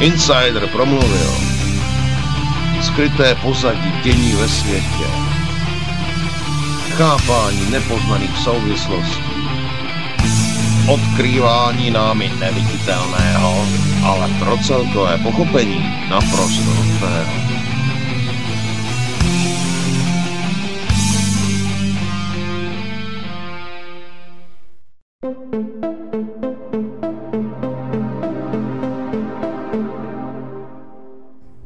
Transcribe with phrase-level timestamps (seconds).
[0.00, 1.32] Insider promluvil.
[2.82, 5.06] Skryté pozadí dění ve světě.
[6.96, 9.36] Chápání nepoznaných souvislostí.
[10.88, 13.66] Odkrývání námi neviditelného,
[14.04, 17.45] ale pro celkové pochopení naprosto nutného.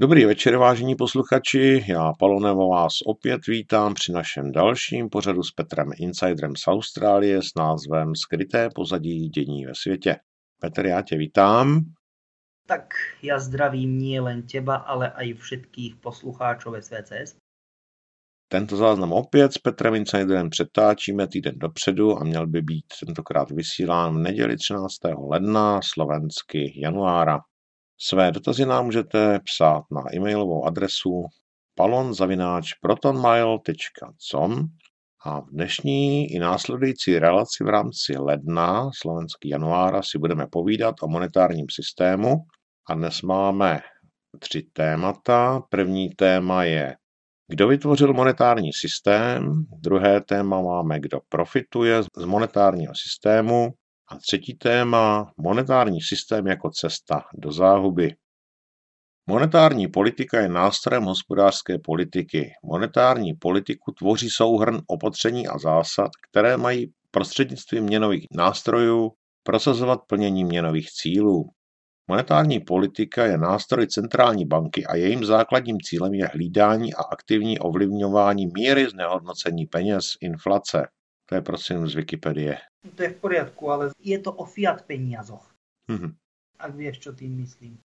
[0.00, 1.84] Dobrý večer, vážení posluchači.
[1.88, 7.54] Já, Palonevo, vás opět vítám při našem dalším pořadu s Petrem Insiderem z Austrálie s
[7.56, 10.16] názvem Skryté pozadí dění ve světě.
[10.60, 11.80] Petr, já tě vítám.
[12.66, 17.36] Tak já zdravím nie len teba, ale i všetkých poslucháčov SVCS.
[18.48, 24.14] Tento záznam opět s Petrem Insiderem přetáčíme týden dopředu a měl by být tentokrát vysílán
[24.14, 24.94] v neděli 13.
[25.30, 27.38] ledna, slovensky januára.
[28.02, 31.24] Své dotazy nám můžete psát na e-mailovou adresu
[31.74, 34.66] palonzavináč.protonmail.com
[35.24, 41.08] a v dnešní i následující relaci v rámci ledna, slovenský januára, si budeme povídat o
[41.08, 42.36] monetárním systému.
[42.88, 43.80] A dnes máme
[44.38, 45.62] tři témata.
[45.70, 46.96] První téma je,
[47.48, 53.74] kdo vytvořil monetární systém, druhé téma máme, kdo profituje z monetárního systému
[54.10, 58.14] a třetí téma, monetární systém jako cesta do záhuby.
[59.26, 62.50] Monetární politika je nástrojem hospodářské politiky.
[62.64, 69.10] Monetární politiku tvoří souhrn opatření a zásad, které mají prostřednictvím měnových nástrojů
[69.42, 71.44] prosazovat plnění měnových cílů.
[72.08, 78.46] Monetární politika je nástroj centrální banky a jejím základním cílem je hlídání a aktivní ovlivňování
[78.46, 80.86] míry znehodnocení peněz, inflace.
[81.30, 82.58] To je prosím z Wikipedie.
[82.94, 85.46] To je v poriadku, ale je to o fiat peniazoch.
[85.86, 86.18] Mhm.
[86.58, 87.78] Ak vieš, čo tým myslím.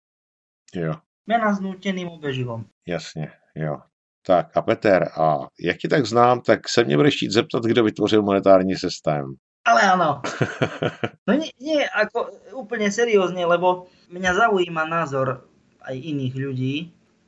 [0.74, 2.66] Jo, Mena s núteným obežilom.
[2.88, 3.78] jasně, jo.
[4.26, 7.84] Tak a Peter, a jak ti tak znám, tak se mě budeš chtít zeptat, kdo
[7.84, 9.26] vytvořil monetární systém.
[9.66, 10.22] Ale áno.
[11.28, 15.50] No nie, nie ako úplne seriózne, lebo mňa zaujíma názor
[15.82, 16.76] aj iných ľudí.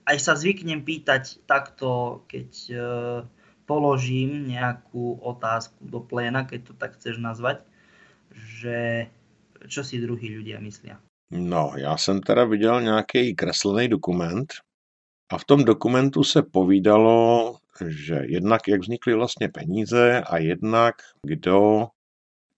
[0.05, 2.77] Aj sa zvyknem pýtať takto, keď e,
[3.67, 7.61] položím nejakú otázku do pléna, keď to tak chceš nazvať,
[8.31, 9.11] že
[9.67, 10.97] čo si druhí ľudia myslia.
[11.31, 14.53] No, já jsem teda viděl nějaký kreslený dokument
[15.29, 17.55] a v tom dokumentu se povídalo,
[17.87, 20.95] že jednak jak vznikly vlastně peníze a jednak
[21.25, 21.87] kdo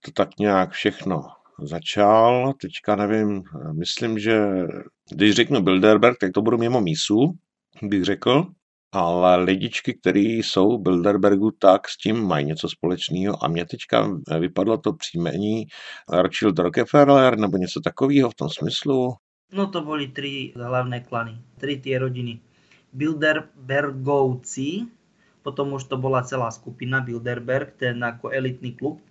[0.05, 1.23] to tak nějak všechno
[1.61, 2.53] začal.
[2.61, 4.39] Teďka nevím, myslím, že
[5.11, 7.33] když řeknu Bilderberg, tak to budu mimo mísu,
[7.81, 8.45] bych řekl,
[8.91, 14.77] ale lidičky, které jsou Bilderbergu, tak s tím mají něco společného a mě teďka vypadlo
[14.77, 15.67] to příjmení
[16.09, 19.13] Rothschild Rockefeller nebo něco takového v tom smyslu.
[19.53, 22.37] No to boli tri hlavné klany, tri tie rodiny.
[22.93, 24.85] Bilderbergovci,
[25.41, 29.01] potom už to bola celá skupina Bilderberg, ten ako elitný klub,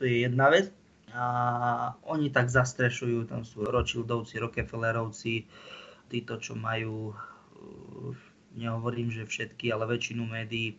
[0.00, 0.72] to je jedna vec.
[1.16, 5.44] A oni tak zastrešujú, tam sú Rothschildovci, Rockefellerovci,
[6.08, 7.16] títo, čo majú,
[8.56, 10.74] nehovorím, že všetky, ale väčšinu médií,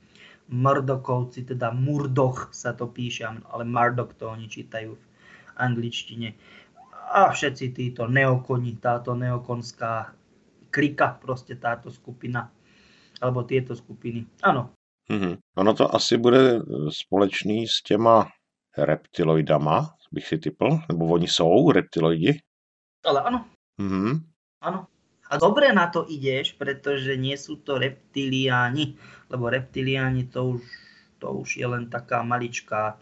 [0.48, 5.06] Murdokovci, teda Murdoch sa to píše, ale Murdoch to oni čítajú v
[5.60, 6.34] angličtine.
[7.12, 10.12] A všetci títo neokoni, táto neokonská
[10.72, 12.48] klika, proste táto skupina,
[13.20, 14.24] alebo tieto skupiny.
[14.44, 14.72] Áno,
[15.10, 15.40] Mhm.
[15.56, 16.60] Ono to asi bude
[16.90, 18.28] společný s těma
[18.78, 22.40] reptiloidama, bych si typl, nebo oni jsou reptiloidi.
[23.08, 23.46] ale áno,
[23.80, 24.20] Mhm.
[24.62, 24.88] áno.
[25.30, 28.96] A dobre na to ideš, pretože nie sú to reptiliáni,
[29.28, 30.64] lebo reptiliáni to už,
[31.20, 32.96] to už je len taká maličká,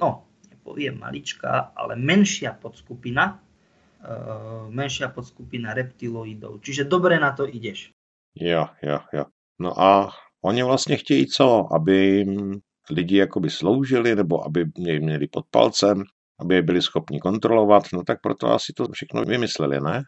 [0.00, 6.60] no, nepoviem maličká, ale menšia podskupina, uh, menšia podskupina reptiloidov.
[6.60, 7.90] Čiže dobre na to ideš.
[8.34, 9.24] Jo, jo, jo.
[9.58, 10.12] No a
[10.44, 11.68] oni vlastně chtějí co?
[11.74, 12.26] Aby
[12.90, 16.02] lidi jakoby sloužili, nebo aby je měli pod palcem,
[16.38, 20.02] aby je byli schopni kontrolovat, no tak proto asi to všechno vymysleli, ne?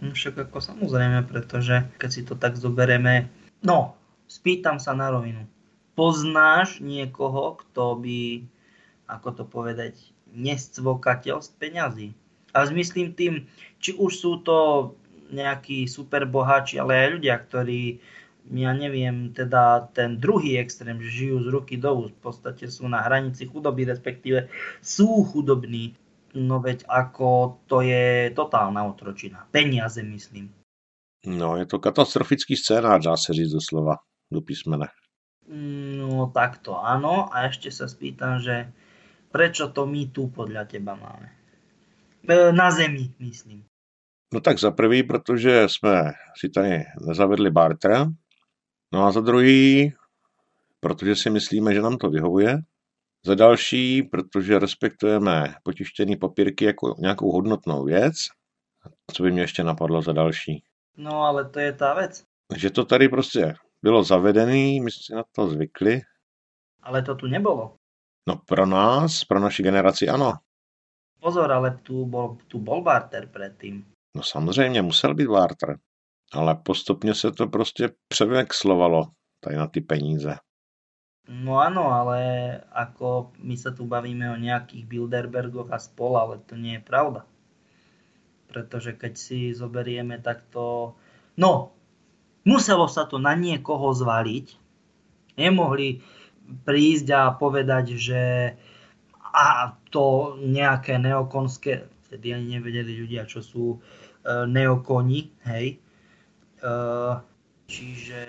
[0.00, 3.28] No Však ako samozrejme, pretože keď si to tak zoberieme,
[3.60, 5.44] no, spýtam sa na rovinu.
[5.92, 8.48] Poznáš niekoho, kto by,
[9.04, 9.94] ako to povedať,
[10.32, 12.08] nescvokateľ z peňazí?
[12.56, 13.34] A zmyslím tým,
[13.78, 14.90] či už sú to
[15.30, 18.00] nejakí super boháči, ale aj ľudia, ktorí
[18.50, 22.88] ja neviem, teda ten druhý extrém, že žijú z ruky do úst, v podstate sú
[22.90, 24.50] na hranici chudoby, respektíve
[24.82, 25.94] sú chudobní.
[26.34, 29.46] No veď ako to je totálna otročina.
[29.50, 30.54] Peniaze myslím.
[31.26, 33.96] No, je to katastrofický scénář, dá se říct doslova,
[34.32, 34.88] do písmene.
[35.50, 37.26] No takto áno.
[37.34, 38.70] A ešte sa spýtam, že
[39.34, 41.28] prečo to my tu podľa teba máme?
[42.22, 43.66] E, na zemi, myslím.
[44.32, 48.06] No tak za prvý, protože jsme si tady nezavedli barter,
[48.92, 49.92] no a za druhý,
[50.80, 52.58] protože si myslíme, že nám to vyhovuje,
[53.26, 58.14] za další, protože respektujeme potištěný papírky jako nějakou hodnotnou věc,
[59.12, 60.62] co by mě ještě napadlo za další.
[60.96, 62.24] No ale to je tá vec.
[62.56, 66.00] Že to tady prostě bylo zavedený, my jsme si na to zvykli.
[66.82, 67.76] Ale to tu nebolo.
[68.28, 70.32] No pro nás, pro naši generaci ano.
[71.20, 73.84] Pozor, ale tu bol, tu bol barter predtým.
[74.16, 75.78] No samozřejmě musel být barter,
[76.32, 79.04] ale postupně se to prostě převexlovalo
[79.40, 80.36] tady na ty peníze.
[81.28, 82.20] No áno, ale
[82.72, 87.28] ako my sa tu bavíme o nejakých Bilderbergoch a spol, ale to nie je pravda.
[88.48, 90.94] Pretože keď si zoberieme takto...
[91.36, 91.76] No,
[92.42, 94.46] muselo sa to na niekoho zvaliť.
[95.38, 96.02] Nemohli
[96.66, 98.22] prísť a povedať, že
[99.30, 105.78] a to nejaké neokonské, vtedy ani nevedeli ľudia, čo sú uh, neokoni, hej.
[106.58, 107.22] Uh,
[107.70, 108.22] čiže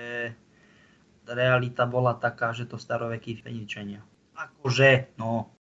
[1.32, 4.04] realita bola taká, že to starovekí Feničania.
[4.36, 5.56] Akože, no.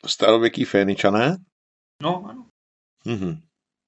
[0.00, 1.36] Staroveký Féničané?
[2.00, 2.48] No, áno.
[3.04, 3.44] Mhm.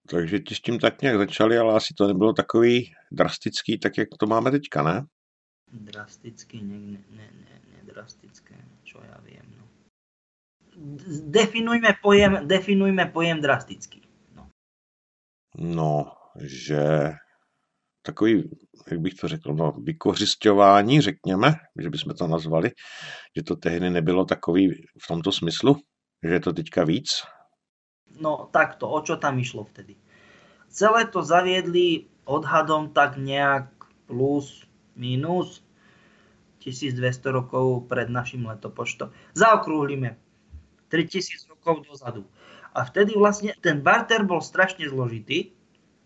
[0.08, 4.08] Takže ti s tím tak nějak začali, ale asi to nebylo takový drastický, tak jak
[4.18, 5.06] to máme teďka, ne?
[5.72, 9.64] Drastický, ne, ne, ne, ne, ne drastické, čo ja viem, no.
[11.30, 14.02] Definujme pojem, definujme pojem drastický.
[14.34, 14.48] No.
[15.56, 17.14] no, že
[18.02, 18.50] takový,
[18.90, 22.70] jak bych to řekl, no, vykořišťování, řekněme, že bychom to nazvali,
[23.36, 25.76] že to tehdy nebylo takový v tomto smyslu,
[26.22, 27.22] že je to teďka víc?
[28.20, 29.96] No takto, o čo tam išlo vtedy?
[30.68, 33.72] Celé to zaviedli odhadom tak nejak
[34.06, 34.64] plus,
[34.96, 35.64] minus
[36.60, 39.10] 1200 rokov pred našim letopočtom.
[39.34, 40.20] Zaokrúhlime
[40.92, 42.22] 3000 rokov dozadu.
[42.72, 45.52] A vtedy vlastne ten barter bol strašne zložitý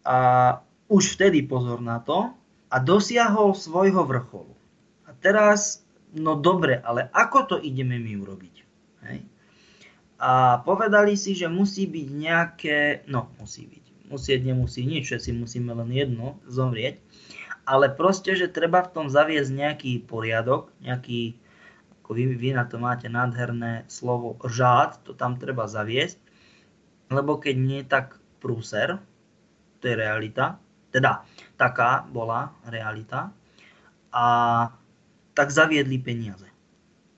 [0.06, 2.30] a už vtedy pozor na to
[2.70, 4.54] a dosiahol svojho vrcholu.
[5.06, 5.82] A teraz,
[6.14, 8.54] no dobre, ale ako to ideme my urobiť?
[9.06, 9.18] Hej?
[10.16, 12.78] A povedali si, že musí byť nejaké,
[13.10, 17.02] no musí byť, musieť nemusí nič, všetci musíme len jedno zomrieť,
[17.66, 21.36] ale proste, že treba v tom zaviesť nejaký poriadok, nejaký,
[22.00, 26.16] ako vy, vy na to máte nádherné slovo žád, to tam treba zaviesť,
[27.10, 29.02] lebo keď nie, tak prúser,
[29.82, 30.62] to je realita,
[30.96, 31.28] teda
[31.60, 33.28] taká bola realita.
[34.16, 34.24] A
[35.36, 36.48] tak zaviedli peniaze.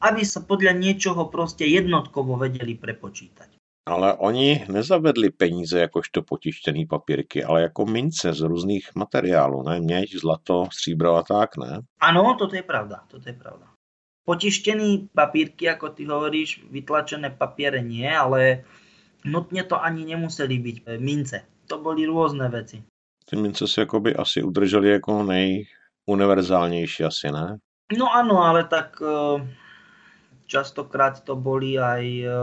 [0.02, 3.54] Aby sa podľa niečoho proste jednotkovo vedeli prepočítať.
[3.86, 9.80] Ale oni nezavedli peníze jakožto potištěný papírky, ale jako mince z různých materiálů, ne?
[9.80, 11.80] Měď, zlato, stříbro a tak, ne?
[12.02, 13.64] Áno, toto je pravda, toto je pravda.
[14.28, 18.68] Potištený papírky, ako ty hovoríš, vytlačené papiere nie, ale
[19.24, 21.48] nutne to ani nemuseli byť mince.
[21.72, 22.84] To boli rôzne veci
[23.30, 27.58] ty mince si jakoby asi udrželi jako nejuniverzálnější asi, ne?
[27.88, 29.40] No áno, ale tak e,
[30.44, 32.40] častokrát to boli aj, e,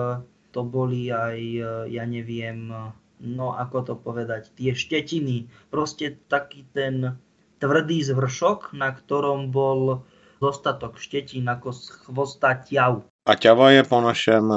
[0.49, 2.73] to boli aj, e, ja neviem,
[3.21, 5.45] no ako to povedať, tie štetiny.
[5.69, 7.21] Proste taký ten
[7.61, 10.01] tvrdý zvršok, na ktorom bol
[10.41, 13.05] dostatok štetín ako z chvosta ťav.
[13.29, 14.49] A ťava je po našem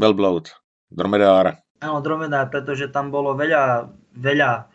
[0.00, 0.56] velbloud,
[0.88, 1.60] dromedár.
[1.84, 4.72] Áno, dromedár, pretože tam bolo veľa, veľa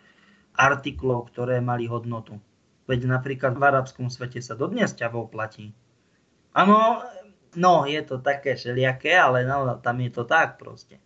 [0.60, 2.36] artiklov, ktoré mali hodnotu.
[2.84, 5.72] Veď napríklad v arabskom svete sa dodnes ťavou platí.
[6.52, 7.00] Áno,
[7.56, 11.00] no je to také všelijaké, ale no, tam je to tak proste.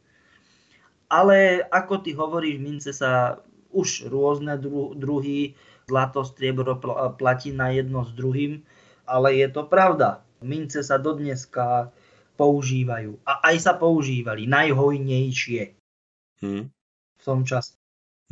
[1.05, 3.38] Ale ako ty hovoríš, mince sa
[3.69, 5.53] už rôzne dru- druhy,
[5.86, 6.79] zlato, striebro
[7.13, 8.65] platí na jedno s druhým,
[9.05, 10.25] ale je to pravda.
[10.41, 11.93] Mince sa dodneska
[12.39, 13.22] používajú.
[13.27, 15.62] A aj sa používali najhojnejšie
[16.41, 16.63] hmm.
[17.19, 17.77] v tom čase.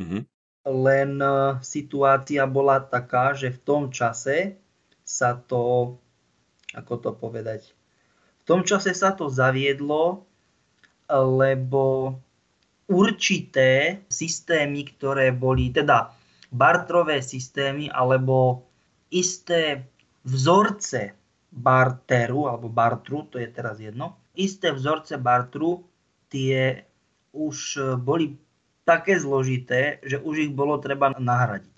[0.00, 0.31] Hmm
[0.66, 4.58] len e, situácia bola taká, že v tom čase
[5.02, 5.96] sa to,
[6.74, 7.74] ako to povedať,
[8.42, 10.26] v tom čase sa to zaviedlo,
[11.12, 12.16] lebo
[12.90, 16.10] určité systémy, ktoré boli, teda
[16.50, 18.66] bartrové systémy, alebo
[19.12, 19.86] isté
[20.26, 21.14] vzorce
[21.52, 25.84] barteru, alebo bartru, to je teraz jedno, isté vzorce bartru,
[26.32, 26.88] tie
[27.32, 28.36] už boli
[28.82, 31.76] také zložité, že už ich bolo treba nahradiť.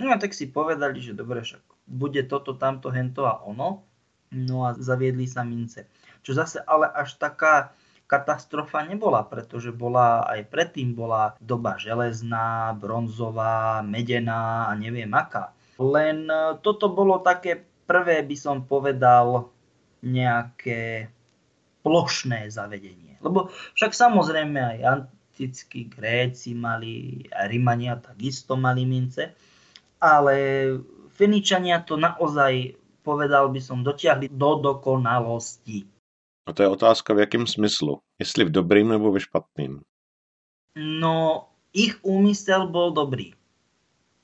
[0.00, 3.84] No a tak si povedali, že dobre, však bude toto, tamto, hento a ono.
[4.32, 5.84] No a zaviedli sa mince.
[6.24, 7.76] Čo zase ale až taká
[8.08, 15.56] katastrofa nebola, pretože bola aj predtým bola doba železná, bronzová, medená a neviem aká.
[15.80, 19.48] Len e, toto bolo také prvé, by som povedal,
[20.04, 21.08] nejaké
[21.80, 23.16] plošné zavedenie.
[23.24, 23.48] Lebo
[23.80, 24.78] však samozrejme aj
[25.32, 29.32] antickí Gréci mali, a Rimania takisto mali mince,
[29.96, 30.36] ale
[31.08, 35.88] Feničania to naozaj, povedal by som, dotiahli do dokonalosti.
[36.44, 38.04] A to je otázka v jakém smyslu.
[38.20, 39.80] Jestli v dobrým nebo ve špatným.
[40.76, 43.32] No, ich úmysel bol dobrý.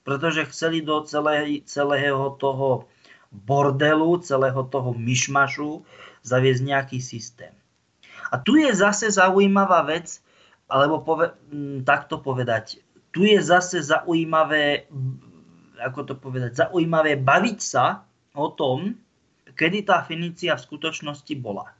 [0.04, 2.84] Pretože chceli do celé, celého toho
[3.32, 5.84] bordelu, celého toho myšmašu
[6.20, 7.52] zaviesť nejaký systém.
[8.28, 10.20] A tu je zase zaujímavá vec,
[10.68, 11.32] alebo pove,
[11.82, 14.84] takto povedať, tu je zase zaujímavé,
[15.80, 18.04] ako to povedať, zaujímavé baviť sa
[18.36, 18.94] o tom,
[19.56, 21.78] kedy tá Fenícia v skutočnosti bola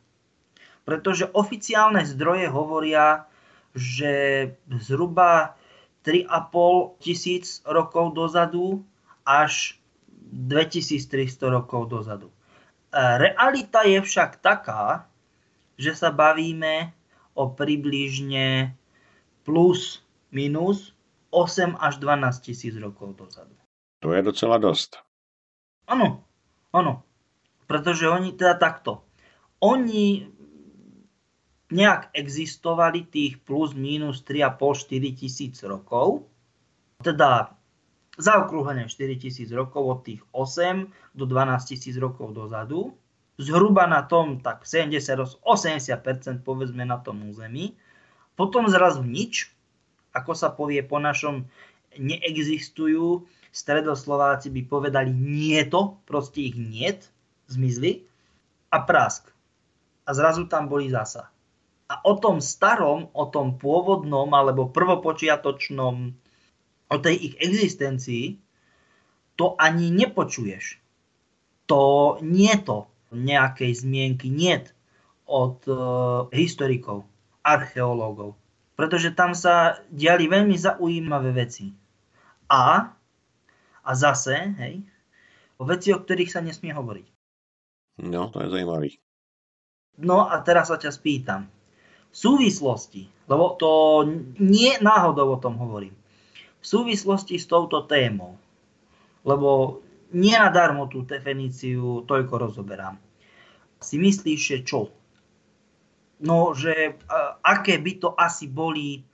[0.89, 3.29] pretože oficiálne zdroje hovoria,
[3.77, 5.53] že zhruba
[6.01, 8.81] 3,5 tisíc rokov dozadu
[9.29, 9.77] až
[10.33, 12.33] 2300 rokov dozadu.
[12.33, 12.35] E,
[12.97, 15.05] realita je však taká,
[15.77, 16.97] že sa bavíme
[17.39, 18.75] o približne
[19.47, 20.03] plus
[20.35, 20.91] minus
[21.31, 23.55] 8 až 12 tisíc rokov dozadu.
[24.03, 24.99] To je docela dost.
[25.87, 26.27] Áno,
[26.75, 27.07] áno.
[27.71, 29.07] Pretože oni teda takto.
[29.63, 30.29] Oni
[31.69, 36.25] nejak existovali tých plus minus 3,5-4 tisíc rokov.
[37.05, 37.55] Teda
[38.19, 42.97] zaokrúhlenie 4 tisíc rokov od tých 8 do 12 tisíc rokov dozadu.
[43.39, 47.79] Zhruba na tom tak 70-80% povedzme na tom území.
[48.35, 49.55] Potom zrazu nič,
[50.11, 51.47] ako sa povie po našom,
[51.95, 53.27] neexistujú.
[53.55, 57.09] Stredoslováci by povedali nie to, proste ich niet,
[57.47, 58.05] zmizli.
[58.75, 59.31] A prásk.
[60.05, 61.33] A zrazu tam boli zasa
[61.89, 65.97] a o tom starom, o tom pôvodnom alebo prvopočiatočnom,
[66.89, 68.37] o tej ich existencii,
[69.41, 70.77] to ani nepočuješ.
[71.69, 74.61] To nie to nejakej zmienky, nie
[75.29, 75.73] od e,
[76.37, 77.05] historikov,
[77.45, 78.37] archeológov.
[78.79, 81.73] Pretože tam sa diali veľmi zaujímavé veci.
[82.49, 82.95] A,
[83.85, 84.81] a zase, hej,
[85.59, 87.07] o veci, o ktorých sa nesmie hovoriť.
[88.09, 88.91] No, to je zajímavý.
[89.99, 91.51] No a teraz sa ťa spýtam
[92.09, 93.71] v súvislosti, lebo to
[94.39, 95.93] nie náhodou o tom hovorím,
[96.59, 98.39] v súvislosti s touto témou,
[99.27, 102.97] lebo nie nadarmo tú definíciu toľko rozoberám.
[103.79, 104.91] Si myslíš, že čo?
[106.19, 106.99] No, že
[107.47, 109.05] aké by to asi boli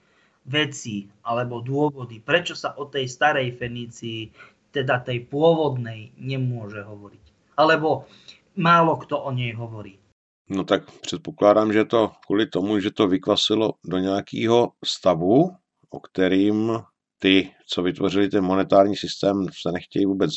[0.45, 4.33] veci alebo dôvody, prečo sa o tej starej Fenícii,
[4.73, 7.25] teda tej pôvodnej, nemôže hovoriť.
[7.61, 8.09] Alebo
[8.57, 10.01] málo kto o nej hovorí.
[10.49, 15.57] No tak předpokládám, že to kvůli tomu, že to vykvasilo do nějakého stavu,
[15.91, 16.73] o kterým
[17.19, 20.31] ty, co vytvořili ten monetární systém, se nechtějí vůbec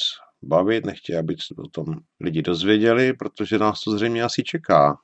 [0.44, 1.86] bavit, nechtějí, aby se o tom
[2.20, 4.98] lidi dozvěděli, protože nás to zřejmě asi čeká.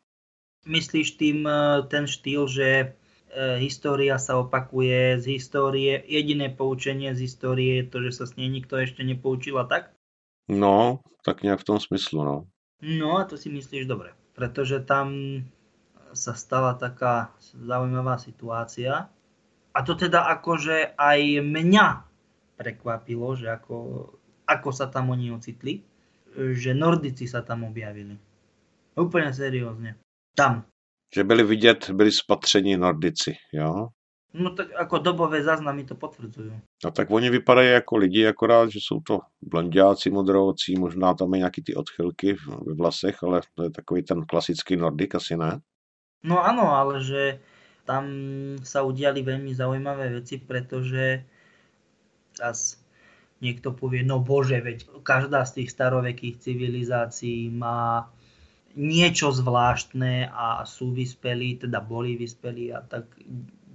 [0.65, 7.19] Myslíš tým eh, ten štýl, že eh, história sa opakuje z histórie, jediné poučenie z
[7.27, 9.91] histórie je to, že sa s nej nikto ešte nepoučil a tak?
[10.47, 12.37] No, tak nejak v tom smyslu, no.
[12.79, 15.39] No a to si myslíš dobre pretože tam
[16.13, 19.09] sa stala taká zaujímavá situácia.
[19.73, 21.87] A to teda akože aj mňa
[22.57, 23.75] prekvapilo, že ako,
[24.45, 25.81] ako sa tam oni ocitli,
[26.33, 28.17] že Nordici sa tam objavili.
[28.97, 29.97] Úplne seriózne.
[30.33, 30.65] Tam.
[31.13, 33.89] Že byli vidět, byli spatření Nordici, jo?
[34.33, 36.57] No tak ako dobové záznamy to potvrdzujú.
[36.57, 41.37] No tak oni vypadají jako lidi, akorát, že jsou to blondiáci, modrovocí, možná tam je
[41.37, 45.61] nějaký ty odchylky v vlasech, ale to je takový ten klasický Nordik, asi ne?
[46.25, 47.39] No áno, ale že
[47.85, 48.09] tam
[48.63, 51.21] sa udiali veľmi zaujímavé veci, pretože
[52.33, 52.81] teraz
[53.43, 58.07] niekto povie, no bože, veď každá z tých starovekých civilizácií má
[58.73, 63.05] niečo zvláštne a sú vyspelí, teda boli vyspelí a tak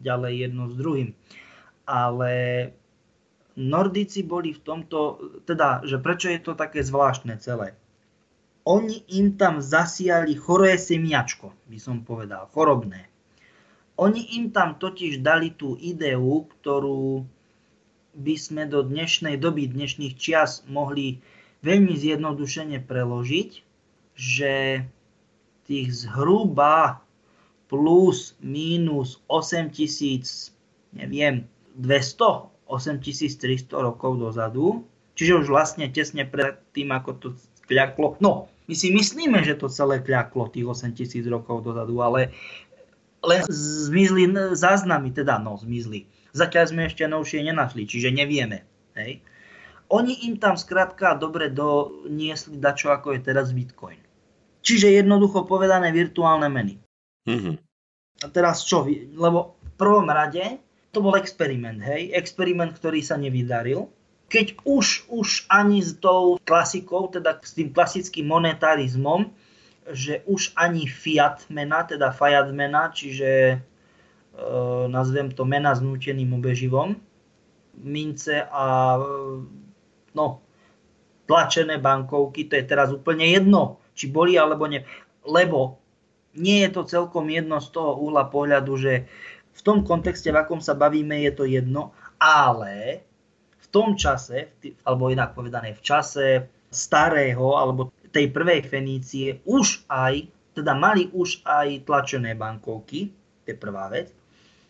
[0.03, 1.15] ďalej jedno s druhým.
[1.87, 2.33] Ale
[3.59, 7.75] Nordici boli v tomto, teda, že prečo je to také zvláštne celé?
[8.69, 13.09] Oni im tam zasiali choré semiačko, by som povedal, chorobné.
[13.99, 17.27] Oni im tam totiž dali tú ideu, ktorú
[18.19, 21.23] by sme do dnešnej doby, dnešných čias mohli
[21.63, 23.51] veľmi zjednodušene preložiť,
[24.19, 24.83] že
[25.71, 26.99] tých zhruba
[27.71, 30.51] plus minus 8000,
[30.99, 31.47] neviem,
[31.79, 34.83] 200, 8300 rokov dozadu,
[35.19, 37.29] Čiže už vlastne tesne pred tým, ako to
[37.67, 38.15] kľaklo.
[38.23, 42.31] No, my si myslíme, že to celé kľaklo tých 8 tisíc rokov dozadu, ale
[43.27, 46.07] len zmizli záznamy, teda no, zmizli.
[46.39, 48.63] Zatiaľ sme ešte novšie nenašli, čiže nevieme.
[48.95, 49.27] Hej.
[49.91, 53.99] Oni im tam skrátka dobre doniesli dačo, ako je teraz Bitcoin.
[54.63, 56.79] Čiže jednoducho povedané virtuálne meny.
[57.27, 57.55] Mm-hmm.
[58.23, 58.85] A teraz čo?
[59.17, 60.61] Lebo v prvom rade
[60.93, 62.13] to bol experiment, hej?
[62.13, 63.89] Experiment, ktorý sa nevydaril.
[64.29, 69.33] Keď už, už ani s tou klasikou, teda s tým klasickým monetarizmom,
[69.89, 73.63] že už ani fiat mena, teda fiat mena, čiže
[74.89, 76.95] nazvem to mena s núteným obeživom,
[77.79, 78.97] mince a
[80.15, 80.27] no,
[81.29, 84.83] tlačené bankovky, to je teraz úplne jedno, či boli alebo nie.
[85.27, 85.79] Lebo
[86.39, 89.07] nie je to celkom jedno z toho uhla pohľadu, že
[89.59, 91.91] v tom kontexte, v akom sa bavíme, je to jedno,
[92.23, 93.03] ale
[93.59, 94.55] v tom čase,
[94.87, 96.27] alebo inak povedané v čase
[96.71, 100.27] starého alebo tej prvej Fenície už aj,
[100.57, 103.13] teda mali už aj tlačené bankovky,
[103.45, 104.18] to je prvá vec.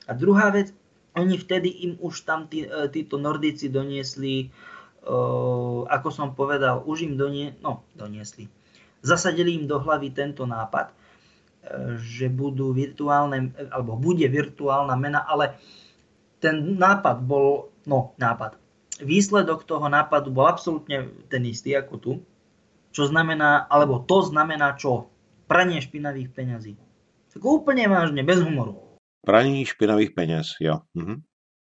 [0.09, 0.73] A druhá vec,
[1.13, 4.49] oni vtedy im už tam tí, e, títo Nordici doniesli,
[5.05, 8.49] uh, ako som povedal, už im donie, no, doniesli.
[9.05, 15.59] Zasadili im do hlavy tento nápad, uh, že budú virtuálne, alebo bude virtuálna mena, ale
[16.39, 18.57] ten nápad bol, no, nápad.
[19.03, 22.13] Výsledok toho nápadu bol absolútne ten istý ako tu
[22.99, 25.13] čo znamená, alebo to znamená čo?
[25.47, 26.75] Pranie špinavých peňazí.
[27.33, 28.88] Tak úplne vážne, bez humoru.
[29.23, 30.87] Praní špinavých peňaz, jo.
[30.95, 31.23] Mhm.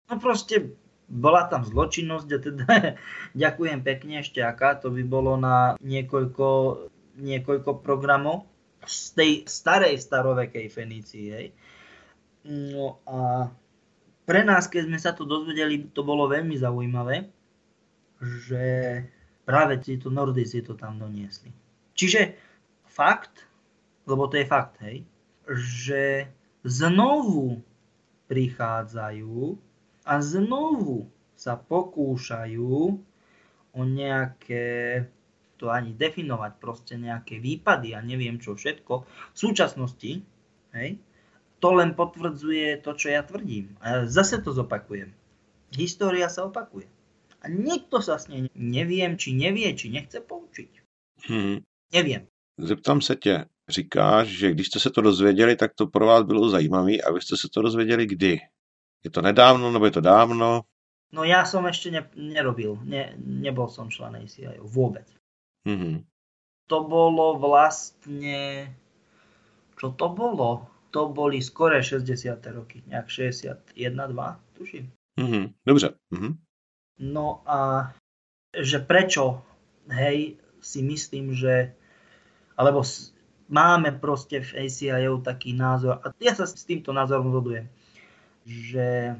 [0.09, 0.73] No proste
[1.09, 2.67] bola tam zločinnosť a teda
[3.43, 6.47] ďakujem pekne ešte aká, to by bolo na niekoľko,
[7.17, 8.45] niekoľko programov
[8.85, 11.25] z tej starej starovekej Fenícii.
[11.33, 11.47] Hej.
[12.47, 13.49] No a
[14.23, 17.27] pre nás, keď sme sa to dozvedeli, to bolo veľmi zaujímavé,
[18.21, 18.63] že
[19.43, 21.49] práve títo Nordici to tam doniesli.
[21.97, 22.37] Čiže
[22.85, 23.49] fakt,
[24.05, 25.03] lebo to je fakt, hej,
[25.49, 26.29] že
[26.63, 27.61] znovu
[28.27, 29.57] prichádzajú
[30.05, 32.73] a znovu sa pokúšajú
[33.69, 35.07] o nejaké,
[35.55, 38.93] to ani definovať, proste nejaké výpady a neviem čo všetko.
[39.07, 40.25] V súčasnosti,
[40.75, 40.89] hej,
[41.59, 43.75] to len potvrdzuje to, čo ja tvrdím.
[43.83, 45.11] A zase to zopakujem.
[45.75, 46.89] História sa opakuje
[47.39, 50.71] a nikto sa s nej neviem, či nevie, či nechce poučiť.
[51.27, 51.63] Hmm.
[51.93, 52.27] Nevím.
[52.57, 56.49] Zeptám se tě, říkáš, že když jste se to dozvěděli, tak to pro vás bylo
[56.49, 58.39] zajímavé a vy jste se to dozvěděli kdy?
[59.03, 60.61] Je to nedávno, nebo je to dávno?
[61.09, 65.09] No ja som ešte ne, nerobil, ne, nebol som člen ACI vôbec.
[65.65, 66.05] Mm-hmm.
[66.69, 68.69] To bolo vlastne,
[69.73, 70.69] čo to bolo?
[70.93, 72.37] To boli skore 60.
[72.53, 74.85] roky, nejak 61, 2, tuším.
[75.19, 75.45] Mm-hmm.
[75.65, 75.87] Dobře.
[76.13, 76.33] Mm-hmm.
[76.99, 77.89] No a
[78.53, 79.41] že prečo,
[79.89, 81.73] hej, si myslím, že
[82.57, 82.83] alebo
[83.49, 87.65] máme proste v ACIO taký názor, a ja sa s týmto názorom zhodujem,
[88.45, 89.17] že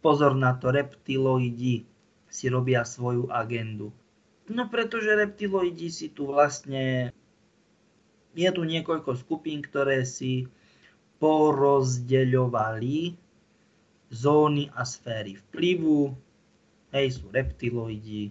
[0.00, 1.84] pozor na to, reptiloidi
[2.26, 3.92] si robia svoju agendu.
[4.48, 7.12] No pretože reptiloidi si tu vlastne,
[8.32, 10.48] je tu niekoľko skupín, ktoré si
[11.18, 13.16] porozdeľovali
[14.12, 16.14] zóny a sféry vplyvu,
[16.94, 18.30] hej, sú reptiloidi,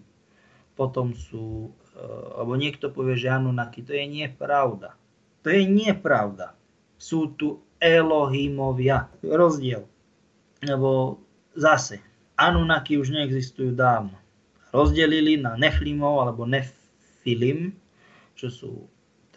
[0.77, 4.95] potom sú, uh, alebo niekto povie, že Anunnaki, to je nepravda.
[5.45, 6.57] To je nepravda.
[6.97, 9.05] Sú tu Elohimovia.
[9.21, 9.85] Rozdiel.
[10.65, 11.21] Lebo
[11.53, 12.01] zase,
[12.33, 14.17] Anunnaki už neexistujú dávno.
[14.73, 17.77] Rozdelili na Neflimov alebo Nefilim,
[18.33, 18.71] čo sú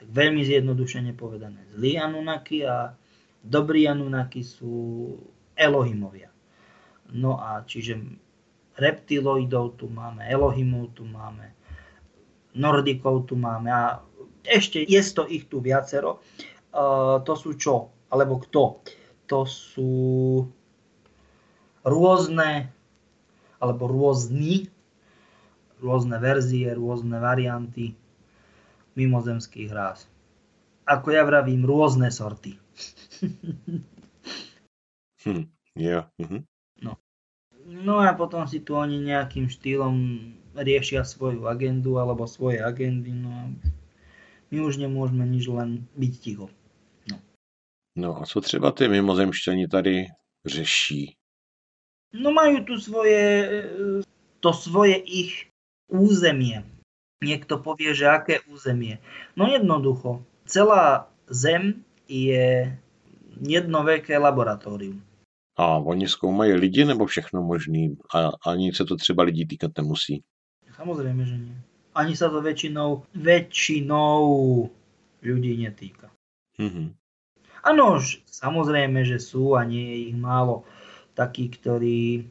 [0.01, 2.97] tak veľmi zjednodušene povedané zlí Anunnaki a
[3.45, 5.13] dobrí Anunnaki sú
[5.59, 6.33] Elohimovia.
[7.13, 8.01] No a čiže
[8.81, 11.53] reptiloidov tu máme, Elohimov tu máme,
[12.55, 14.01] Nordikov tu máme a
[14.49, 16.25] ešte je to ich tu viacero.
[16.73, 17.93] Uh, to sú čo?
[18.09, 18.81] Alebo kto?
[19.29, 19.93] To sú
[21.85, 22.73] rôzne
[23.61, 24.73] alebo rôzni
[25.79, 27.95] rôzne verzie, rôzne varianty
[28.99, 30.11] mimozemských ráz.
[30.89, 32.59] Ako ja vravím, rôzne sorty.
[35.23, 35.47] hm,
[35.79, 36.11] yeah.
[36.19, 36.43] uh-huh.
[37.69, 39.97] No a potom si tu oni nejakým štýlom
[40.57, 43.13] riešia svoju agendu alebo svoje agendy.
[43.13, 43.45] No a
[44.51, 46.47] my už nemôžeme nič len byť ticho.
[47.11, 47.17] No.
[47.97, 50.07] no a co třeba ty mimozemšťani tady
[50.47, 51.17] řeší?
[52.13, 53.21] No majú tu svoje,
[54.41, 55.53] to svoje ich
[55.93, 56.65] územie.
[57.21, 58.97] Niekto povie, že aké územie.
[59.37, 62.73] No jednoducho, celá Zem je
[63.45, 65.05] jedno veľké laboratórium.
[65.59, 67.99] A oni zkoumají lidi nebo všechno možný?
[68.15, 70.23] A ani se to třeba lidí týkat nemusí?
[70.79, 71.59] Samozrejme, že nie.
[71.99, 74.23] Ani sa to väčšinou, väčšinou
[75.27, 76.07] ľudí netýka.
[76.63, 76.95] Mm-hmm.
[78.31, 80.63] Samozrejme, že sú a nie je ich málo
[81.19, 82.23] takí, ktorí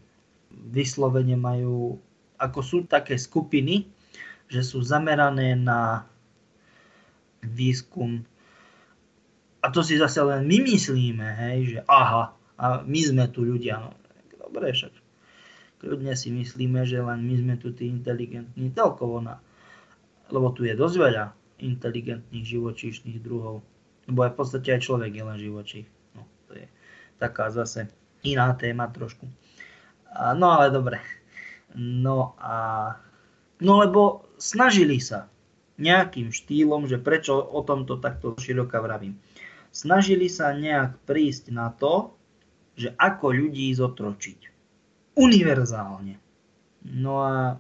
[0.72, 2.00] vyslovene majú,
[2.40, 3.92] ako sú také skupiny,
[4.48, 6.08] že sú zamerané na
[7.44, 8.24] výskum.
[9.60, 13.84] A to si zase len my myslíme, hej, že aha, a my sme tu ľudia.
[13.84, 13.92] No,
[14.48, 14.96] dobre, však
[15.84, 19.44] kľudne si myslíme, že len my sme tu tí inteligentní celkovo na,
[20.32, 21.26] lebo tu je dosť veľa
[21.62, 23.66] inteligentných živočíšnych druhov.
[24.08, 25.88] Lebo aj v podstate aj človek je len živočích.
[26.16, 26.66] No, to je
[27.20, 27.92] taká zase
[28.24, 29.28] iná téma trošku.
[30.14, 30.98] A, no ale dobre.
[31.76, 32.96] No a...
[33.58, 35.28] No lebo snažili sa
[35.78, 39.18] nejakým štýlom, že prečo o tomto takto široka vravím.
[39.70, 42.18] Snažili sa nejak prísť na to,
[42.78, 44.40] že ako ľudí zotročiť.
[45.18, 46.18] Univerzálne.
[46.86, 47.58] No a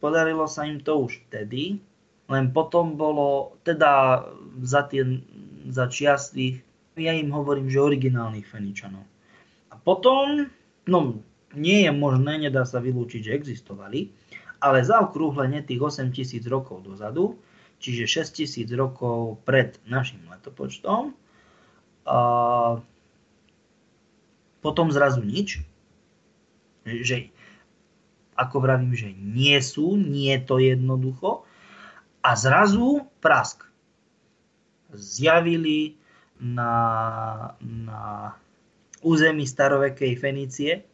[0.00, 1.80] podarilo sa im to už vtedy,
[2.30, 4.24] len potom bolo, teda
[4.62, 5.02] za tie
[5.68, 6.62] za čiastých,
[6.96, 9.04] ja im hovorím, že originálnych Feničanov.
[9.70, 10.48] A potom,
[10.88, 11.20] no
[11.54, 14.10] nie je možné, nedá sa vylúčiť, že existovali,
[14.60, 17.38] ale zaokrúhlenie tých 8 tisíc rokov dozadu,
[17.80, 21.16] čiže 6 tisíc rokov pred našim letopočtom,
[22.10, 22.18] a
[24.60, 25.62] potom zrazu nič,
[26.84, 27.30] že
[28.34, 31.44] ako vravím, že nie sú, nie je to jednoducho,
[32.20, 33.64] a zrazu prask
[34.92, 35.96] zjavili
[36.40, 36.72] na,
[37.60, 38.34] na
[39.00, 40.84] území starovekej Fenície.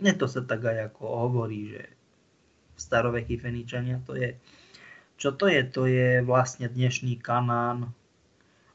[0.00, 1.82] Ne to sa tak aj ako hovorí, že
[2.76, 4.34] starovekí Feničania to je.
[5.14, 5.62] Čo to je?
[5.70, 7.94] To je vlastne dnešný Kanán,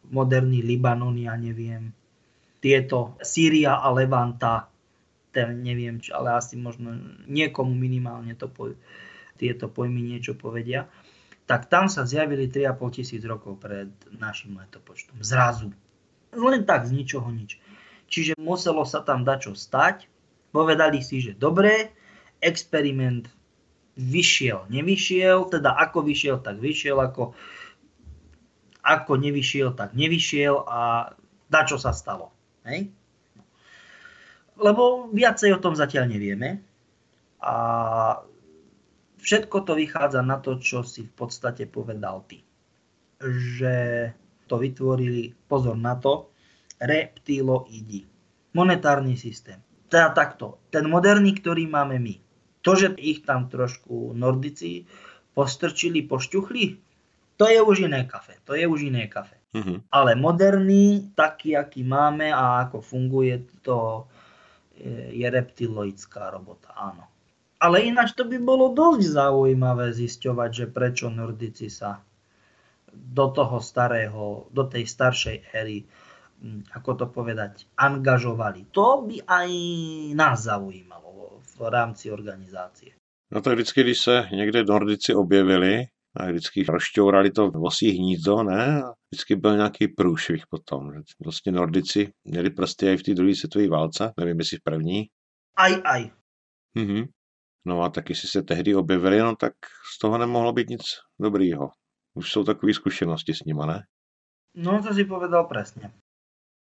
[0.07, 1.91] moderný Libanon, ja neviem.
[2.63, 4.71] Tieto Sýria a Levanta,
[5.35, 6.95] ten neviem, čo, ale asi možno
[7.27, 8.71] niekomu minimálne to po,
[9.35, 10.87] tieto pojmy niečo povedia
[11.49, 15.17] tak tam sa zjavili 3,5 tisíc rokov pred našim letopočtom.
[15.25, 15.73] Zrazu.
[16.29, 17.57] Len tak, z ničoho nič.
[18.05, 20.05] Čiže muselo sa tam dačo stať.
[20.53, 21.89] Povedali si, že dobre,
[22.37, 23.25] experiment
[23.97, 27.33] vyšiel, nevyšiel, teda ako vyšiel, tak vyšiel, ako,
[28.85, 31.11] ako nevyšiel, tak nevyšiel a
[31.49, 32.29] dačo sa stalo.
[32.69, 32.93] Hej?
[34.53, 36.61] Lebo viacej o tom zatiaľ nevieme.
[37.41, 37.55] A
[39.19, 42.41] všetko to vychádza na to, čo si v podstate povedal ty.
[43.19, 43.75] Že
[44.47, 46.31] to vytvorili, pozor na to,
[46.79, 48.07] reptiloidi.
[48.55, 49.61] Monetárny systém.
[49.91, 52.15] Teda takto, ten moderný, ktorý máme my.
[52.65, 54.89] To, že ich tam trošku nordici
[55.37, 56.63] postrčili, pošťuchli,
[57.39, 58.35] to je už iné kafe.
[58.43, 59.39] To je už iné kafe.
[59.55, 59.89] Mm-hmm.
[59.95, 64.05] Ale moderný, taký, aký máme a ako funguje, to
[65.11, 67.18] je reptiloidská robota, áno.
[67.59, 71.99] Ale ináč to by bolo dosť zaujímavé zisťovať, že prečo Nordici sa
[72.89, 75.83] do toho starého, do tej staršej éry,
[76.39, 78.71] hm, ako to povedať, angažovali.
[78.71, 79.49] To by aj
[80.15, 82.95] nás zaujímalo v rámci organizácie.
[83.31, 85.85] No to vždycky, když se někde Nordici objevili,
[86.17, 88.83] a vždycky rozšťourali to vosí hnízdo, ne?
[88.83, 90.91] A vždycky byl nějaký průšvih potom.
[91.23, 95.07] Vlastně Nordici měli prsty i v té druhé světové válce, nevím, jestli v první.
[95.57, 96.11] Aj, aj.
[96.75, 97.03] Mhm.
[97.69, 99.53] No a taky si se tehdy objevili, no tak
[99.93, 100.81] z toho nemohlo být nic
[101.21, 101.69] dobrýho.
[102.13, 103.83] Už jsou takové zkušenosti s nima, ne?
[104.55, 105.93] No to si povedal presne.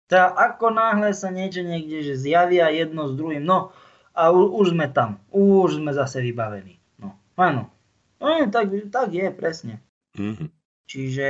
[0.06, 3.74] Teda ako náhle sa niečo niekde, že zjavia jedno s druhým, no
[4.14, 6.78] a u, už sme tam, už sme zase vybavení.
[7.02, 7.74] No, áno.
[8.22, 9.82] No, tak, tak je, presne.
[10.14, 10.50] Mm-hmm.
[10.86, 11.28] Čiže,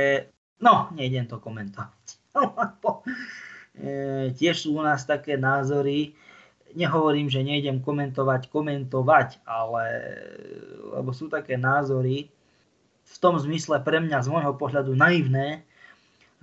[0.60, 2.04] no, nejdem to komentovať.
[3.80, 3.90] e,
[4.36, 6.12] tiež sú u nás také názory,
[6.74, 9.84] nehovorím, že nejdem komentovať, komentovať, ale
[10.94, 12.30] lebo sú také názory
[13.04, 15.62] v tom zmysle pre mňa z môjho pohľadu naivné,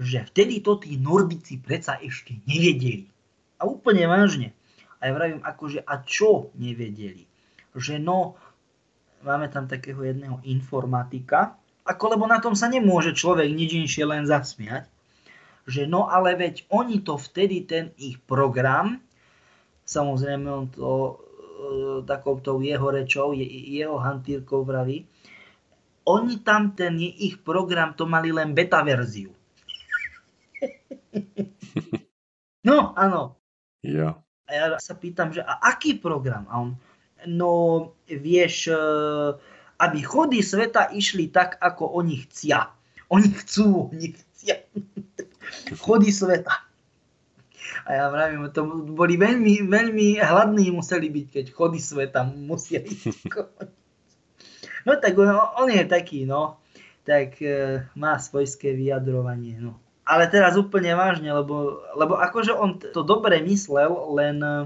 [0.01, 3.05] že vtedy to tí nordici predsa ešte nevedeli.
[3.61, 4.55] A úplne vážne.
[5.01, 7.25] A ja vravím, akože a čo nevedeli?
[7.73, 8.37] Že no,
[9.21, 14.29] máme tam takého jedného informatika, ako lebo na tom sa nemôže človek nič inšie len
[14.29, 14.85] zasmiať,
[15.65, 19.01] že no ale veď oni to vtedy ten ich program
[19.91, 21.13] Samozrejme on to e,
[22.07, 23.43] takouto jeho rečou, je,
[23.75, 25.03] jeho hantírkou vraví.
[26.07, 29.35] Oni tam ten ich program to mali len beta verziu.
[32.67, 33.35] no, áno.
[33.83, 34.15] Ja.
[34.47, 36.47] A ja sa pýtam, že a aký program?
[36.47, 36.79] A on,
[37.27, 37.51] no
[38.07, 38.79] vieš, e,
[39.75, 42.71] aby chody sveta išli tak, ako oni chcia.
[43.11, 44.55] Oni chcú, oni chcia.
[45.83, 46.70] chody sveta.
[47.87, 53.27] A ja vravím, to boli veľmi, veľmi hladní museli byť, keď chody sveta musia ísť
[54.85, 55.29] No tak on,
[55.61, 56.57] on je taký, no,
[57.05, 59.77] tak e, má svojské vyjadrovanie, no.
[60.01, 64.65] Ale teraz úplne vážne, lebo, lebo akože on to dobre myslel, len e,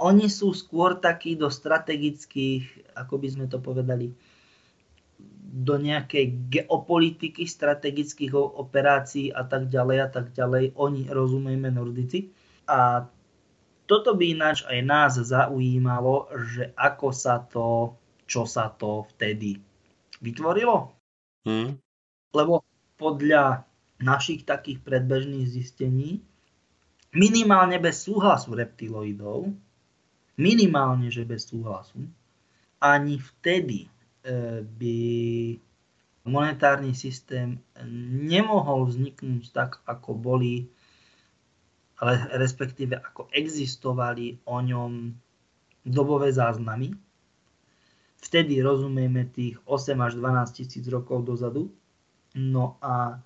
[0.00, 4.12] oni sú skôr takí do strategických, ako by sme to povedali,
[5.50, 10.78] do nejakej geopolitiky, strategických operácií a tak ďalej a tak ďalej.
[10.78, 12.30] Oni, rozumejme, Nordici.
[12.70, 13.02] A
[13.90, 17.98] toto by ináč aj nás zaujímalo, že ako sa to,
[18.30, 19.58] čo sa to vtedy
[20.22, 20.94] vytvorilo.
[21.42, 21.74] Hmm.
[22.30, 22.62] Lebo
[22.94, 23.66] podľa
[23.98, 26.22] našich takých predbežných zistení,
[27.10, 29.50] minimálne bez súhlasu reptiloidov,
[30.38, 32.06] minimálne, že bez súhlasu,
[32.78, 33.90] ani vtedy
[34.64, 34.98] by
[36.28, 37.60] monetárny systém
[38.26, 40.68] nemohol vzniknúť tak, ako boli
[42.00, 45.12] ale respektíve ako existovali o ňom
[45.84, 46.96] dobové záznamy.
[48.20, 51.68] Vtedy rozumieme tých 8 až 12 tisíc rokov dozadu.
[52.36, 53.20] No a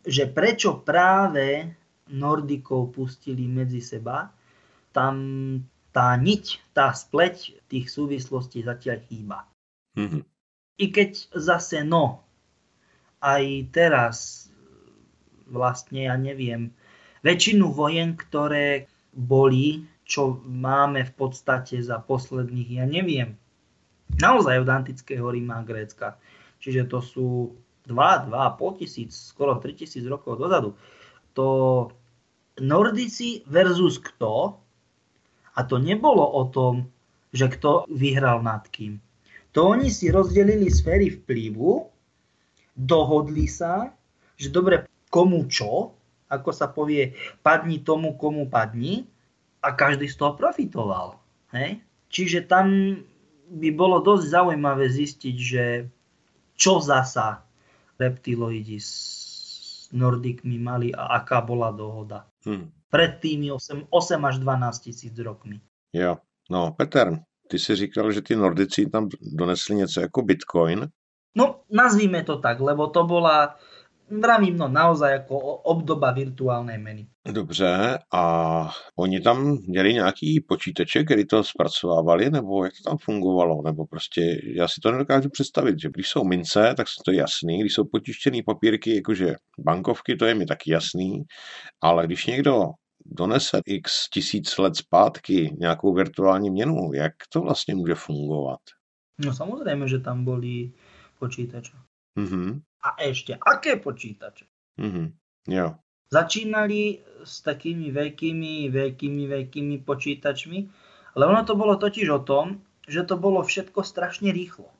[0.00, 1.76] že prečo práve
[2.08, 4.32] Nordikov pustili medzi seba,
[4.96, 5.14] tam
[5.92, 9.44] tá niť, tá spleť tých súvislostí zatiaľ chýba.
[9.96, 10.22] Mm-hmm.
[10.80, 12.24] I keď zase no,
[13.20, 14.48] aj teraz
[15.50, 16.72] vlastne ja neviem,
[17.26, 23.36] väčšinu vojen, ktoré boli, čo máme v podstate za posledných, ja neviem,
[24.16, 26.16] naozaj od antického Ríma a Grécka.
[26.62, 27.28] Čiže to sú
[27.86, 30.78] 2, 2,5 tisíc, skoro 3 tisíc rokov dozadu.
[31.34, 31.46] To
[32.60, 34.58] Nordici versus kto?
[35.56, 36.88] A to nebolo o tom,
[37.34, 39.02] že kto vyhral nad kým.
[39.52, 41.90] To oni si rozdelili sféry vplyvu,
[42.78, 43.90] dohodli sa,
[44.38, 45.92] že dobre, komu čo,
[46.30, 49.04] ako sa povie, padni tomu, komu padni
[49.60, 51.18] a každý z toho profitoval.
[51.50, 51.82] Hej?
[52.10, 52.96] Čiže tam
[53.50, 55.64] by bolo dosť zaujímavé zistiť, že
[56.54, 57.42] čo zasa
[57.98, 58.92] reptiloidi s
[59.90, 62.22] Nordikmi mali a aká bola dohoda.
[62.46, 62.70] Hmm.
[62.90, 65.58] Pred tými 8, 8 až 12 tisíc rokmi.
[65.90, 67.18] Jo, no Peter,
[67.50, 70.88] ty si říkal, že ty Nordici tam donesli něco jako Bitcoin.
[71.36, 73.56] No, nazvíme to tak, lebo to bola
[74.10, 77.06] vravím, no naozaj jako obdoba virtuálnej meny.
[77.32, 83.62] Dobře, a oni tam měli nějaký počítače, který to zpracovávali, nebo jak to tam fungovalo,
[83.62, 87.60] nebo prostě, já si to nedokážu představit, že když jsou mince, tak to je jasný,
[87.60, 91.22] když jsou potištěný papírky, jakože bankovky, to je mi taky jasný,
[91.80, 92.64] ale když někdo
[93.04, 98.60] donese x tisíc let zpátky nějakou virtuální měnu, jak to vlastně může fungovat?
[99.20, 100.72] No samozrejme, že tam boli
[101.18, 101.76] počítače.
[102.16, 102.60] Mm-hmm.
[102.80, 104.48] A ešte, aké počítače?
[104.80, 105.06] Mm-hmm.
[105.48, 105.76] Jo.
[106.10, 110.58] Začínali s takými veľkými, veľkými, veľkými počítačmi,
[111.14, 114.72] ale ono to bolo totiž o tom, že to bolo všetko strašne rýchlo.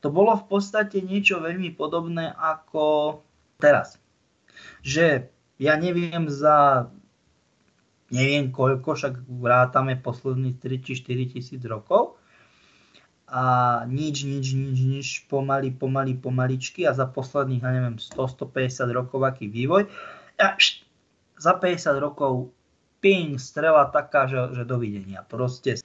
[0.00, 3.20] To bolo v podstate niečo veľmi podobné ako
[3.60, 4.00] teraz.
[4.82, 5.28] Že
[5.60, 6.88] ja neviem za
[8.14, 12.22] neviem koľko, však vrátame posledných 3 či 4 tisíc rokov,
[13.24, 13.42] a
[13.90, 19.50] nič, nič, nič, nič, pomaly, pomaly, pomaličky a za posledných, ja neviem, 100-150 rokov aký
[19.50, 19.88] vývoj.
[20.38, 20.86] A št,
[21.40, 22.54] za 50 rokov
[23.02, 25.24] ping, strela taká, že, že dovidenia.
[25.24, 25.80] Proste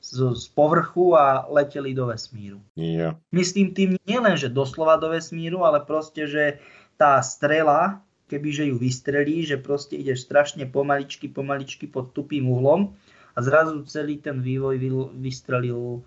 [0.00, 2.62] z, z povrchu a leteli do vesmíru.
[2.78, 3.18] Yeah.
[3.34, 6.62] Myslím tým nielen, že doslova do vesmíru, ale proste, že
[6.94, 12.90] tá strela, kebyže ju vystrelí, že proste ideš strašne pomaličky, pomaličky pod tupým uhlom
[13.34, 14.74] a zrazu celý ten vývoj
[15.14, 16.02] vystrelil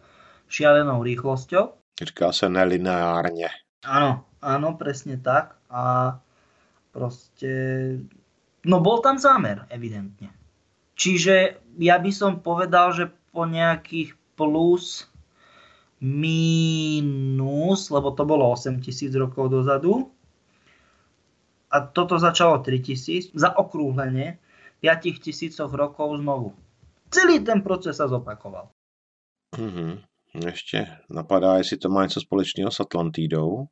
[0.51, 1.71] šialenou rýchlosťou.
[2.03, 3.47] Říká sa nelineárne.
[3.87, 5.55] Áno, áno, presne tak.
[5.71, 6.19] A
[6.91, 7.51] proste...
[8.67, 10.35] No bol tam zámer, evidentne.
[10.99, 15.07] Čiže ja by som povedal, že po nejakých plus
[16.03, 20.11] minus, lebo to bolo 8 tisíc rokov dozadu,
[21.77, 24.41] a toto začalo 3000, zaokrúhlenie
[24.81, 26.57] 5 tisícoch rokov znovu.
[27.13, 28.73] Celý ten proces sa zopakoval.
[29.53, 30.01] Mm-hmm.
[30.45, 33.67] Ještě napadá, jestli to má něco společného s Atlantídou.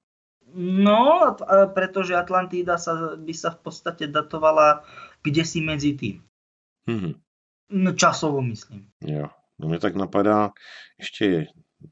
[0.56, 1.36] No,
[1.74, 4.88] pretože Atlantída sa, by sa v podstate datovala
[5.20, 6.24] kde si medzi tým.
[6.88, 7.14] Mm-hmm.
[7.70, 8.88] No, časovo myslím.
[9.02, 9.28] Jo,
[9.60, 10.52] no mě tak napadá
[11.00, 11.48] ještě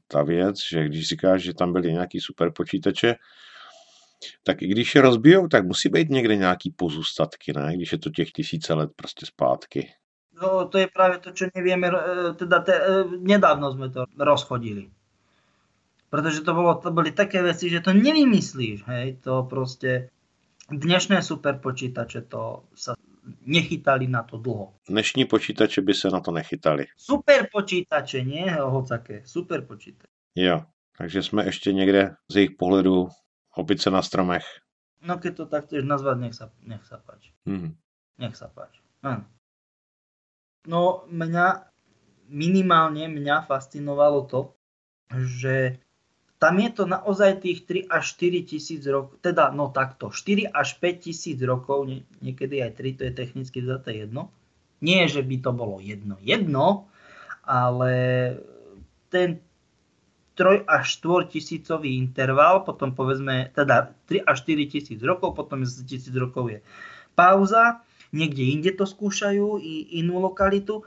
[0.06, 3.14] ta věc, že když říkáš, že tam byly nějaký super počítače,
[4.42, 7.76] tak i když je rozbijou, tak musí být někde nějaký pozůstatky, ne?
[7.76, 9.90] Když je to těch tisíce let prostě zpátky.
[10.42, 14.90] No, to je práve to, čo nevieme, e, teda te, e, nedávno sme to rozchodili.
[16.10, 20.10] Pretože to, bolo, to boli také veci, že to nevymyslíš, hej, to proste,
[20.74, 22.98] dnešné super počítače to sa
[23.46, 24.74] nechytali na to dlho.
[24.90, 26.90] Dnešní počítače by sa na to nechytali.
[26.98, 30.10] Super počítače, nie hocaké, super počítače.
[30.34, 30.66] Jo,
[30.98, 33.08] Takže jsme ještě někde z jejich pohledu
[33.56, 34.44] opice na stromech.
[35.04, 37.30] No keď to tak chceš nazvať, nech sa, nech sa páči.
[37.44, 37.76] Hmm.
[38.16, 38.80] Nech sa páči.
[39.04, 39.28] Áno.
[40.64, 41.68] No mňa,
[42.32, 44.56] minimálne mňa fascinovalo to,
[45.12, 45.76] že
[46.40, 50.76] tam je to naozaj tých 3 až 4 tisíc rokov, teda no takto, 4 až
[50.80, 54.32] 5 tisíc rokov, nie, niekedy aj 3, to je technicky vzaté jedno.
[54.84, 56.88] Nie, že by to bolo jedno, jedno,
[57.44, 57.92] ale
[59.12, 59.43] ten
[60.34, 65.86] 3 až 4 tisícový interval, potom povedzme, teda 3 až 4 tisíc rokov, potom 10
[65.86, 66.58] tisíc rokov je
[67.14, 70.82] pauza, niekde inde to skúšajú, i inú lokalitu.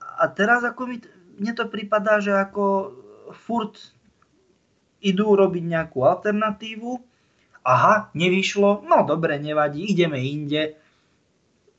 [0.00, 0.96] A teraz ako mi,
[1.36, 2.96] mne to prípada, že ako
[3.36, 3.76] furt
[5.04, 6.90] idú robiť nejakú alternatívu,
[7.64, 10.80] aha, nevyšlo, no dobre, nevadí, ideme inde.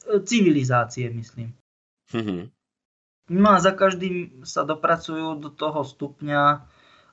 [0.06, 1.50] Civilizácie, myslím.
[2.13, 2.41] Mm-hmm.
[3.26, 6.62] No a za každým sa dopracujú do toho stupňa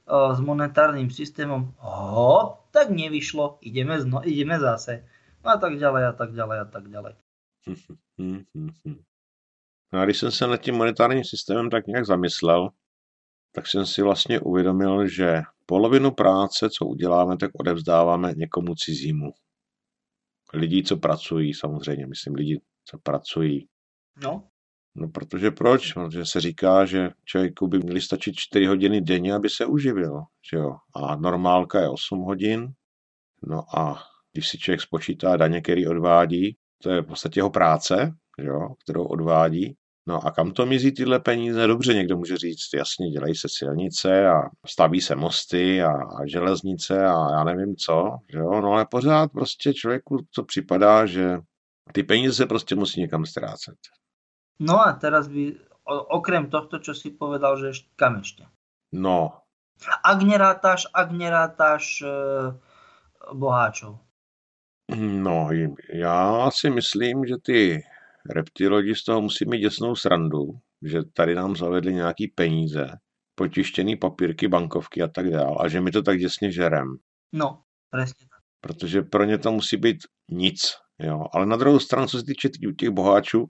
[0.08, 5.04] s monetárnym systémom, hop, tak nevyšlo, ideme, zno, ideme zase.
[5.44, 7.14] No a tak ďalej a tak ďalej a tak ďalej.
[9.92, 12.68] No a když jsem se nad tím monetárním systémem tak nějak zamyslel,
[13.54, 19.32] tak jsem si vlastně uvědomil, že polovinu práce, co uděláme, tak odevzdáváme někomu cizímu.
[20.54, 23.68] Lidí, co pracují, samozřejmě, myslím lidi, co pracují.
[24.22, 24.48] No.
[24.94, 25.92] No protože proč?
[25.92, 30.22] Protože se říká, že člověku by měly stačit 4 hodiny denně, aby se uživil.
[30.50, 30.76] Že jo?
[30.94, 32.72] A normálka je 8 hodin.
[33.42, 34.02] No a
[34.32, 38.68] když si člověk spočítá daně, který odvádí, to je v podstatě jeho práce, že jo?
[38.84, 39.76] kterou odvádí.
[40.06, 41.66] No a kam to mizí tyhle peníze?
[41.66, 47.04] Dobře, někdo může říct, jasně, dělají se silnice a staví se mosty a, a železnice
[47.04, 48.60] a já nevím co, že jo?
[48.60, 51.38] no ale pořád prostě člověku to připadá, že
[51.92, 53.76] ty peníze se prostě musí někam ztrácet.
[54.60, 55.56] No a teraz by,
[55.88, 58.44] okrem tohto, čo si povedal, že ešť, kam ešte?
[58.92, 59.42] No.
[60.04, 62.14] Ak nerátaš, ak nerátaš e,
[63.34, 63.98] boháčov.
[64.96, 65.48] No,
[65.92, 67.82] já si myslím, že ty
[68.30, 72.88] reptilodi z toho musí mít děsnou srandu, že tady nám zavedli nějaký peníze,
[73.34, 76.96] potištěný papírky, bankovky a tak dále, a že my to tak děsně žerem.
[77.32, 78.40] No, přesně tak.
[78.60, 79.98] Protože pro ně to musí být
[80.30, 80.60] nic.
[80.98, 81.26] Jo.
[81.32, 83.46] Ale na druhou stranu, co se týče těch boháčů,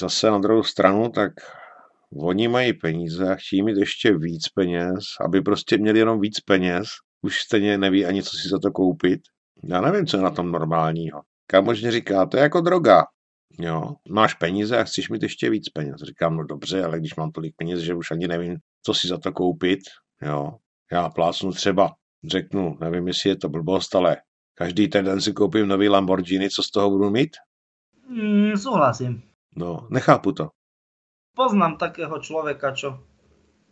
[0.00, 1.32] zase na druhou stranu, tak
[2.16, 6.86] oni mají peníze a chtějí mít ještě víc peněz, aby prostě měli jenom víc peněz.
[7.22, 9.20] Už stejně neví ani, co si za to koupit.
[9.64, 11.20] Já nevím, co je na tom normálního.
[11.46, 13.04] Kamož říká, to je jako droga.
[13.60, 15.96] Jo, máš peníze a chceš mít ještě víc peněz.
[16.02, 19.18] Říkám, no dobře, ale když mám tolik peněz, že už ani nevím, co si za
[19.18, 19.80] to koupit,
[20.22, 20.52] jo.
[20.92, 21.94] Já plásnu třeba,
[22.28, 24.16] řeknu, nevím, jestli je to blbost, ale
[24.54, 27.30] každý ten den si koupím nový Lamborghini, co z toho budu mít?
[28.08, 29.33] Mm, souhlasím.
[29.54, 30.50] No, nechápu to.
[31.34, 33.02] Poznám takého človeka, čo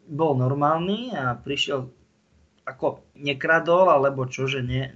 [0.07, 1.91] bol normálny a prišiel
[2.63, 4.95] ako nekradol, alebo čo, že ne,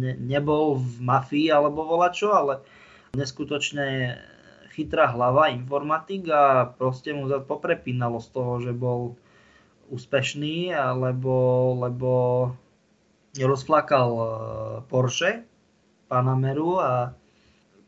[0.00, 2.64] ne, nebol v mafii alebo volačo, ale
[3.12, 4.16] neskutočne
[4.72, 9.14] chytrá hlava, informatik a proste mu poprepínalo z toho, že bol
[9.92, 11.36] úspešný, lebo,
[11.86, 12.12] lebo
[13.36, 14.26] rozflakal e,
[14.88, 15.46] Porsche
[16.10, 17.14] Panameru a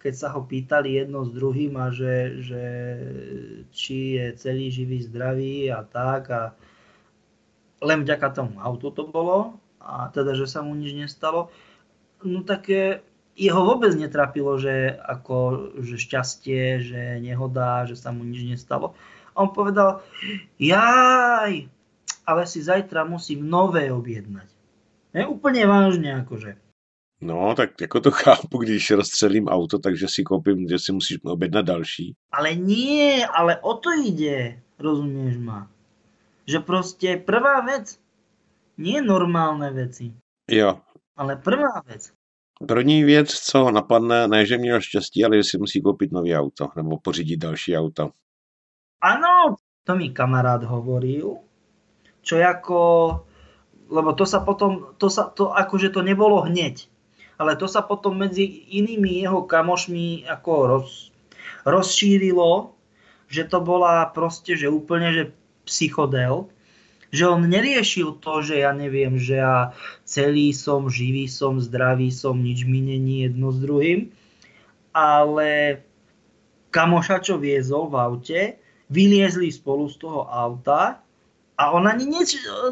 [0.07, 2.65] keď sa ho pýtali jedno s druhým a že, že
[3.75, 6.55] či je celý živý, zdravý a tak a
[7.83, 11.51] len vďaka tomu autu to bolo a teda, že sa mu nič nestalo,
[12.23, 12.71] no tak
[13.35, 18.95] jeho vôbec netrapilo, že ako, že šťastie, že nehoda, že sa mu nič nestalo.
[19.35, 20.07] A on povedal,
[20.57, 21.67] jaj,
[22.25, 24.49] ale si zajtra musím nové objednať.
[25.13, 26.66] Ne, úplne vážne akože.
[27.21, 31.65] No, tak jako to chápu, když rozstřelím auto, takže si koupím, že si musíš objednat
[31.65, 32.15] další.
[32.33, 35.71] Ale nie, ale o to ide, rozumieš ma.
[36.47, 37.99] Že proste prvá vec,
[38.79, 40.15] nie normálne veci.
[40.51, 40.79] Jo.
[41.17, 42.13] Ale prvá vec.
[42.69, 46.69] První věc, co napadne, ne, že měl štěstí, ale že si musí koupit nový auto,
[46.77, 48.11] nebo pořídit další auto.
[49.03, 51.37] Áno, to mi kamarát hovoril,
[52.25, 52.81] čo ako,
[53.93, 56.89] lebo to sa potom, to sa, to akože to nebolo hneď
[57.37, 60.89] ale to sa potom medzi inými jeho kamošmi ako roz,
[61.69, 62.73] rozšírilo,
[63.29, 65.25] že to bola proste, že úplne, že
[65.67, 66.49] psychodel,
[67.11, 69.75] že on neriešil to, že ja neviem, že ja
[70.07, 74.11] celý som, živý som, zdravý som, nič mi není jedno s druhým,
[74.95, 75.83] ale
[76.71, 78.41] kamoša, čo viezol v aute,
[78.91, 81.06] vyliezli spolu z toho auta
[81.59, 82.21] a on ani ne,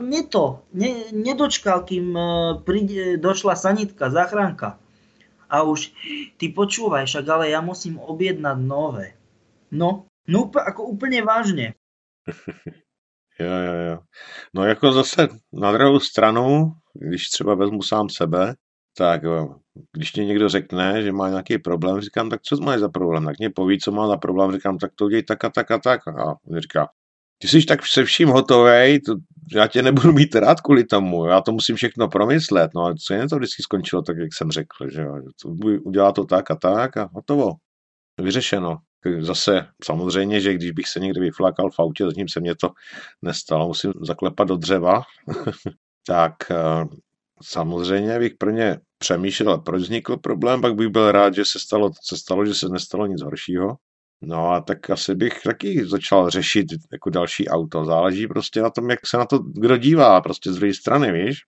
[0.01, 2.24] ne to, ne, nedočkal, kým e,
[2.64, 4.78] príde, došla sanitka, záchranka.
[5.49, 5.93] A už,
[6.37, 9.16] ty počúvaj, však ale ja musím objednať nové.
[9.72, 11.74] No, no ako úplne vážne.
[13.41, 13.99] Jo, jo, jo.
[14.55, 18.55] No jako zase na druhou stranu, když třeba vezmu sám sebe,
[18.97, 19.22] tak
[19.93, 23.24] když ti někdo řekne, že má nějaký problém, říkám, tak co máš za problém?
[23.24, 25.78] Tak mě poví, co má za problém, říkám, tak to udělej tak a tak a
[25.78, 26.09] tak.
[26.09, 26.89] A on říká,
[27.39, 29.01] ty jsi tak se vším hotový,
[29.55, 32.70] já tě nebudu mít rád kvůli tomu, já to musím všechno promyslet.
[32.74, 35.07] No a co jen to vždycky skončilo tak, jak jsem řekl, že
[35.85, 37.51] udělá to tak a tak a hotovo.
[38.20, 38.76] Vyřešeno.
[39.20, 42.70] Zase samozřejmě, že když bych se někdy vyflakal v autě, zatím se mě to
[43.22, 45.03] nestalo, musím zaklepat do dřeva,
[46.07, 46.85] tak eh,
[47.43, 51.91] samozřejmě bych pro ně přemýšlel, proč vznikl problém, pak bych byl rád, že se stalo,
[52.03, 53.76] se stalo, že se nestalo nic horšího.
[54.25, 57.85] No a tak asi bych taky začal řešit jako další auto.
[57.85, 61.45] Záleží prostě na tom, jak se na to kdo dívá, prostě z druhé strany, víš?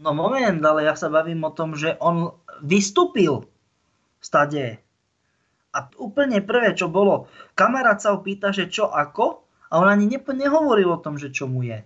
[0.00, 2.32] No moment, ale ja sa bavím o tom, že on
[2.64, 3.44] vystúpil
[4.16, 4.80] stade.
[5.76, 10.88] A úplne prvé, čo bolo, kamarát sa opýta, že čo ako, a on ani nehovoril
[10.88, 11.84] o tom, že čo mu je.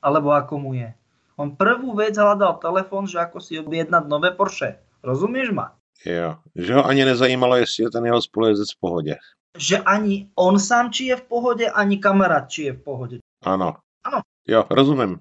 [0.00, 0.96] Alebo ako mu je.
[1.36, 4.80] On prvú vec hľadal telefon, že ako si objednať nové Porsche.
[5.04, 5.76] Rozumieš ma?
[6.04, 9.16] Jo, že ho ani nezajímalo, jestli je ten jeho spolujezec v pohodě.
[9.58, 13.18] Že ani on sám, či je v pohodě, ani kamarád, či je v pohodě.
[13.42, 13.76] Ano.
[14.04, 14.20] Ano.
[14.48, 15.20] Jo, rozumím.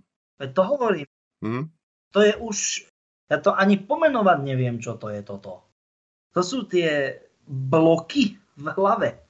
[0.53, 1.05] To hovorím.
[1.45, 1.69] Hm?
[2.11, 2.88] To je už,
[3.31, 5.63] ja to ani pomenovať neviem, čo to je toto.
[6.34, 9.23] To sú tie bloky v hlave.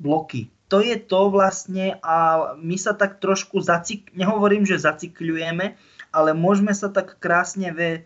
[0.00, 0.50] Bloky.
[0.68, 2.16] To je to vlastne a
[2.60, 4.12] my sa tak trošku zacik...
[4.12, 5.76] nehovorím, že zacikľujeme,
[6.12, 8.04] ale môžeme sa tak krásne ve,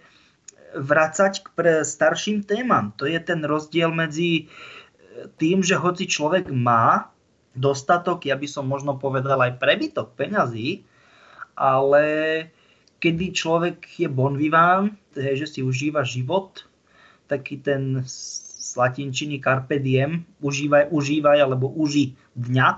[0.75, 2.93] vracať k pre starším témam.
[2.97, 7.13] To je ten rozdiel medzi e, tým, že hoci človek má
[7.53, 10.89] dostatok, ja by som možno povedal aj prebytok peňazí,
[11.53, 12.05] ale
[13.03, 16.65] kedy človek je bon vivant, že si užíva život,
[17.29, 22.69] taký ten z latinčiny carpe diem, užívaj, užívaj alebo uži dňa,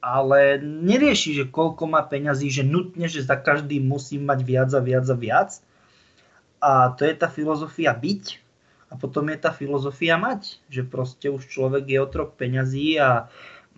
[0.00, 4.80] ale nerieši, že koľko má peňazí, že nutne, že za každý musí mať viac a
[4.80, 5.50] viac a viac,
[6.60, 8.24] a to je tá filozofia byť
[8.90, 13.28] a potom je tá filozofia mať, že proste už človek je otrok peňazí a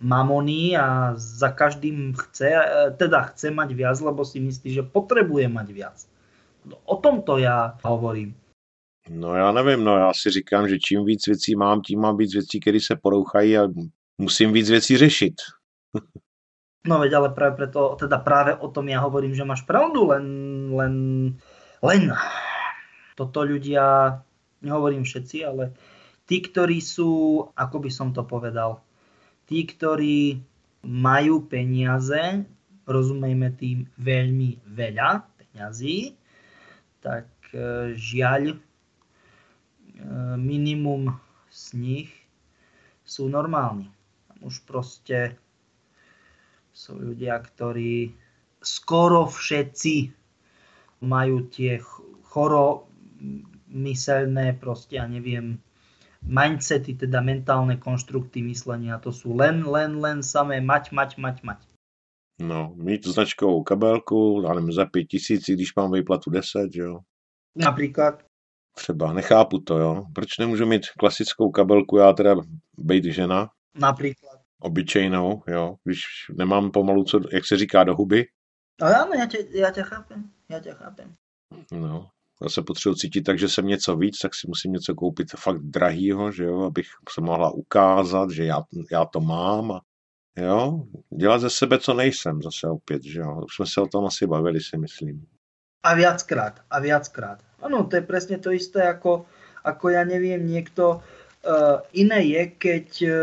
[0.01, 2.57] mamony a za každým chce,
[2.97, 5.97] teda chce mať viac, lebo si myslí, že potrebuje mať viac.
[6.85, 8.35] O tomto já hovorím.
[9.09, 12.33] No já nevím, no já si říkám, že čím víc věcí mám, tím mám víc
[12.33, 13.67] věcí, které se porouchají a
[14.17, 15.33] musím víc věcí řešit.
[16.87, 20.25] no veď, ale práve preto, teda práve o tom ja hovorím, že máš pravdu, len,
[20.73, 20.93] len,
[21.83, 22.13] len
[23.21, 24.17] toto ľudia,
[24.65, 25.77] nehovorím všetci, ale
[26.25, 28.81] tí, ktorí sú, ako by som to povedal,
[29.45, 30.41] tí, ktorí
[30.89, 32.41] majú peniaze,
[32.89, 36.17] rozumejme tým veľmi veľa peňazí,
[37.05, 38.59] tak e, žiaľ, e,
[40.41, 41.13] minimum
[41.53, 42.09] z nich
[43.05, 43.93] sú normálni.
[44.41, 45.37] Už proste
[46.73, 48.17] sú ľudia, ktorí
[48.57, 50.09] skoro všetci
[51.05, 51.81] majú tie
[52.29, 52.90] choro,
[53.67, 55.61] myselné, proste, ja neviem,
[56.21, 59.01] mindsety, teda mentálne konštrukty myslenia.
[59.01, 61.59] To sú len, len, len samé mať, mať, mať, mať.
[62.41, 66.99] No, mít značkovou kabelku, já nevím, za pět tisíc, když mám výplatu 10, jo.
[67.55, 68.23] Například.
[68.75, 70.05] Třeba, nechápu to, jo.
[70.15, 72.35] Proč nemůžu mít klasickou kabelku, já teda
[72.77, 73.49] být žena?
[73.75, 74.41] Například.
[74.61, 75.99] Obyčejnou, jo, když
[76.37, 78.25] nemám pomalu co, jak se říká, do huby.
[78.81, 81.15] No ano, já tě, já tě chápem, já tě chápem.
[81.71, 82.09] No,
[82.49, 86.31] se potřebuji cítit tak, že jsem něco víc, tak si musím něco koupit fakt drahýho,
[86.31, 89.81] že jo, abych se mohla ukázat, že já, já to mám a
[90.37, 90.83] jo,
[91.17, 94.27] dělat ze sebe, co nejsem zase opět, že jo, už jsme se o tom asi
[94.27, 95.25] bavili, si myslím.
[95.83, 97.39] A viackrát, a viackrát.
[97.61, 99.25] Ano, to je presne to isté, ako,
[99.65, 101.01] ako ja neviem, niekto,
[101.45, 103.13] uh, iné je, keď uh,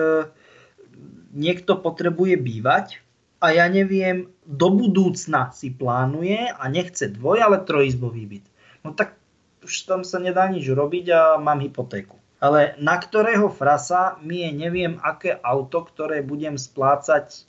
[1.34, 2.98] niekto potrebuje bývať
[3.38, 8.46] a ja neviem, do budúcna si plánuje a nechce dvoj, ale trojizbový byt
[8.83, 9.18] no tak
[9.62, 12.16] už tam sa nedá nič robiť a mám hypotéku.
[12.39, 17.45] Ale na ktorého frasa mi je neviem aké auto, ktoré budem splácať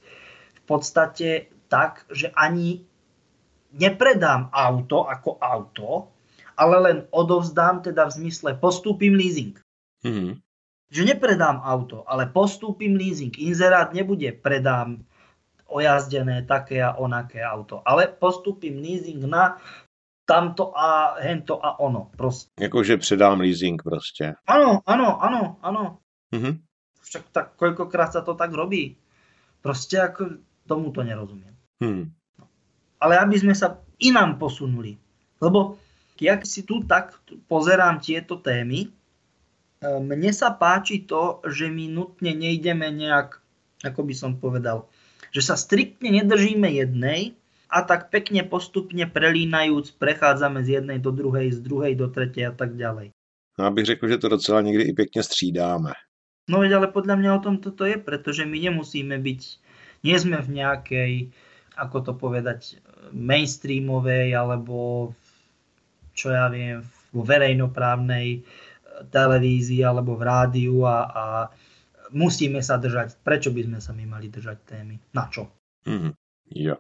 [0.57, 2.81] v podstate tak, že ani
[3.69, 6.09] nepredám auto ako auto,
[6.57, 9.55] ale len odovzdám teda v zmysle postúpim leasing.
[10.01, 10.41] Mm-hmm.
[10.89, 13.37] Že nepredám auto, ale postúpim leasing.
[13.37, 15.05] Inzerát nebude predám
[15.69, 19.61] ojazdené také a onaké auto, ale postúpim leasing na
[20.29, 22.11] tamto a hento a ono.
[22.17, 22.49] Prostě.
[22.59, 24.35] Jakože předám leasing prostě.
[24.47, 25.97] Ano, ano, ano, ano.
[26.33, 26.59] Mm-hmm.
[27.01, 28.97] Však tak koľkokrát sa to tak robí.
[29.61, 30.29] Prostě ako
[30.67, 31.57] tomu to nerozumiem.
[31.81, 32.13] Hmm.
[33.01, 35.01] Ale aby sme sa inám posunuli.
[35.41, 35.81] Lebo
[36.21, 37.17] jak si tu tak
[37.49, 38.89] pozerám tieto témy, e,
[39.97, 43.41] mne sa páči to, že my nutne nejdeme nejak,
[43.81, 44.85] ako by som povedal,
[45.29, 47.38] Že sa striktne nedržíme jednej
[47.69, 52.53] a tak pekne postupne prelínajúc prechádzame z jednej do druhej, z druhej do tretej a
[52.53, 53.13] tak ďalej.
[53.59, 55.93] No, abych řekl, že to docela někdy i pěkně střídáme.
[56.49, 59.41] No veď ale podľa mňa o tom toto je, pretože my nemusíme byť,
[60.01, 61.13] nie sme v nejakej,
[61.77, 62.81] ako to povedať,
[63.13, 65.13] mainstreamovej alebo
[66.17, 66.81] čo ja viem,
[67.13, 68.41] vo verejnoprávnej
[69.13, 71.25] televízii alebo v rádiu a, a
[72.17, 73.21] musíme sa držať.
[73.21, 74.97] Prečo by sme sa my mali držať témy?
[75.13, 75.47] Na čo?
[75.85, 76.17] Mm,
[76.57, 76.75] jo.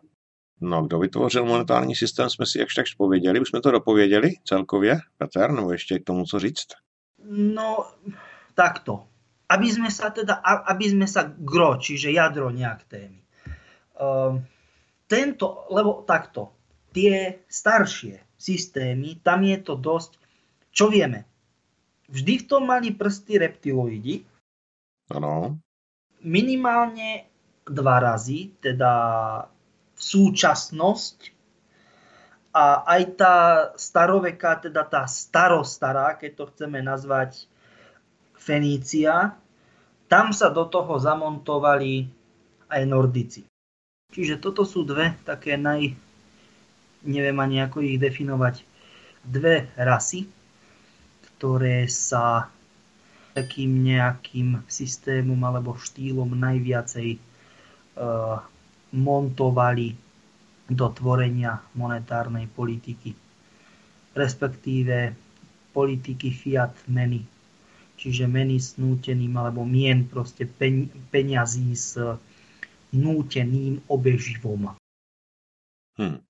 [0.61, 3.39] No, kdo vytvořil monetární systém, jsme si jak tak pověděli.
[3.39, 6.67] Už jsme to dopověděli celkově, Petr, nebo ještě k tomu co říct?
[7.29, 7.85] No,
[8.55, 9.07] takto.
[9.49, 13.17] Aby sme sa teda, aby sme sa gro, čiže jadro nejak témy.
[13.97, 14.37] Uh,
[15.09, 16.53] tento, lebo takto,
[16.93, 20.21] tie staršie systémy, tam je to dosť,
[20.69, 21.25] čo vieme,
[22.13, 24.21] vždy v tom mali prsty reptiloidi.
[25.09, 25.57] Ano.
[26.21, 27.25] Minimálne
[27.65, 28.93] dva razy, teda
[29.99, 31.35] súčasnosť
[32.55, 33.35] a aj tá
[33.77, 37.45] staroveká, teda tá starostará, keď to chceme nazvať
[38.39, 39.37] Fenícia,
[40.09, 42.09] tam sa do toho zamontovali
[42.71, 43.41] aj Nordici.
[44.09, 45.93] Čiže toto sú dve také naj...
[47.05, 48.65] neviem ani ako ich definovať.
[49.21, 50.25] Dve rasy,
[51.37, 52.49] ktoré sa
[53.37, 57.21] takým nejakým systémom alebo štýlom najviacej
[58.01, 58.41] uh,
[58.95, 59.93] montovali
[60.69, 63.13] do tvorenia monetárnej politiky,
[64.13, 65.13] respektíve
[65.73, 67.25] politiky fiat meny,
[67.97, 70.45] čiže meny s núteným, alebo mien proste
[71.09, 71.97] peňazí s
[72.93, 74.73] núteným obeživom.
[75.97, 76.21] Hmm.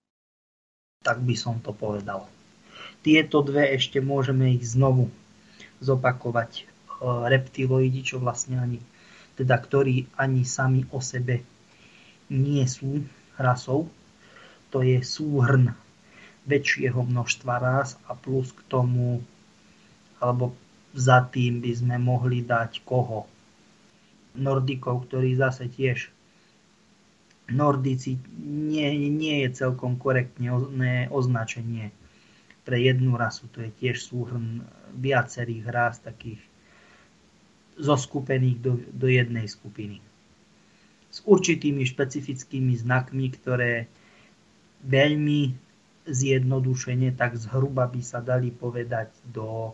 [1.03, 2.27] Tak by som to povedal.
[2.99, 5.07] Tieto dve ešte môžeme ich znovu
[5.79, 6.67] zopakovať.
[6.99, 8.79] Reptiloidi, čo vlastne ani,
[9.39, 11.47] teda ktorí ani sami o sebe
[12.29, 13.03] nie sú
[13.35, 13.89] rasou,
[14.69, 15.73] to je súhrn
[16.45, 19.21] väčšieho množstva rás a plus k tomu,
[20.21, 20.53] alebo
[20.93, 23.25] za tým by sme mohli dať koho?
[24.37, 26.13] Nordikov, ktorí zase tiež
[27.49, 30.53] Nordici nie, nie je celkom korektne
[31.09, 31.89] označenie
[32.61, 33.49] pre jednu rasu.
[33.57, 34.61] To je tiež súhrn
[34.93, 36.37] viacerých rás takých
[37.81, 39.97] zoskupených do, do jednej skupiny
[41.09, 43.89] s určitými špecifickými znakmi, ktoré
[44.85, 45.57] veľmi
[46.05, 49.73] zjednodušene, tak zhruba by sa dali povedať do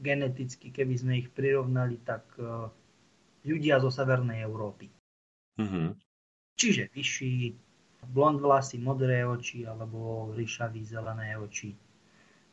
[0.00, 2.70] geneticky, keby sme ich prirovnali, tak e,
[3.44, 4.88] ľudia zo Severnej Európy.
[5.60, 5.88] Mm-hmm.
[6.56, 7.34] Čiže vyšší,
[8.08, 11.76] blond vlasy, modré oči alebo ryšavý zelené oči,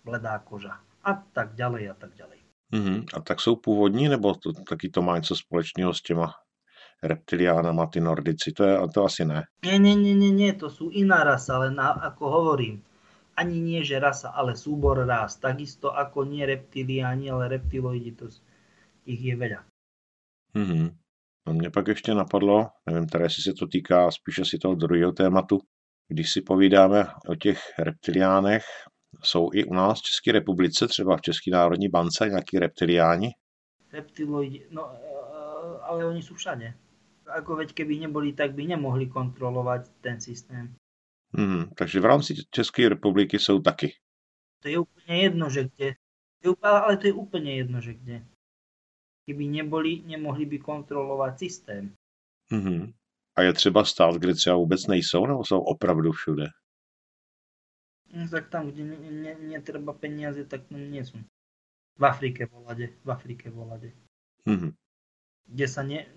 [0.04, 0.76] bledá koža
[1.08, 2.40] a tak ďalej a tak ďalej.
[2.74, 3.00] Mm-hmm.
[3.16, 6.36] A tak jsou původní, nebo to, taky to má něco společného s těma
[7.04, 9.44] reptiliánama, ty nordici, to, je, to asi ne.
[9.64, 12.82] Nie, nie, nie, nie, nie, to sú iná rasa, ale na, ako hovorím,
[13.38, 15.38] ani nie, že rasa, ale súbor rás.
[15.38, 18.34] Takisto ako nie reptiliáni, ale reptiloidi, to,
[19.06, 19.62] ich je veľa.
[20.56, 20.90] Mm-hmm.
[21.48, 25.12] No mě pak ještě napadlo, nevím teda, jestli se to týká spíše si toho druhého
[25.12, 25.60] tématu,
[26.08, 28.64] když si povídáme o těch reptiliánech,
[29.24, 33.30] jsou i u nás v České republice, třeba v České národní bance, nějaký reptiliáni?
[33.94, 34.92] Reptiloidi, no
[35.88, 36.74] ale oni sú všade
[37.28, 40.76] ako veď keby neboli, tak by nemohli kontrolovať ten systém.
[41.36, 43.94] Hmm, takže v rámci České republiky jsou taky.
[44.64, 45.96] To je úplne jedno, že kde.
[46.64, 48.26] Ale to je úplne jedno, že kde.
[49.28, 51.92] Keby neboli, nemohli by kontrolovať systém.
[52.52, 52.94] Hmm.
[53.36, 56.48] A je třeba stát, kde třeba vůbec nejsou, nebo jsou opravdu všude?
[58.14, 61.20] No, tak tam, kde ne, ne, netreba peniaze, tak tam nie sú.
[62.00, 63.92] V Afrike volade, v Afrike volade.
[64.48, 64.72] Hmm.
[65.44, 66.08] Kde sa ne,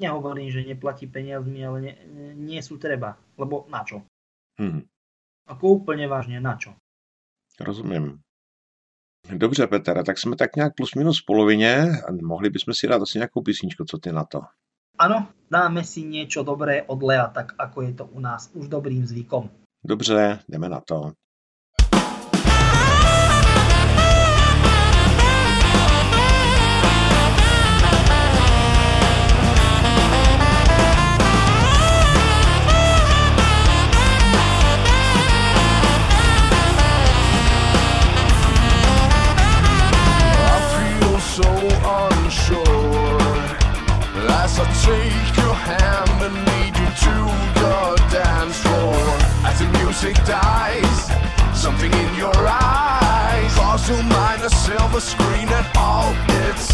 [0.00, 1.94] nehovorím, že neplatí peniazmi, ale nie,
[2.34, 3.20] nie sú treba.
[3.36, 4.02] Lebo na čo?
[4.56, 4.88] Hmm.
[5.46, 6.72] Ako úplne vážne, na čo?
[7.60, 8.20] Rozumím.
[9.28, 11.86] Dobře, Peter, tak jsme tak nějak plus minus v polovině.
[12.22, 14.40] Mohli bychom si dát asi nějakou písničku, co ty na to?
[14.98, 19.06] Ano, dáme si niečo dobré od Lea, tak ako je to u nás už dobrým
[19.06, 19.48] zvykom.
[19.84, 21.12] Dobře, jdeme na to.
[44.90, 47.16] Take your hand and lead you to
[47.62, 47.76] the
[48.10, 49.02] dance floor.
[49.48, 50.98] As the music dies,
[51.54, 56.12] something in your eyes calls to mind a silver screen and all
[56.42, 56.69] its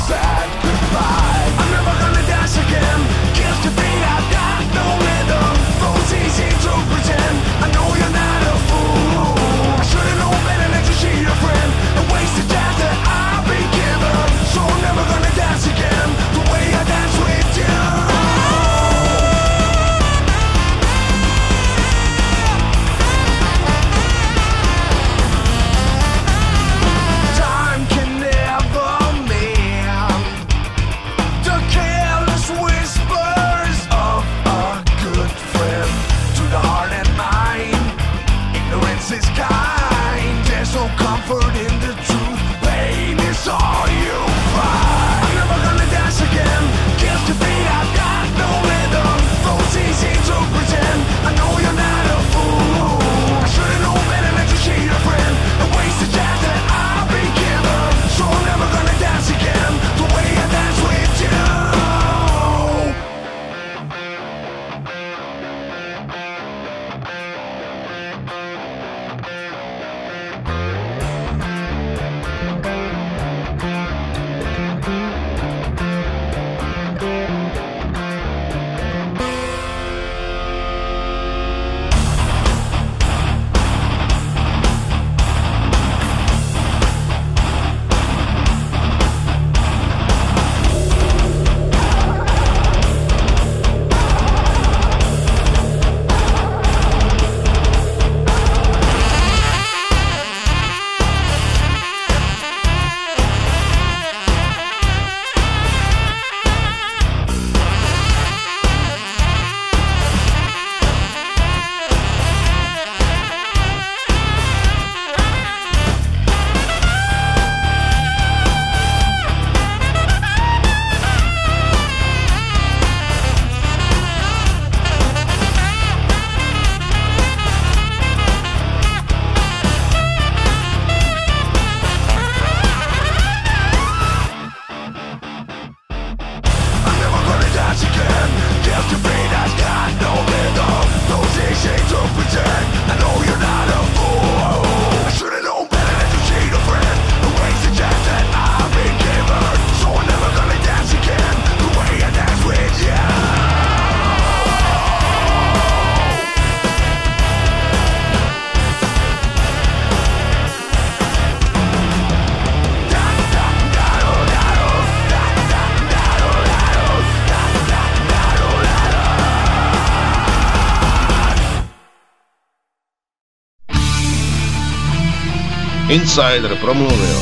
[175.89, 177.21] Insider promluvil.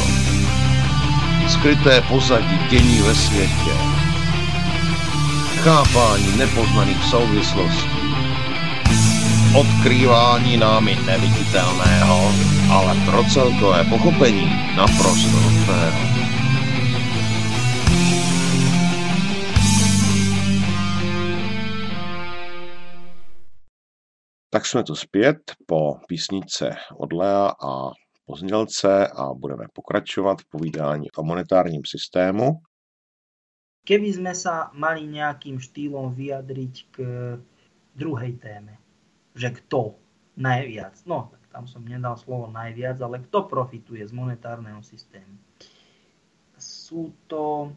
[1.49, 3.75] Skryté pozadí dění ve světě.
[5.63, 7.89] Chápání nepoznaných souvislostí.
[9.57, 12.33] Odkrývání námi neviditelného,
[12.73, 15.99] ale pro celkové pochopení naprosto nutného.
[24.51, 25.37] Tak jsme tu zpět
[25.67, 27.91] po písničce od Lea a
[28.25, 32.61] poznělce a budeme pokračovat v povídání o monetárním systému.
[33.85, 36.97] Keby sme sa mali nejakým štýlom vyjadriť k
[37.93, 38.81] druhej téme,
[39.37, 40.01] že kto
[40.41, 45.37] najviac, no tak tam som nedal slovo najviac, ale kto profituje z monetárneho systému.
[46.57, 47.77] Sú to,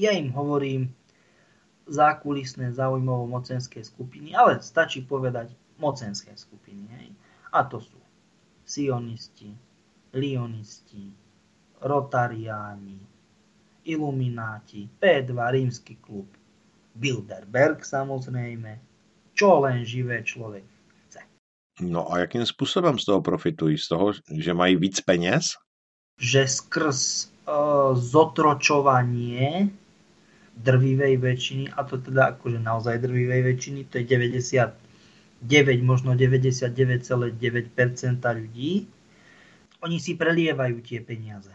[0.00, 0.88] ja im hovorím,
[1.88, 6.84] zákulisné zaujímavo mocenské skupiny, ale stačí povedať mocenské skupiny.
[6.96, 7.08] Hej.
[7.52, 7.97] A to sú
[8.68, 9.56] sionisti,
[10.12, 11.08] lionisti,
[11.80, 13.00] rotariáni,
[13.88, 16.28] ilumináti, P2 rímsky klub,
[16.92, 18.76] Bilderberg samozrejme,
[19.32, 20.66] čo len živé človek
[21.06, 21.20] chce.
[21.80, 23.78] No a jakým způsobem z toho profitují?
[23.78, 25.56] Z toho, že mají víc peněz?
[26.20, 29.70] Že skrz uh, zotročovanie
[30.58, 34.04] drvivej väčšiny, a to teda akože naozaj drvivej väčšiny, to je
[35.42, 37.34] 99, možno 99,9%
[38.22, 38.86] ľudí,
[39.78, 41.54] oni si prelievajú tie peniaze.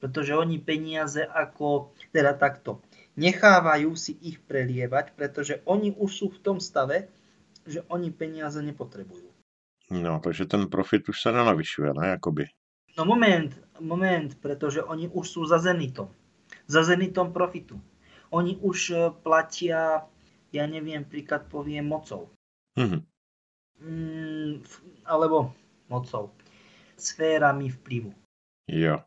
[0.00, 2.80] Pretože oni peniaze ako, teda takto,
[3.16, 7.08] nechávajú si ich prelievať, pretože oni už sú v tom stave,
[7.64, 9.28] že oni peniaze nepotrebujú.
[9.92, 12.48] No, takže ten profit už sa nenavyšuje, ne, akoby.
[12.96, 16.08] No moment, moment, pretože oni už sú za zenitom.
[16.64, 17.76] Za zenitom profitu
[18.34, 20.10] oni už e, platia,
[20.50, 22.34] ja neviem, príklad poviem mocou.
[22.78, 23.00] Mm-hmm.
[23.84, 24.52] Mm,
[25.06, 25.54] alebo
[25.90, 26.34] mocou.
[26.94, 28.14] Sférami vplyvu.
[28.70, 29.02] Jo.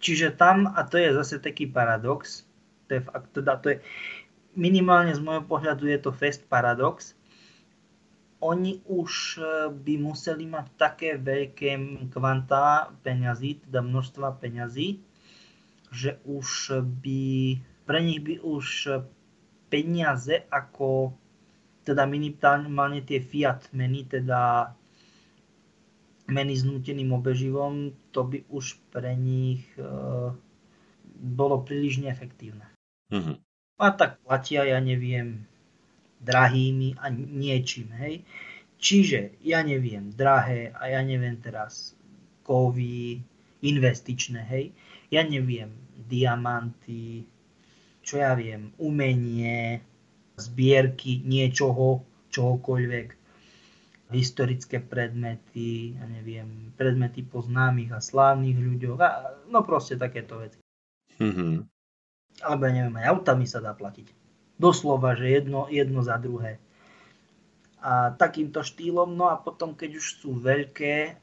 [0.00, 2.48] Čiže tam, a to je zase taký paradox,
[2.88, 3.78] to je, fakt, teda to je
[4.56, 7.12] minimálne z môjho pohľadu je to fest paradox,
[8.40, 11.76] oni už e, by museli mať také veľké
[12.08, 15.04] kvantá peňazí, teda množstva peňazí,
[15.92, 18.88] že už by pre nich by už
[19.68, 21.12] peniaze ako
[21.84, 24.72] teda minimálne tie fiat meny, teda
[26.30, 29.84] meny s nuteným obeživom, to by už pre nich e,
[31.20, 32.70] bolo príliš neefektívne.
[33.10, 33.36] Mm-hmm.
[33.80, 35.48] A tak platia, ja neviem,
[36.20, 38.22] drahými a niečím, hej.
[38.80, 41.96] Čiže, ja neviem, drahé a ja neviem teraz
[42.44, 43.20] kovy,
[43.60, 44.72] investičné, hej.
[45.12, 45.72] Ja neviem,
[46.08, 47.28] diamanty,
[48.00, 49.84] čo ja viem, umenie,
[50.40, 53.20] zbierky niečoho, čohokoľvek,
[54.10, 59.08] historické predmety, ja neviem, predmety po známych a slávnych ľuďoch, a,
[59.46, 60.58] no proste takéto veci.
[61.22, 61.52] Mm-hmm.
[62.42, 64.10] Alebo ja neviem, aj autami sa dá platiť.
[64.58, 66.58] Doslova, že jedno, jedno za druhé.
[67.80, 71.16] A takýmto štýlom, no a potom, keď už sú veľké,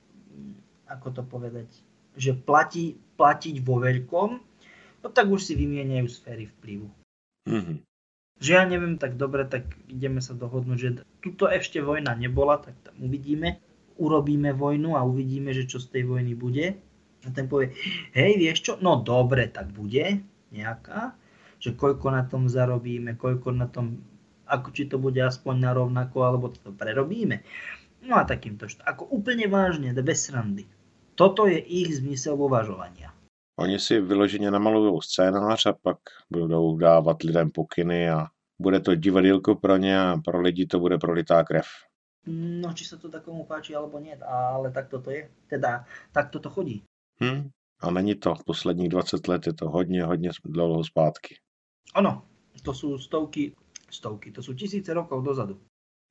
[0.90, 1.70] ako to povedať,
[2.18, 4.30] že platí, platiť vo veľkom,
[5.04, 6.90] no tak už si vymieňajú sféry vplyvu.
[7.46, 7.78] Mm-hmm.
[8.38, 10.90] Že ja neviem, tak dobre, tak ideme sa dohodnúť, že
[11.26, 13.58] tuto ešte vojna nebola, tak tam uvidíme.
[13.98, 16.78] Urobíme vojnu a uvidíme, že čo z tej vojny bude.
[17.26, 17.74] A ten povie,
[18.14, 20.22] hej, vieš čo, no dobre, tak bude
[20.54, 21.18] nejaká,
[21.58, 24.06] že koľko na tom zarobíme, koľko na tom,
[24.46, 27.42] ako či to bude aspoň na rovnako, alebo to prerobíme.
[28.06, 30.70] No a takýmto, ako úplne vážne, bez srandy.
[31.18, 33.17] Toto je ich zmysel uvažovania.
[33.60, 35.98] Oni si vyloženě namalují scénář a pak
[36.30, 38.28] budou dávat lidem pokyny a
[38.60, 41.66] bude to divadílko pro ně a pro lidi to bude prolitá krev.
[42.28, 45.32] No, či sa to takomu páči alebo nie, ale tak toto je.
[45.48, 46.84] Teda, tak toto chodí.
[47.24, 47.50] Hm,
[47.80, 48.36] a není to.
[48.46, 51.40] Posledních 20 let je to hodně, hodně dlouho zpátky.
[51.96, 52.28] Ono,
[52.64, 53.56] to sú stovky,
[53.90, 55.56] stovky, to sú tisíce rokov dozadu.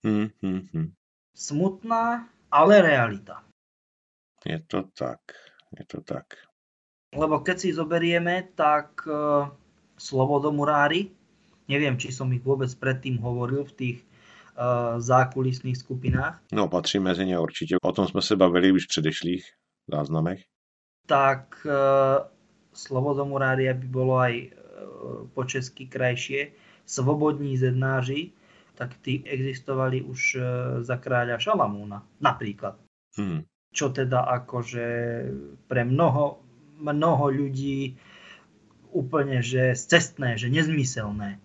[0.06, 0.88] Hm, hm, hm.
[1.36, 3.44] Smutná, ale realita.
[4.46, 5.20] Je to tak,
[5.78, 6.45] je to tak.
[7.16, 9.48] Lebo keď si zoberieme, tak uh,
[9.96, 11.08] slobodomurári,
[11.64, 13.98] neviem, či som ich vôbec predtým hovoril v tých
[14.60, 16.44] uh, zákulisných skupinách.
[16.52, 17.76] No, patří mezi ně určitě.
[17.82, 19.44] O tom jsme se bavili už v předešlých
[19.88, 20.44] záznamech.
[21.06, 21.72] Tak uh,
[22.74, 24.50] slobodomurári, aby bolo aj uh,
[25.34, 26.52] po česky krajšie,
[26.86, 28.30] svobodní zednáři,
[28.74, 30.42] tak tí existovali už uh,
[30.84, 32.76] za kráľa Šalamúna, napríklad.
[33.16, 33.48] Hmm.
[33.72, 34.86] Čo teda akože
[35.68, 36.45] pre mnoho
[36.76, 37.96] mnoho ľudí
[38.92, 41.40] úplne, že cestné, že nezmyselné.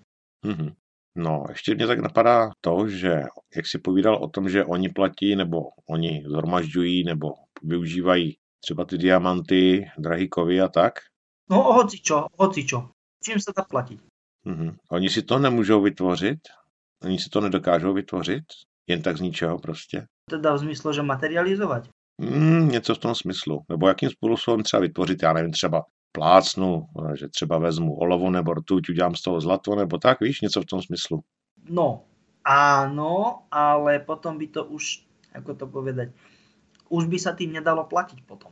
[0.45, 0.71] Mm-hmm.
[1.15, 3.23] No, ještě mě tak napadá to, že
[3.55, 8.97] jak si povídal o tom, že oni platí, nebo oni zhromažďují, nebo využívají Třeba ty
[8.97, 10.93] diamanty, drahý kovy a tak?
[11.49, 12.93] No hoci čo, hoci čo.
[13.17, 13.99] Čím sa dá platiť?
[14.45, 14.71] Mm-hmm.
[14.89, 16.39] Oni si to nemůžou vytvořit?
[17.03, 18.43] Oni si to nedokážou vytvořit?
[18.88, 20.07] Jen tak z ničeho prostě?
[20.29, 21.89] Teda v zmysle, že materializovať?
[22.22, 23.65] Mm, něco v tom smyslu.
[23.69, 26.86] Nebo jakým způsobem třeba vytvořit, já nevím, třeba plácnu,
[27.19, 30.65] že třeba vezmu olovo nebo rtuť, udělám z toho zlato, nebo tak, víš, něco v
[30.65, 31.24] tom smyslu.
[31.69, 32.03] No,
[32.45, 36.09] áno, ale potom by to už, ako to povedať,
[36.89, 38.51] už by sa tým nedalo platiť potom.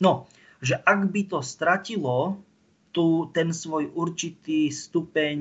[0.00, 0.26] No,
[0.62, 2.38] že ak by to stratilo
[2.94, 5.38] tu ten svoj určitý stupeň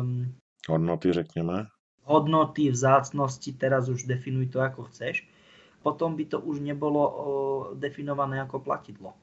[0.00, 0.08] um,
[0.68, 1.66] hodnoty, řekněme.
[2.02, 5.28] Hodnoty, vzácnosti, teraz už definuj to ako chceš,
[5.80, 7.02] potom by to už nebolo
[7.76, 9.16] definované ako platidlo.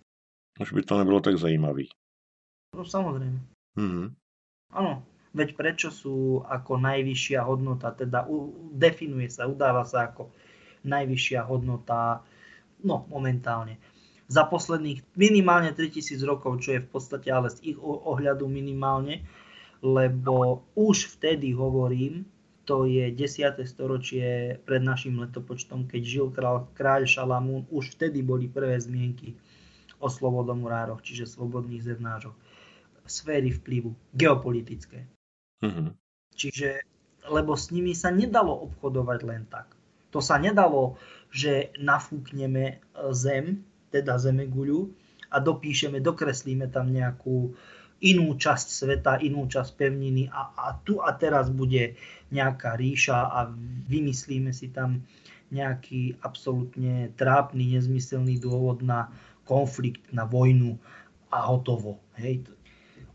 [0.58, 1.90] Už by to nebylo tak zajímavý.
[2.74, 3.40] No samozrejme.
[3.78, 4.08] Mm-hmm.
[4.74, 5.06] Áno,
[5.38, 10.34] veď prečo sú ako najvyššia hodnota, teda u, definuje sa, udáva sa ako
[10.84, 12.26] najvyššia hodnota,
[12.82, 13.78] no momentálne.
[14.28, 19.24] Za posledných minimálne 3000 rokov, čo je v podstate ale z ich ohľadu minimálne,
[19.80, 22.28] lebo už vtedy hovorím,
[22.68, 23.64] to je 10.
[23.64, 29.40] storočie pred našim letopočtom, keď žil kráľ, kráľ Šalamún, už vtedy boli prvé zmienky
[30.04, 32.36] o slobodomurároch, čiže slobodných zednážoch,
[33.08, 35.08] sféry vplyvu, geopolitické.
[35.64, 35.96] Mm-hmm.
[36.36, 36.84] Čiže,
[37.32, 39.72] lebo s nimi sa nedalo obchodovať len tak.
[40.12, 41.00] To sa nedalo,
[41.32, 42.76] že nafúkneme e,
[43.16, 44.92] zem, teda zemeguľu
[45.32, 47.56] a dopíšeme, dokreslíme tam nejakú
[48.02, 51.98] inú časť sveta, inú časť pevniny a, a tu a teraz bude
[52.30, 53.50] nejaká ríša a
[53.90, 55.02] vymyslíme si tam
[55.52, 59.08] nejaký absolútne trápny, nezmyselný dôvod na
[59.48, 60.76] konflikt, na vojnu
[61.32, 62.04] a hotovo.
[62.20, 62.44] Hej.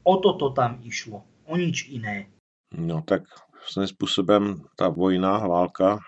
[0.02, 2.32] O toto tam išlo, o nič iné.
[2.72, 3.22] No tak
[3.66, 5.98] svým způsobem ta vojna, válka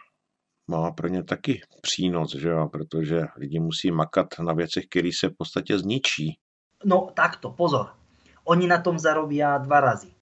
[0.69, 2.69] má pro ně taky přínos, že jo?
[2.73, 6.39] protože lidi musí makat na věcech, které se v podstatě zničí.
[6.85, 8.04] No takto, pozor.
[8.45, 10.13] Oni na tom zarobia dva razy.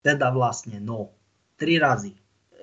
[0.00, 1.12] Teda vlastne, no,
[1.58, 2.16] tri razy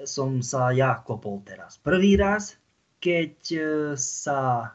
[0.03, 1.80] som sa ja kopol teraz.
[1.80, 2.60] Prvý raz,
[2.99, 3.62] keď e,
[3.95, 4.74] sa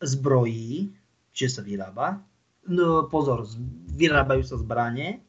[0.00, 0.94] zbrojí,
[1.34, 2.22] že sa vyrába,
[2.70, 3.44] no, pozor,
[3.92, 5.20] vyrábajú sa zbranie.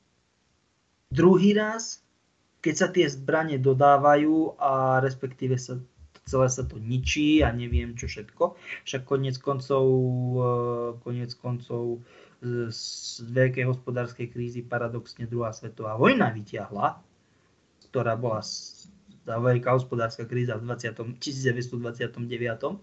[1.09, 1.99] Druhý raz,
[2.61, 5.82] keď sa tie zbranie dodávajú a respektíve sa
[6.30, 8.53] celé sa to ničí a neviem čo všetko.
[8.86, 9.86] Však konec koncov,
[10.38, 10.49] e,
[11.01, 12.05] konec koncov
[12.41, 12.81] z
[13.27, 17.03] veľkej hospodárskej krízy paradoxne druhá svetová vojna vyťahla,
[17.91, 18.39] ktorá bola
[19.27, 22.79] tá veľká hospodárska kríza v 20, 1929.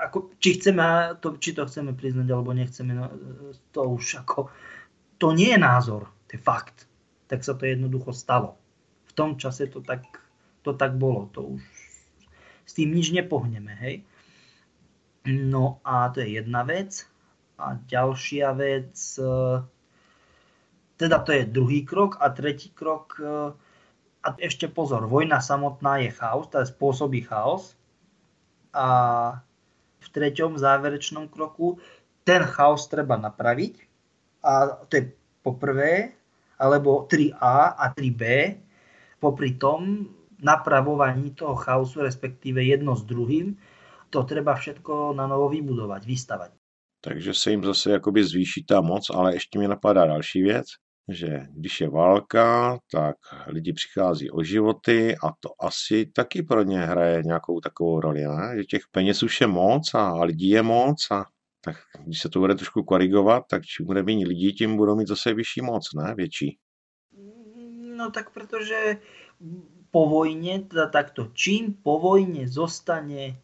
[0.00, 3.10] Ako, či, chceme, to, či to chceme priznať alebo nechceme, no,
[3.74, 4.48] to už ako,
[5.18, 6.86] to nie je názor, to je fakt.
[7.26, 8.56] Tak sa to jednoducho stalo.
[9.10, 10.06] V tom čase to tak,
[10.62, 11.62] to tak bolo, to už
[12.70, 14.06] s tým nič nepohneme, hej.
[15.26, 17.09] No a to je jedna vec.
[17.60, 19.60] A ďalšia vec, e,
[20.96, 23.52] teda to je druhý krok a tretí krok, e,
[24.20, 27.72] a ešte pozor, vojna samotná je chaos, teda spôsobí chaos.
[28.76, 28.88] A
[30.00, 31.80] v treťom záverečnom kroku
[32.24, 33.74] ten chaos treba napraviť.
[34.44, 35.04] A to je
[35.40, 36.16] po prvé,
[36.60, 38.22] alebo 3A a 3B.
[39.20, 40.08] Popri tom
[40.40, 43.56] napravovaní toho chaosu, respektíve jedno s druhým,
[44.08, 46.59] to treba všetko na novo vybudovať, vystavať.
[47.00, 50.66] Takže se jim zase jakoby zvýší ta moc, ale ještě mi napadá další věc,
[51.08, 56.78] že když je válka, tak lidi přichází o životy a to asi taky pro ně
[56.78, 58.54] hraje nějakou takovou roli, ne?
[58.56, 61.24] že těch peněz už je moc a lidí je moc a
[61.60, 65.08] tak když se to bude trošku korigovat, tak čím bude méně lidí, tím budou mít
[65.08, 66.14] zase vyšší moc, ne?
[66.14, 66.58] Větší.
[67.96, 68.96] No tak protože
[69.90, 73.36] po vojne, teda takto, čím po vojne zostane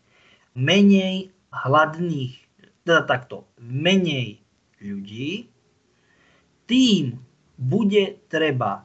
[0.55, 2.46] menej hladných,
[2.87, 4.39] teda takto, menej
[4.79, 5.51] ľudí,
[6.71, 7.19] tým
[7.59, 8.83] bude treba e,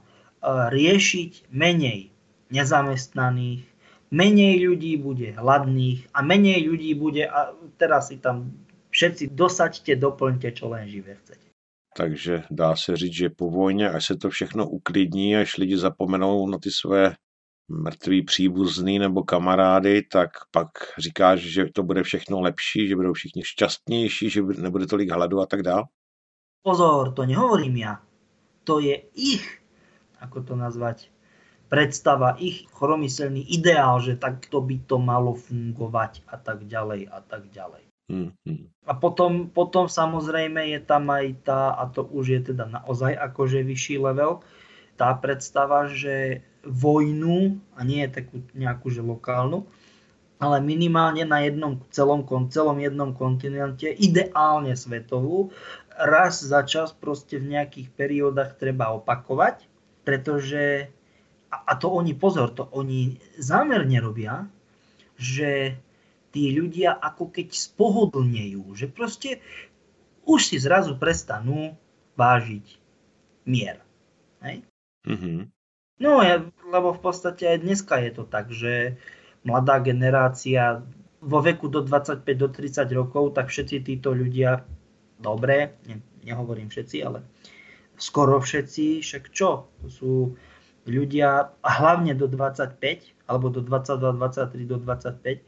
[0.74, 2.10] riešiť menej
[2.50, 3.62] nezamestnaných,
[4.10, 8.52] menej ľudí bude hladných a menej ľudí bude, a teraz si tam
[8.90, 11.48] všetci dosaďte, doplňte, čo len živé chcete.
[11.98, 16.48] Takže dá se říct, že po vojně, až se to všechno uklidní, až lidi zapomenou
[16.48, 17.16] na ty své
[17.70, 23.44] mrtvý příbuzný nebo kamarády, tak pak říkáš, že to bude všechno lepší, že budou všichni
[23.44, 25.84] šťastnější, že nebude tolik hladu a tak dál?
[26.62, 27.94] Pozor, to nehovorím ja.
[28.70, 29.62] To je ich,
[30.22, 31.10] ako to nazvať,
[31.72, 37.50] predstava, ich chromyselný ideál, že takto by to malo fungovať a tak ďalej a tak
[37.50, 37.84] ďalej.
[38.12, 38.36] Hmm.
[38.86, 43.64] A potom, potom samozrejme je tam aj tá, a to už je teda naozaj akože
[43.64, 44.44] vyšší level,
[44.96, 49.66] tá predstava, že vojnu, a nie je takú nejakú že lokálnu,
[50.42, 55.54] ale minimálne na jednom celom, celom jednom kontinente, ideálne svetovú,
[55.94, 59.70] raz za čas proste v nejakých periódach treba opakovať,
[60.02, 60.90] pretože,
[61.54, 64.50] a to oni, pozor, to oni zámerne robia,
[65.22, 65.78] že
[66.34, 69.44] tí ľudia ako keď spohodlnejú, že proste
[70.26, 71.78] už si zrazu prestanú
[72.18, 72.66] vážiť
[73.46, 73.78] mier.
[74.42, 74.66] Hej?
[75.08, 75.40] Mm-hmm.
[76.02, 76.18] No,
[76.74, 78.98] lebo v podstate aj dneska je to tak, že
[79.46, 80.82] mladá generácia
[81.22, 84.66] vo veku do 25 do 30 rokov, tak všetci títo ľudia,
[85.22, 87.22] dobre, ne, nehovorím všetci, ale
[88.02, 89.70] skoro všetci, však čo?
[89.86, 90.14] To sú
[90.90, 92.82] ľudia, hlavne do 25,
[93.30, 95.46] alebo do 22, 23, do 25,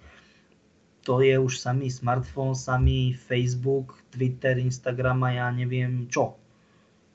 [1.04, 6.40] to je už samý smartfón, samý Facebook, Twitter, Instagram a ja neviem čo.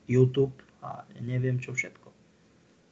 [0.05, 0.53] YouTube
[0.85, 2.08] a neviem čo všetko.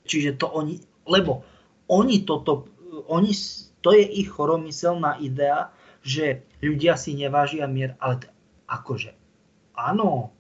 [0.06, 0.78] Čiže to oni,
[1.10, 1.42] lebo
[1.90, 2.70] oni toto,
[3.10, 3.34] oni,
[3.82, 5.74] to je ich choromyselná idea,
[6.06, 8.30] že ľudia si nevážia mier, ale t-
[8.70, 9.14] akože
[9.76, 10.32] áno,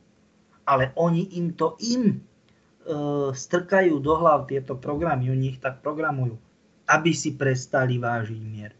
[0.66, 2.16] ale oni im to im e,
[3.30, 6.34] strkajú do hlav tieto programy, oni ich tak programujú,
[6.88, 8.72] aby si prestali vážiť mier.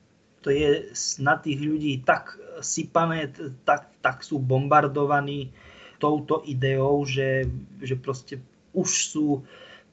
[0.43, 3.35] To je na tých ľudí tak sypané,
[3.67, 5.51] tak, tak sú bombardovaní
[5.99, 7.51] touto ideou, že,
[7.83, 8.39] že proste
[8.71, 9.27] už sú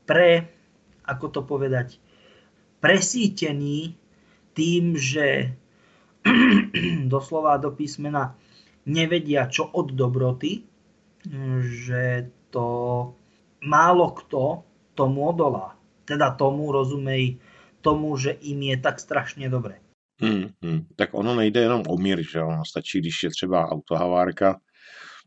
[0.04, 0.52] pre
[1.06, 2.00] ako to povedať,
[2.80, 3.96] presítení
[4.54, 5.56] tým, že
[7.14, 8.36] doslova do písmena
[8.86, 10.64] nevedia čo od dobroty,
[11.64, 12.68] že to
[13.64, 15.76] málo kto tomu odolá.
[16.04, 17.40] Teda tomu, rozumej,
[17.82, 19.80] tomu, že im je tak strašně dobré.
[20.22, 20.86] Hmm, hmm.
[20.96, 24.60] Tak ono nejde jenom o mír, že ono stačí, když je třeba autohavárka,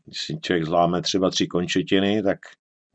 [0.05, 2.39] když si člověk zláme třeba tři končetiny, tak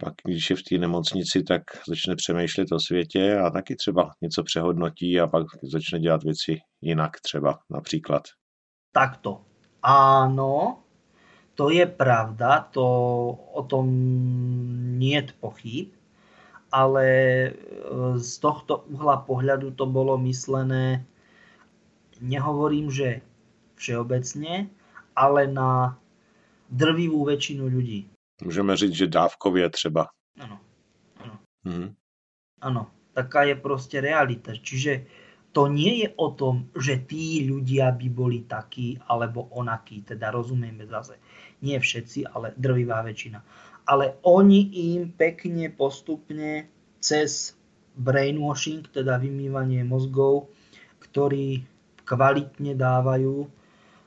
[0.03, 4.43] pak když je v té nemocnici, tak začne přemýšlet o světě a taky třeba něco
[4.43, 8.23] přehodnotí a pak začne dělat věci jinak třeba například.
[8.93, 9.41] Takto.
[9.83, 10.79] Áno,
[11.55, 12.87] to je pravda, to
[13.53, 13.87] o tom
[14.99, 15.91] nie pochyb,
[16.71, 17.51] ale e,
[18.19, 21.03] z tohto uhla pohľadu to bolo myslené,
[22.23, 23.27] nehovorím, že
[23.75, 24.71] všeobecne,
[25.19, 25.99] ale na
[26.71, 28.07] drvivú väčšinu ľudí.
[28.45, 30.09] Můžeme říct, že dávkově třeba.
[30.41, 30.59] Ano,
[31.17, 31.39] ano.
[31.65, 31.95] Hmm.
[32.61, 34.53] Ano, taká je proste realita.
[34.59, 35.07] Čiže
[35.53, 40.89] to nie je o tom, že tí ľudia by boli takí alebo onakí, teda rozumieme
[40.89, 41.21] zase.
[41.63, 43.45] Nie všetci, ale drvivá väčšina.
[43.87, 46.67] Ale oni im pekne postupne
[47.05, 47.55] cez
[47.95, 50.49] brainwashing, teda vymývanie mozgov,
[51.05, 51.61] ktorý
[52.09, 53.62] kvalitne dávajú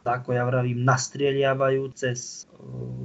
[0.06, 2.45] ako ja vravím, nastrieľavajú cez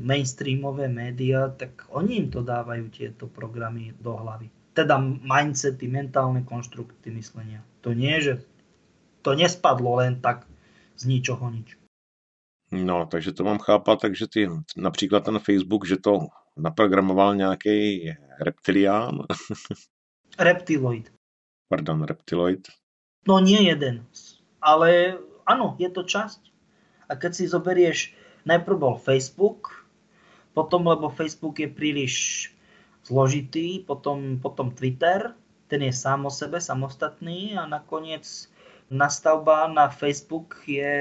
[0.00, 4.52] mainstreamové médiá, tak oni im to dávajú tieto programy do hlavy.
[4.76, 7.64] Teda mindsety, mentálne konštrukty myslenia.
[7.82, 8.44] To nie, že
[9.24, 10.44] to nespadlo len tak
[10.96, 11.80] z ničoho nič.
[12.70, 16.18] No, takže to mám chápat, takže ty, například ten Facebook, že to
[16.56, 19.18] naprogramoval nějaký reptilián.
[20.38, 21.12] Reptiloid.
[21.68, 22.68] Pardon, reptiloid.
[23.28, 24.06] No nie jeden,
[24.62, 26.49] ale áno, je to časť
[27.10, 28.14] a keď si zoberieš,
[28.46, 29.82] najprv bol Facebook,
[30.54, 32.14] potom, lebo Facebook je príliš
[33.02, 35.34] zložitý, potom, potom Twitter,
[35.66, 38.26] ten je sám o sebe, samostatný a nakoniec
[38.90, 40.94] nastavba na Facebook je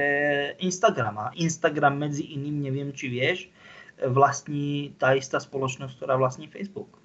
[0.62, 1.18] Instagram.
[1.18, 3.50] A Instagram medzi iným, neviem či vieš,
[3.98, 7.02] vlastní tá istá spoločnosť, ktorá vlastní Facebook.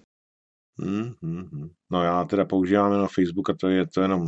[0.77, 4.27] Mm, mm, no já teda používám jenom Facebook a to je to jenom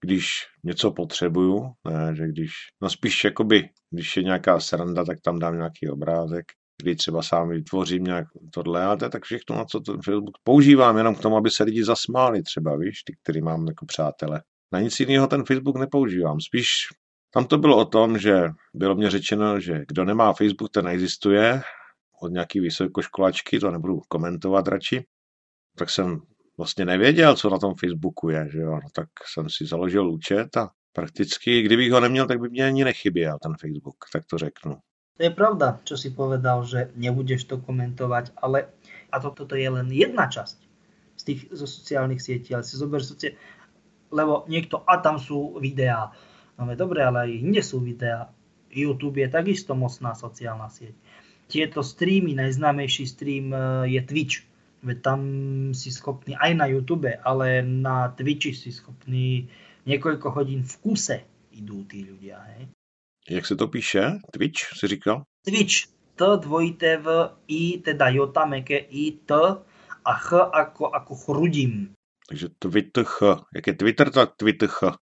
[0.00, 0.28] když
[0.64, 5.56] něco potřebuju, ne, že když, no spíš jakoby, když je nějaká sranda, tak tam dám
[5.56, 6.44] nějaký obrázek,
[6.82, 10.38] kdy třeba sám vytvořím nějak tohle, ale to je tak všechno, na co ten Facebook
[10.42, 14.42] používám, jenom k tomu, aby se lidi zasmáli třeba, víš, ty, který mám jako přátele.
[14.72, 16.68] Na nic jiného ten Facebook nepoužívám, spíš
[17.34, 21.62] tam to bylo o tom, že bylo mě řečeno, že kdo nemá Facebook, ten existuje,
[22.22, 25.04] od nějaký vysokoškolačky, to nebudu komentovat radši,
[25.78, 26.20] tak jsem
[26.58, 30.56] vlastně nevěděl, co na tom Facebooku je, že jo, no, tak jsem si založil účet
[30.56, 34.76] a prakticky, kdybych ho neměl, tak by mě ani nechyběl ten Facebook, tak to řeknu.
[35.18, 38.70] To je pravda, čo si povedal, že nebudeš to komentovať, ale
[39.10, 40.58] a to, toto je len jedna časť
[41.18, 43.34] z tých zo sociálnych sietí, ale si zober socie,
[44.14, 46.14] lebo niekto, a tam sú videá,
[46.54, 48.30] no dobre, ale aj inde sú videá.
[48.70, 50.94] YouTube je takisto mocná sociálna sieť.
[51.50, 53.58] Tieto streamy, najznámejší stream e,
[53.90, 54.47] je Twitch,
[54.82, 55.20] Veď tam
[55.74, 59.50] si schopný aj na YouTube, ale na Twitchi si schopný
[59.86, 61.18] niekoľko hodín v kuse
[61.50, 62.38] idú tí ľudia.
[62.54, 62.70] Hej.
[63.30, 64.22] Jak se to píše?
[64.32, 65.22] Twitch si říkal?
[65.44, 65.90] Twitch.
[66.18, 69.34] T dvojité v I, teda J, meké I, T
[70.04, 71.94] a Ch ako, ako chrudím.
[72.28, 73.22] Takže Twitter Ch.
[73.54, 74.68] Jak je Twitter, tak Twitter.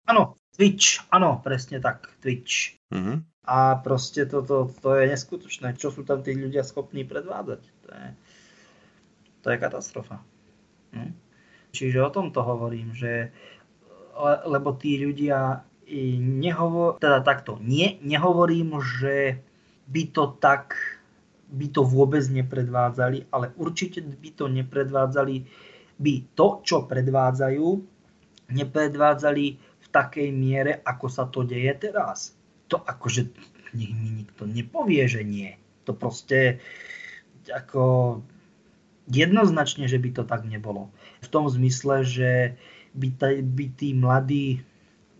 [0.03, 2.75] Áno, Twitch, áno, presne tak, Twitch.
[2.91, 3.47] Mm-hmm.
[3.47, 7.61] A proste to, to, to je neskutočné, čo sú tam tí ľudia schopní predvádzať.
[7.63, 8.07] To je,
[9.41, 10.21] to je katastrofa.
[10.95, 11.13] Hm?
[11.69, 13.29] Čiže o tom to hovorím, že
[14.45, 15.63] lebo tí ľudia
[16.19, 19.39] nehovor, teda takto, nie, nehovorím, že
[19.89, 20.75] by to tak,
[21.49, 25.35] by to vôbec nepredvádzali, ale určite by to nepredvádzali,
[25.97, 27.67] by to, čo predvádzajú,
[28.53, 29.45] nepredvádzali
[29.89, 32.37] takej miere, ako sa to deje teraz.
[32.69, 33.33] To akože
[33.73, 35.57] nech mi nikto nepovie, že nie.
[35.89, 36.61] To proste
[37.49, 37.81] ako
[39.09, 40.93] jednoznačne, že by to tak nebolo.
[41.25, 42.31] V tom zmysle, že
[42.93, 44.61] by, t- by tí mladí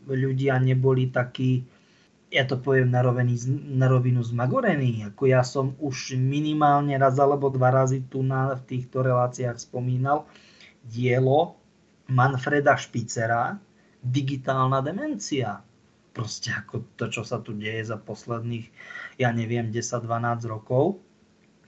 [0.06, 1.66] ľudia neboli takí,
[2.30, 3.36] ja to poviem na, roviny,
[3.74, 5.06] na rovinu zmagorení.
[5.10, 10.30] Ako ja som už minimálne raz alebo dva razy tu na, v týchto reláciách spomínal
[10.86, 11.58] dielo
[12.10, 13.58] Manfreda Špicera,
[14.02, 15.62] digitálna demencia.
[16.10, 18.66] Proste ako to, čo sa tu deje za posledných,
[19.22, 20.98] ja neviem, 10-12 rokov.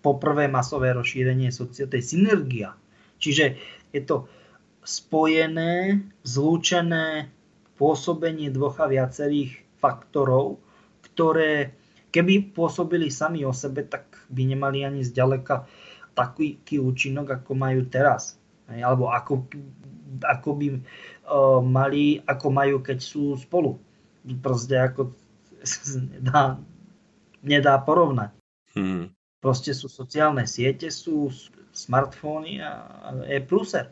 [0.01, 1.53] Poprvé masové rozšírenie
[1.89, 2.73] tej synergia.
[3.21, 3.57] Čiže
[3.93, 4.25] je to
[4.81, 7.29] spojené, zlúčené
[7.77, 10.61] pôsobenie dvoch a viacerých faktorov,
[11.05, 11.73] ktoré
[12.09, 15.65] keby pôsobili sami o sebe, tak by nemali ani zďaleka
[16.13, 18.35] taký účinok, ako majú teraz.
[18.67, 19.47] Alebo ako,
[20.21, 20.67] ako by
[21.65, 23.79] mali, ako majú, keď sú spolu.
[24.43, 25.15] Proste ako
[26.13, 26.59] nedá,
[27.41, 28.31] nedá porovnať.
[28.75, 29.11] Hmm.
[29.41, 31.33] Proste sú sociálne siete, sú
[31.73, 32.71] smartfóny a
[33.25, 33.89] je pluser.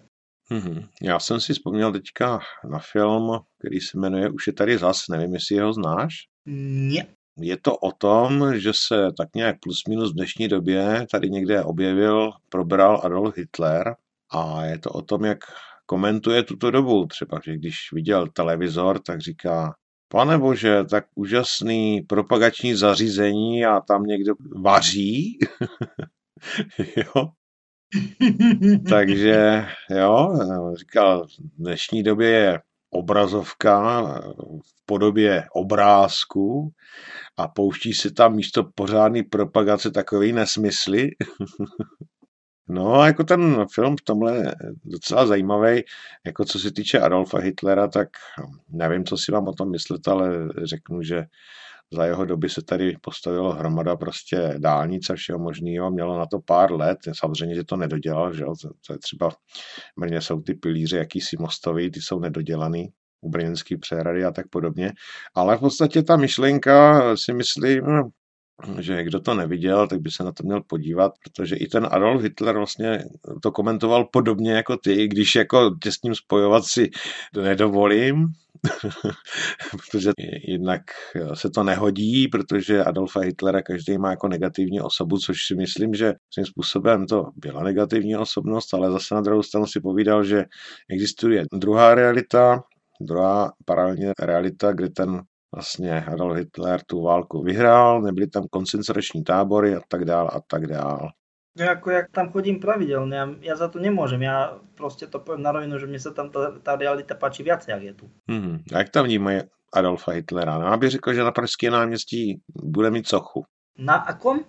[0.51, 0.85] Hmm.
[1.01, 2.39] Já jsem si vzpomněl teďka
[2.69, 6.13] na film, který se jmenuje Už je tady zas, nevím, jestli ho znáš.
[6.45, 7.05] Nie.
[7.41, 11.63] Je to o tom, že se tak nějak plus minus v dnešní době tady někde
[11.63, 13.95] objevil, probral Adolf Hitler
[14.31, 15.39] a je to o tom, jak
[15.85, 17.05] komentuje tuto dobu.
[17.05, 19.75] Třeba, že když viděl televizor, tak říká,
[20.11, 24.33] pane bože, tak úžasný propagační zařízení a tam někdo
[24.63, 25.39] vaří.
[26.95, 27.29] jo.
[28.89, 30.39] Takže jo,
[30.75, 34.03] říkal, v dnešní době je obrazovka
[34.43, 36.73] v podobě obrázku
[37.37, 41.09] a pouští se tam místo pořádný propagace takový nesmysly.
[42.69, 44.55] No jako ten film v tomhle
[44.85, 45.83] docela zajímavý,
[46.25, 48.09] jako co se týče Adolfa Hitlera, tak
[48.69, 50.29] nevím, co si vám o tom myslet, ale
[50.63, 51.25] řeknu, že
[51.93, 56.39] za jeho doby se tady postavilo hromada prostě dálnic a všeho možného, mělo na to
[56.39, 58.53] pár let, samozřejmě, že to nedodělal, že jo?
[58.61, 59.29] To, to je třeba,
[59.97, 62.89] v jsou ty pilíře jakýsi mostový, ty jsou nedodělaný,
[63.21, 64.93] u brněnský přehrady a tak podobně,
[65.35, 67.83] ale v podstatě ta myšlenka si myslím,
[68.79, 72.21] že kdo to neviděl, tak by se na to měl podívat, protože i ten Adolf
[72.21, 73.03] Hitler vlastně
[73.41, 76.89] to komentoval podobně jako ty, když jako tě s ním spojovat si
[77.41, 78.27] nedovolím,
[79.91, 80.11] protože
[80.47, 80.81] jednak
[81.33, 86.13] se to nehodí, protože Adolfa Hitlera každý má jako negativní osobu, což si myslím, že
[86.33, 90.45] svým způsobem to byla negativní osobnost, ale zase na druhou stranu si povídal, že
[90.89, 92.63] existuje druhá realita,
[93.01, 95.21] druhá paralelní realita, kde ten
[95.55, 100.67] vlastně Adolf Hitler tu válku vyhrál, nebyly tam koncentrační tábory a tak dál a tak
[100.67, 101.09] dál.
[101.59, 105.43] No ako ja tam chodím pravidelne, ja, ja za to nemôžem, ja proste to poviem
[105.43, 108.05] na rovinu, že mne sa tam tá, tá realita páči viacej, jak je tu.
[108.31, 108.63] Hmm.
[108.71, 110.55] A jak tam vnímají Adolfa Hitlera?
[110.55, 113.43] No, aby řekl, že na Pražské náměstí bude mít sochu.
[113.77, 114.39] Na akom?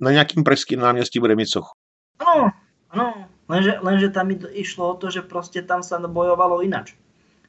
[0.00, 1.72] Na nejakým pražským náměstí bude mít sochu.
[2.20, 2.52] Áno,
[2.90, 6.96] áno, lenže, lenže tam išlo o to, že proste tam sa bojovalo inač.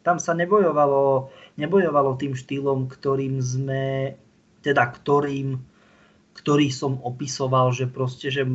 [0.04, 4.16] Tam sa nebojovalo, nebojovalo tým štýlom, ktorým sme,
[4.64, 5.60] teda ktorým,
[6.32, 8.48] ktorý som opisoval, že proste, že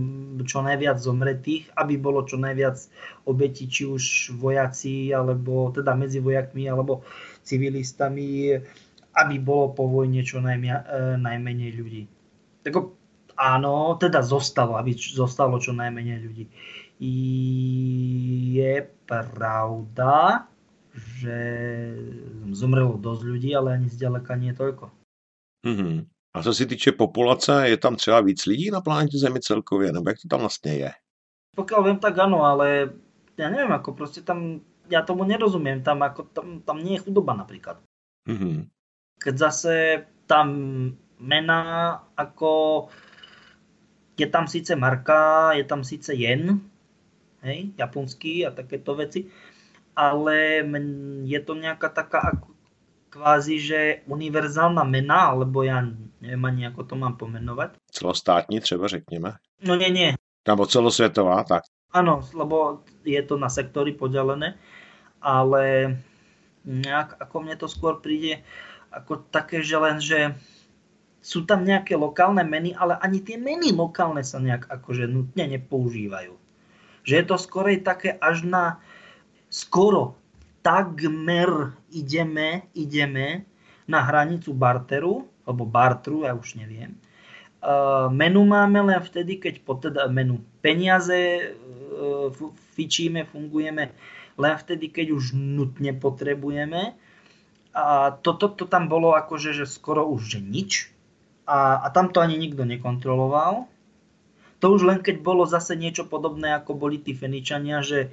[0.48, 2.80] čo najviac zomretých, aby bolo čo najviac
[3.28, 7.04] obetí, či už vojaci, alebo teda medzi vojakmi, alebo
[7.44, 8.56] civilistami,
[9.16, 10.86] aby bolo po vojne čo najmia, e,
[11.20, 12.02] najmenej ľudí.
[12.64, 12.74] Tak
[13.36, 16.44] áno, teda zostalo, aby zostalo čo najmenej ľudí.
[18.56, 18.72] Je
[19.04, 20.48] pravda,
[20.96, 21.38] že
[22.52, 24.90] zomrelo dosť ľudí, ale ani zďaleka nie toľko.
[25.66, 25.96] Mm-hmm.
[26.34, 30.10] A co se týče populace, je tam třeba víc lidí na planete Zemi celkově, nebo
[30.10, 30.92] jak to tam vlastně je?
[31.56, 32.92] Pokiaľ viem, tak áno, ale
[33.40, 34.60] ja neviem, ako proste tam,
[34.92, 37.80] ja tomu nerozumiem, tam, ako, tam, tam nie je chudoba napríklad.
[38.28, 38.68] Mm-hmm.
[39.16, 40.48] Keď zase tam
[41.16, 41.60] mena,
[42.12, 42.84] ako
[44.20, 46.60] je tam síce marka, je tam síce jen,
[47.40, 49.32] hej, japonský a takéto veci,
[49.96, 50.60] ale
[51.24, 52.52] je to nejaká taká ako
[53.08, 55.80] kvázi, že univerzálna mena, alebo ja
[56.20, 57.80] neviem ani ako to mám pomenovať.
[57.90, 59.32] Celostátní třeba řekněme.
[59.64, 60.14] No nie, nie.
[60.48, 61.62] Nebo celosvětová, tak.
[61.90, 64.54] Áno, lebo je to na sektory podelené,
[65.18, 65.96] ale
[66.64, 68.44] nejak, ako mne to skôr príde,
[68.92, 70.36] ako také, že len, že
[71.24, 76.36] sú tam nejaké lokálne meny, ale ani tie meny lokálne sa nejak akože nutne nepoužívajú.
[77.02, 78.78] Že je to skorej také až na
[79.50, 80.18] skoro
[80.62, 83.46] takmer ideme, ideme
[83.86, 86.98] na hranicu barteru, alebo bartru, ja už neviem.
[87.62, 92.30] Uh, menu máme len vtedy, keď po teda menu peniaze uh,
[92.74, 93.94] fičíme, fungujeme
[94.36, 96.94] len vtedy, keď už nutne potrebujeme.
[97.76, 100.72] A toto to, to tam bolo akože, že skoro už že nič
[101.44, 103.68] a, a tam to ani nikto nekontroloval.
[104.64, 108.08] To už len keď bolo zase niečo podobné, ako boli tí Feničania, že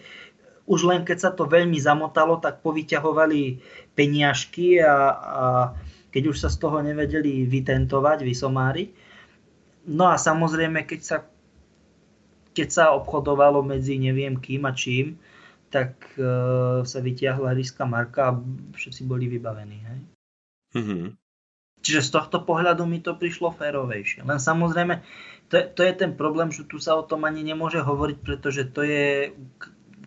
[0.64, 3.60] už len keď sa to veľmi zamotalo, tak povyťahovali
[3.94, 5.46] peniažky a, a
[6.14, 8.90] keď už sa z toho nevedeli vytentovať, vysomáriť.
[9.92, 11.18] No a samozrejme, keď sa,
[12.56, 15.20] keď sa obchodovalo medzi neviem kým a čím,
[15.74, 16.24] tak e,
[16.86, 18.38] sa vytiahla ríska marka a
[18.78, 19.78] všetci boli vybavení.
[19.82, 20.00] Hej?
[20.78, 21.06] Mm-hmm.
[21.84, 24.24] Čiže z tohto pohľadu mi to prišlo férovejšie.
[24.24, 25.04] Len samozrejme,
[25.52, 28.88] to, to je ten problém, že tu sa o tom ani nemôže hovoriť, pretože to
[28.88, 29.36] je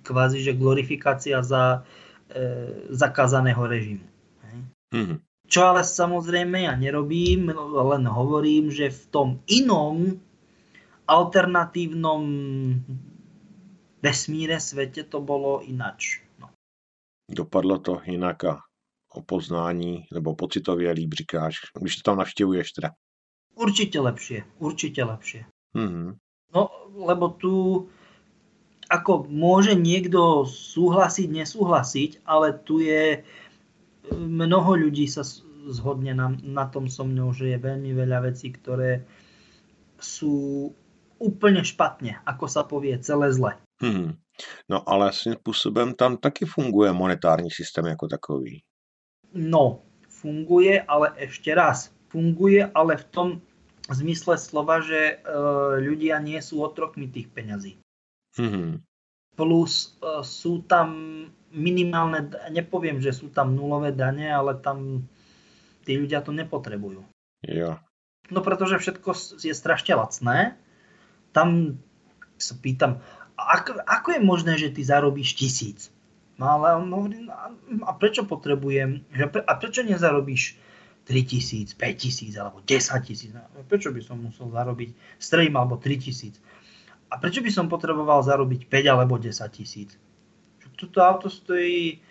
[0.07, 1.83] kvázi, že glorifikácia za
[2.31, 2.41] e,
[2.95, 4.07] zakázaného režimu.
[4.95, 5.19] Mm-hmm.
[5.47, 10.19] Čo ale samozrejme ja nerobím, len hovorím, že v tom inom
[11.07, 12.23] alternatívnom
[14.03, 16.23] vesmíre, svete to bolo inač.
[16.43, 16.51] No.
[17.31, 18.55] Dopadlo to inak a
[19.15, 22.91] o poznání nebo pocitově líp říkáš, když to tam navštěvuješ teda.
[23.55, 25.45] Určite lepšie, určite lepšie.
[25.77, 26.17] Mm-hmm.
[26.55, 27.89] No, lebo tu
[28.87, 33.27] ako môže niekto súhlasiť, nesúhlasiť, ale tu je
[34.15, 35.27] mnoho ľudí sa
[35.67, 39.03] zhodne na, na tom so mnou, že je veľmi veľa vecí, ktoré
[39.99, 40.71] sú
[41.19, 43.53] úplne špatne, ako sa povie, celé zle.
[43.83, 44.15] Hmm.
[44.69, 48.63] No ale svým způsobem tam taky funguje monetární systém jako takový.
[49.35, 53.29] No, funguje, ale ešte raz, funguje, ale v tom
[53.91, 55.15] zmysle slova, že e,
[55.81, 57.77] ľudia nie sú otrokmi tých peňazí.
[58.37, 58.71] Mm-hmm.
[59.37, 60.89] Plus e, sú tam
[61.53, 65.09] minimálne, nepoviem, že sú tam nulové dane, ale tam
[65.85, 67.05] tí ľudia to nepotrebujú.
[67.47, 67.81] Jo.
[68.29, 70.59] No pretože všetko je strašne lacné.
[71.31, 71.79] Tam
[72.37, 73.01] sa pýtam,
[73.39, 75.93] ako, ako je možné, že ty zarobíš tisíc?
[76.37, 77.33] No ale on hovorí, no
[77.89, 79.05] a prečo potrebujem,
[79.49, 80.61] a prečo nezarobíš
[81.07, 83.31] 3 tisíc, 5 tisíc alebo 10 tisíc?
[83.33, 86.37] No, prečo by som musel zarobiť strejím alebo 3 tisíc?
[87.11, 89.95] A prečo by som potreboval zarobiť 5 alebo 10 tisíc?
[90.77, 92.03] Toto auto stojí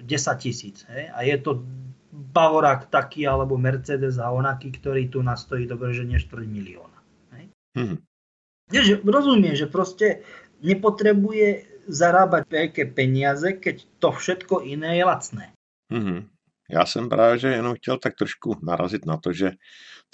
[0.00, 0.08] 10
[0.38, 0.86] tisíc.
[0.88, 1.66] A je to
[2.14, 6.98] Bavorák taký alebo Mercedes a onaký, ktorý tu nastojí dobre, že nie 4 milióna.
[7.34, 7.44] Hej?
[7.74, 7.98] Hmm.
[8.70, 10.22] že rozumiem, že proste
[10.62, 15.46] nepotrebuje zarábať veľké peniaze, keď to všetko iné je lacné.
[15.92, 16.20] Mm-hmm.
[16.70, 19.50] Já jsem právě že jenom chtěl tak trošku narazit na to, že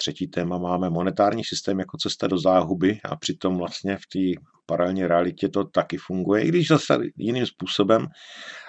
[0.00, 5.06] třetí téma máme monetární systém jako cesta do záhuby a přitom vlastně v té paralelní
[5.06, 8.06] realitě to taky funguje, i když zase jiným způsobem,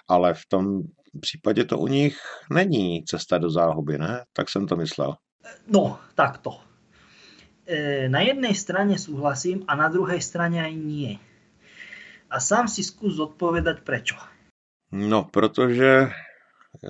[0.08, 0.82] ale v tom
[1.22, 2.20] případě to u nich
[2.52, 4.24] není cesta do záhuby, ne?
[4.34, 5.16] Tak jsem to myslel.
[5.68, 6.60] No, takto.
[7.66, 11.18] E, na jednej strane súhlasím a na druhej strane aj nie
[12.32, 14.16] a sám si skús odpovedať prečo.
[14.92, 16.08] No, protože,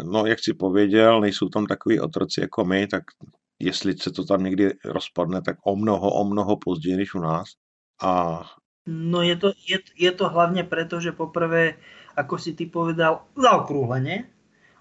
[0.04, 3.04] no jak si pověděl, nejsou tam takový otroci jako my, tak
[3.64, 7.50] jestli se to tam někdy rozpadne, tak o mnoho, o mnoho později než u nás.
[8.02, 8.42] A...
[8.88, 11.78] No je to, je, je to hlavne preto, že poprvé,
[12.18, 14.26] ako si ty povedal, zaokrúhlenie,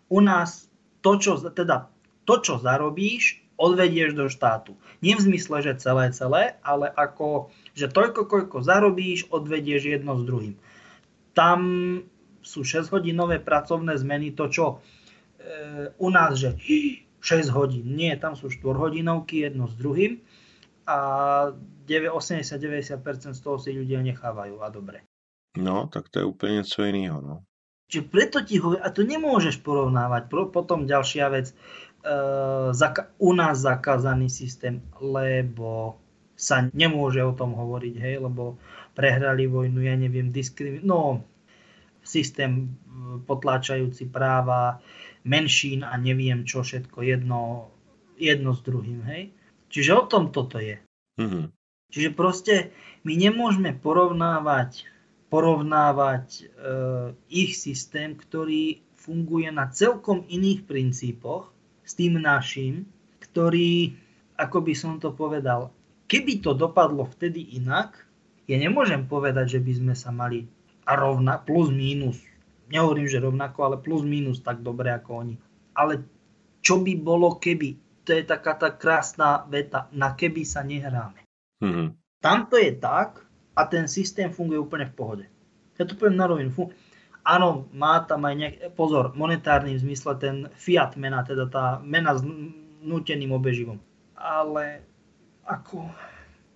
[0.09, 0.73] u nás
[1.05, 1.93] to, čo, teda,
[2.25, 4.73] to, čo zarobíš, odvedieš do štátu.
[5.05, 10.25] Nie v zmysle, že celé, celé, ale ako, že toľko, koľko zarobíš, odvedieš jedno s
[10.25, 10.57] druhým.
[11.37, 11.61] Tam
[12.41, 14.77] sú 6-hodinové pracovné zmeny, to čo e,
[16.01, 16.57] u nás, že
[17.21, 17.97] 6 hodín.
[17.97, 20.21] Nie, tam sú 4 hodinovky jedno s druhým
[20.89, 20.97] a
[21.87, 25.05] 80-90% z toho si ľudia nechávajú a dobre.
[25.59, 27.19] No, tak to je úplne niečo iného.
[27.21, 27.43] No.
[27.91, 30.31] Čiže preto ti hovorím, a to nemôžeš porovnávať.
[30.31, 31.51] Potom ďalšia vec,
[32.07, 32.71] uh,
[33.19, 35.99] u nás zakázaný systém, lebo
[36.39, 38.57] sa nemôže o tom hovoriť, hej, lebo
[38.97, 40.81] prehrali vojnu, ja neviem, diskrim...
[40.87, 41.27] no,
[42.01, 44.81] systém eh, potláčajúci práva
[45.25, 47.71] menšín a neviem čo všetko, jedno,
[48.17, 49.33] jedno s druhým, hej.
[49.71, 50.81] Čiže o tom toto je.
[51.21, 51.45] Mm-hmm.
[51.91, 52.55] Čiže proste
[53.03, 54.87] my nemôžeme porovnávať,
[55.29, 56.43] porovnávať e,
[57.31, 61.51] ich systém, ktorý funguje na celkom iných princípoch,
[61.83, 62.87] s tým našim,
[63.19, 63.99] ktorý,
[64.39, 65.75] ako by som to povedal,
[66.07, 68.07] keby to dopadlo vtedy inak,
[68.47, 70.47] ja nemôžem povedať, že by sme sa mali
[70.87, 72.19] a rovna plus mínus
[72.71, 75.35] nehovorím, že rovnako, ale plus minus tak dobre ako oni.
[75.75, 76.07] Ale
[76.63, 77.77] čo by bolo keby?
[78.07, 81.27] To je taká tá krásna veta, na keby sa nehráme.
[81.61, 81.87] Mm-hmm.
[82.23, 83.27] Tam to je tak
[83.57, 85.27] a ten systém funguje úplne v pohode.
[85.77, 86.53] Ja to poviem na rovinu.
[87.21, 92.17] Áno, má tam aj nejak, pozor, monetárny v zmysle ten fiat mena, teda tá mena
[92.17, 92.25] s
[92.81, 93.77] nuteným obeživom.
[94.17, 94.85] Ale
[95.45, 95.89] ako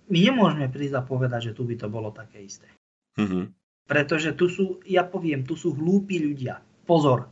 [0.09, 2.69] my nemôžeme prísť a povedať, že tu by to bolo také isté.
[3.17, 3.64] Mm-hmm.
[3.85, 6.61] Pretože tu sú, ja poviem, tu sú hlúpi ľudia.
[6.89, 7.29] Pozor,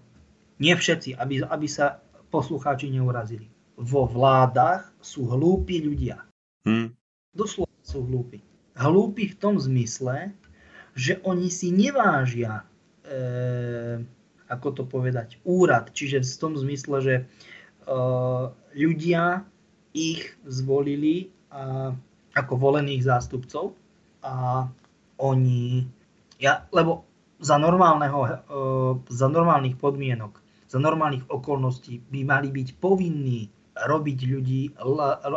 [0.62, 3.50] nie všetci, aby, aby sa poslucháči neurazili.
[3.78, 6.22] Vo vládach sú hlúpi ľudia.
[6.70, 6.94] Mm.
[7.34, 8.46] Doslova sú hlúpi.
[8.78, 10.34] Hlúpi v tom zmysle,
[10.94, 12.62] že oni si nevážia,
[13.02, 14.02] e,
[14.50, 15.90] ako to povedať, úrad.
[15.90, 17.24] Čiže v tom zmysle, že e,
[18.78, 19.42] ľudia
[19.94, 21.94] ich zvolili a
[22.34, 23.78] ako volených zástupcov
[24.26, 24.66] a
[25.22, 25.86] oni,
[26.44, 27.08] ja, lebo
[27.40, 28.32] za, normálneho, e,
[29.08, 34.62] za normálnych podmienok, za normálnych okolností by mali byť povinní robiť ľudí,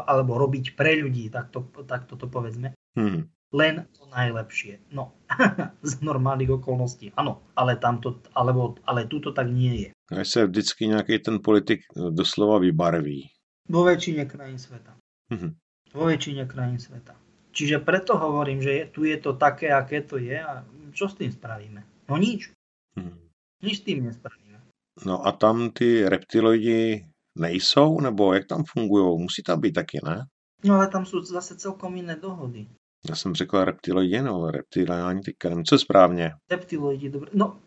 [0.04, 2.76] alebo robiť pre ľudí, tak to, tak to povedzme.
[2.92, 3.32] Hmm.
[3.54, 4.92] Len to najlepšie.
[4.92, 5.16] No,
[5.88, 9.90] z normálnych okolností, ano, ale tamto, alebo, ale tuto tak nie je.
[10.12, 11.80] Až se vždycky nějaký ten politik
[12.10, 13.26] doslova vybarví.
[13.68, 14.94] Vo väčšine krajín sveta.
[15.26, 15.58] Hmm
[15.96, 17.16] vo väčšine krajín sveta.
[17.56, 20.60] Čiže preto hovorím, že je, tu je to také, aké to je a
[20.92, 21.80] čo s tým spravíme?
[22.04, 22.52] No nič.
[22.92, 23.16] Hmm.
[23.64, 24.60] Nič s tým nespravíme.
[25.08, 27.08] No a tam ty reptiloidi
[27.38, 29.22] nejsou, nebo jak tam fungují?
[29.22, 30.24] Musí tam být taky, ne?
[30.64, 32.68] No ale tam jsou zase celkom jiné dohody.
[33.08, 36.32] Já jsem řekl reptiloidi, no reptiliáni teďka nevím, co správně.
[36.50, 37.30] Reptiloidi, dobre.
[37.34, 37.60] No,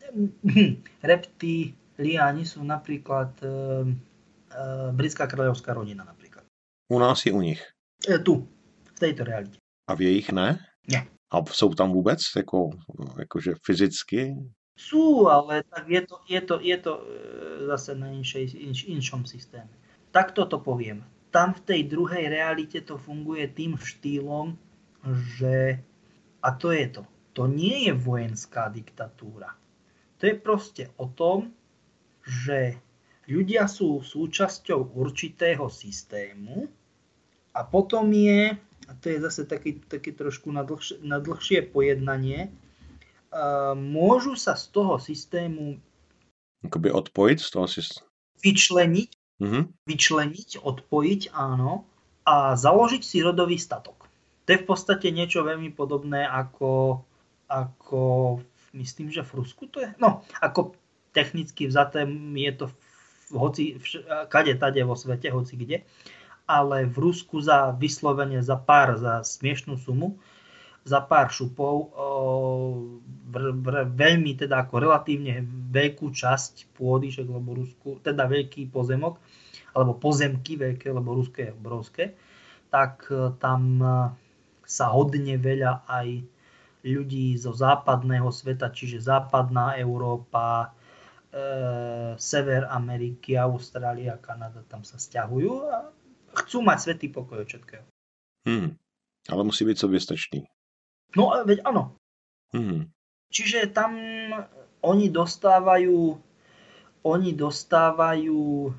[1.03, 3.95] reptiliáni jsou například uh, uh,
[4.91, 6.45] britská kráľovská rodina například.
[6.91, 7.61] U nás i u nich.
[8.10, 8.48] E, tu,
[8.95, 9.57] v této realitě.
[9.90, 10.61] A v jejich ne?
[10.86, 11.07] Ne.
[11.32, 12.70] A jsou tam vůbec, jako,
[13.20, 14.38] jakože fyzicky?
[14.80, 17.06] Sú, ale tak je to, je to, je to e,
[17.68, 19.68] zase na inšej, inš, inšom systéme.
[20.16, 21.03] Takto to poviem.
[21.36, 24.56] Tam v tej druhej realite to funguje tým štýlom,
[25.36, 25.84] že,
[26.40, 27.03] a to je to,
[27.36, 29.52] to nie je vojenská diktatúra.
[30.24, 31.52] To je proste o tom,
[32.24, 32.80] že
[33.28, 36.72] ľudia sú súčasťou určitého systému,
[37.60, 38.56] a potom je,
[38.90, 42.49] a to je zase taký, taký trošku na dlhšie, na dlhšie pojednanie,
[43.78, 45.78] môžu sa z toho systému
[46.60, 48.07] Akoby odpojiť z toho systému?
[48.44, 49.10] Vyčleniť,
[49.40, 49.64] mm-hmm.
[49.88, 51.88] vyčleniť, odpojiť, áno,
[52.28, 54.11] a založiť si rodový statok.
[54.44, 56.99] To je v podstate niečo veľmi podobné ako,
[57.48, 58.02] ako
[58.76, 60.76] myslím, že v Rusku to je, no, ako
[61.16, 62.03] technicky vzaté
[62.36, 62.76] je to v,
[63.40, 63.84] hoci, v,
[64.28, 65.80] kade tade vo svete, hoci kde.
[65.80, 66.19] Uh,
[66.49, 70.17] ale v Rusku za vyslovene za pár, za smiešnú sumu,
[70.81, 71.93] za pár šupov
[73.93, 79.21] veľmi teda ako relatívne veľkú časť pôdy, však lebo Rusku, teda veľký pozemok,
[79.77, 82.05] alebo pozemky veľké, lebo Rusko je obrovské,
[82.73, 83.88] tak e, tam e,
[84.65, 86.26] sa hodne veľa aj
[86.85, 90.73] ľudí zo západného sveta, čiže západná Európa,
[91.30, 91.38] e,
[92.17, 95.98] Sever Ameriky, Austrália, Kanada tam sa stiahujú a
[96.34, 97.85] chcú mať svetý pokoj od všetkého.
[98.47, 98.76] Hmm.
[99.30, 100.47] Ale musí byť soběstačný.
[101.18, 101.97] No veď áno.
[102.53, 102.89] Hmm.
[103.30, 103.97] Čiže tam
[104.81, 106.18] oni dostávajú
[107.03, 108.73] oni dostávajú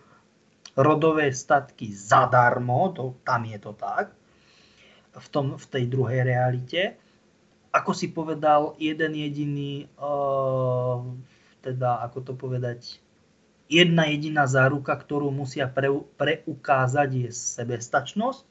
[0.77, 4.13] rodové statky zadarmo, to, tam je to tak,
[5.11, 7.01] v, tom, v tej druhej realite.
[7.71, 11.03] Ako si povedal, jeden jediný, uh,
[11.63, 12.99] teda ako to povedať,
[13.71, 18.43] jedna jediná záruka, ktorú musia pre, preukázať, je sebestačnosť.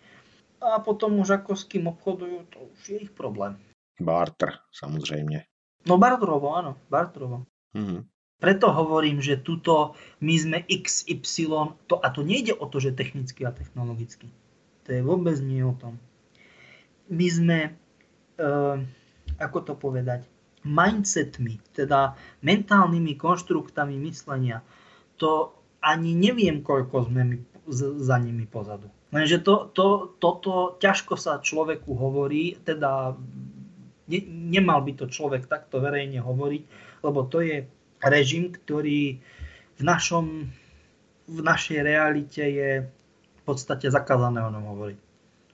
[0.64, 3.60] A potom už ako s kým obchodujú, to už je ich problém.
[4.00, 5.44] Barter, samozrejme.
[5.88, 7.48] No barterovo, áno, barterovo.
[7.76, 8.02] Mm-hmm.
[8.40, 13.44] Preto hovorím, že tuto my sme XY, to, a to nejde o to, že technicky
[13.44, 14.32] a technologicky.
[14.88, 16.00] To je vôbec nie o tom.
[17.12, 17.60] My sme,
[18.40, 18.52] e,
[19.44, 20.24] ako to povedať,
[20.64, 24.64] mindsetmi, teda mentálnymi konštruktami myslenia,
[25.20, 27.38] to ani neviem, koľko sme my
[28.00, 28.90] za nimi pozadu.
[29.10, 33.18] Lenže to, to, toto ťažko sa človeku hovorí, teda
[34.10, 36.64] ne, nemal by to človek takto verejne hovoriť,
[37.06, 37.66] lebo to je
[38.06, 39.18] režim, ktorý
[39.80, 40.50] v, našom,
[41.26, 44.98] v našej realite je v podstate zakázané o ňom hovoriť.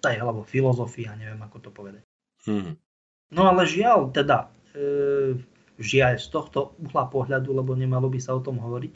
[0.03, 2.03] To je alebo filozofia, neviem ako to povedať.
[2.43, 2.75] Hmm.
[3.31, 5.39] No ale žiaľ, teda e,
[5.79, 8.91] žiaľ z tohto uhla pohľadu, lebo nemalo by sa o tom hovoriť,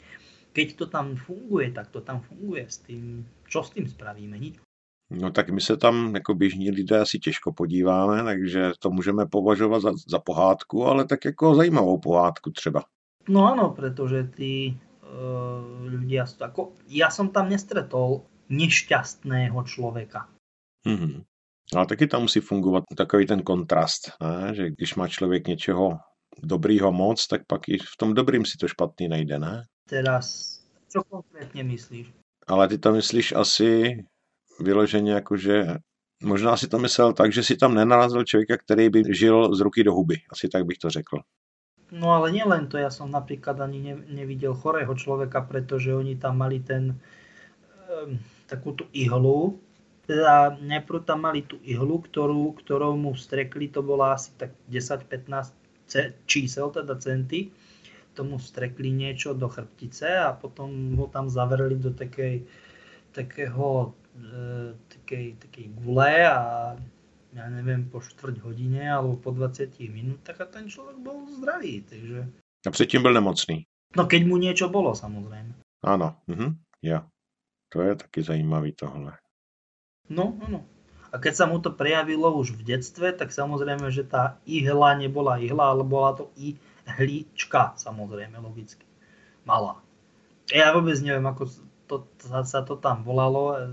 [0.52, 4.58] keď to tam funguje, tak to tam funguje s tým, čo s tým spravíme, nič.
[5.10, 9.80] No tak my se tam jako běžní lidé asi těžko podíváme, takže to můžeme považovat
[9.80, 12.82] za, za pohádku, ale tak jako zajímavou pohádku třeba.
[13.28, 14.74] No áno, pretože tí e,
[15.86, 16.74] ľudia sú ako...
[16.88, 20.26] Ja som tam nestretol nešťastného člověka.
[20.86, 21.22] Mm-hmm.
[21.76, 24.54] Ale taky tam musí fungovat takový ten kontrast, ne?
[24.54, 25.98] že když má člověk něčeho
[26.42, 29.62] dobrýho moc, tak pak i v tom dobrým si to špatný nejde, ne?
[29.90, 30.58] Teraz,
[30.88, 32.06] co konkrétně myslíš?
[32.46, 33.98] Ale ty to myslíš asi
[34.60, 35.66] vyloženě jako, že
[36.22, 39.84] možná si to myslel tak, že si tam nenarazil člověka, který by žil z ruky
[39.84, 40.16] do huby.
[40.30, 41.18] Asi tak bych to řekl.
[41.90, 46.38] No ale nielen to, ja som napríklad ani ne, nevidel chorého človeka, pretože oni tam
[46.38, 46.94] mali ten,
[47.90, 48.14] um,
[48.46, 49.58] takú tú ihlu,
[50.06, 55.50] teda najprv tam mali tú ihlu, ktorú, ktorou mu strekli, to bola asi tak 10-15
[56.30, 57.50] čísel, teda centy,
[58.14, 62.42] tomu strekli niečo do chrbtice a potom ho tam zavreli do takej,
[63.12, 66.74] takého, e, takej, takej gule a
[67.30, 72.26] ja neviem, po štvrť hodine alebo po 20 minútach a ten človek bol zdravý, takže...
[72.66, 73.64] A předtím byl nemocný.
[73.96, 75.54] No keď mu niečo bolo, samozrejme.
[75.82, 77.10] Áno, mhm, ja.
[77.70, 79.18] To je taky zajímavý tohle.
[80.10, 80.66] No, áno.
[81.10, 85.42] A keď sa mu to prejavilo už v detstve, tak samozrejme, že tá ihla nebola
[85.42, 86.30] ihla, ale bola to
[86.98, 88.86] ihlička, samozrejme, logicky.
[89.46, 89.78] Malá.
[90.50, 91.46] Ja vôbec neviem, ako
[91.86, 91.96] to,
[92.42, 93.70] sa to tam volalo, e,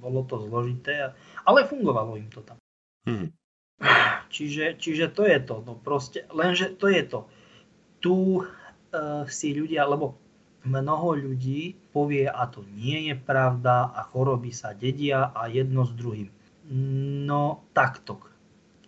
[0.00, 1.12] bolo to zložité,
[1.44, 2.56] ale fungovalo im to tam.
[3.04, 3.32] Hmm.
[4.28, 7.20] Čiže, čiže to je to, no proste, lenže to je to.
[7.98, 8.14] Tu
[8.44, 10.20] uh, si ľudia, lebo
[10.68, 15.92] mnoho ľudí povie, a to nie je pravda a choroby sa dedia a jedno s
[15.96, 16.28] druhým.
[17.24, 18.20] No takto.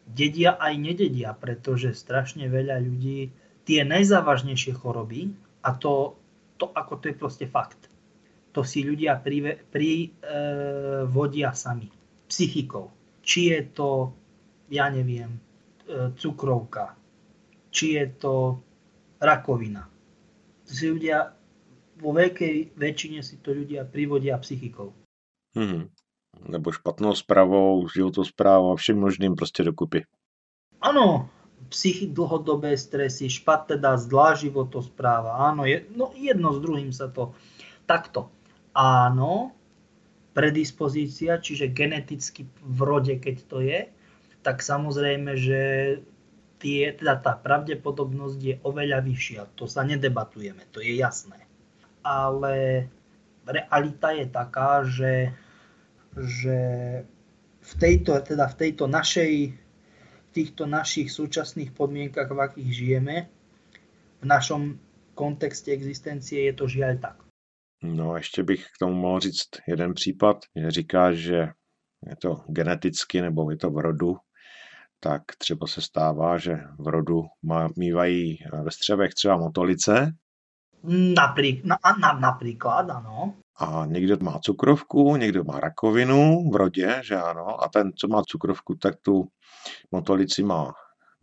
[0.04, 3.32] Dedia aj nededia, pretože strašne veľa ľudí
[3.64, 5.30] tie najzávažnejšie choroby,
[5.62, 6.16] a to,
[6.56, 7.88] to ako to je proste fakt,
[8.50, 9.20] to si ľudia
[9.70, 11.88] privodia e, sami,
[12.26, 12.90] psychikou.
[13.20, 14.10] Či je to,
[14.72, 15.40] ja neviem, e,
[16.18, 16.96] cukrovka,
[17.70, 18.58] či je to
[19.20, 19.86] rakovina.
[20.66, 21.30] To si ľudia,
[22.00, 24.90] vo veľkej väčšine si to ľudia privodia psychikou.
[25.54, 25.90] Hmm
[26.48, 30.04] nebo špatnou zprávou, životosprávou a všem možným prostě dokupy.
[30.80, 31.28] Ano,
[31.70, 37.32] psychi dlhodobé stresy, špat teda zlá životospráva, áno, je, no jedno s druhým sa to
[37.86, 38.28] takto.
[38.74, 39.54] Áno,
[40.34, 43.86] predispozícia, čiže geneticky v rode, keď to je,
[44.42, 45.60] tak samozrejme, že
[46.58, 49.40] tie, teda tá pravdepodobnosť je oveľa vyššia.
[49.58, 51.48] To sa nedebatujeme, to je jasné.
[52.04, 52.86] Ale
[53.46, 55.34] realita je taká, že
[56.16, 56.58] že
[57.60, 59.54] v tejto, teda v tejto našej,
[60.32, 63.16] týchto našich súčasných podmienkach, v akých žijeme,
[64.20, 64.78] v našom
[65.14, 67.16] kontexte existencie je to žiaľ tak.
[67.82, 71.48] No a ještě bych k tomu mohl říct jeden případ, že říká, že
[72.06, 74.16] je to geneticky nebo je to v rodu,
[75.00, 80.12] tak třeba se stává, že v rodu má, mývají ve střevech třeba motolice.
[81.14, 83.36] Napríklad, na, na, napríklad, áno.
[83.60, 88.22] A někdo má cukrovku, někdo má rakovinu v rodě, že ano, a ten, co má
[88.22, 89.28] cukrovku, tak tu
[89.90, 90.72] motolici má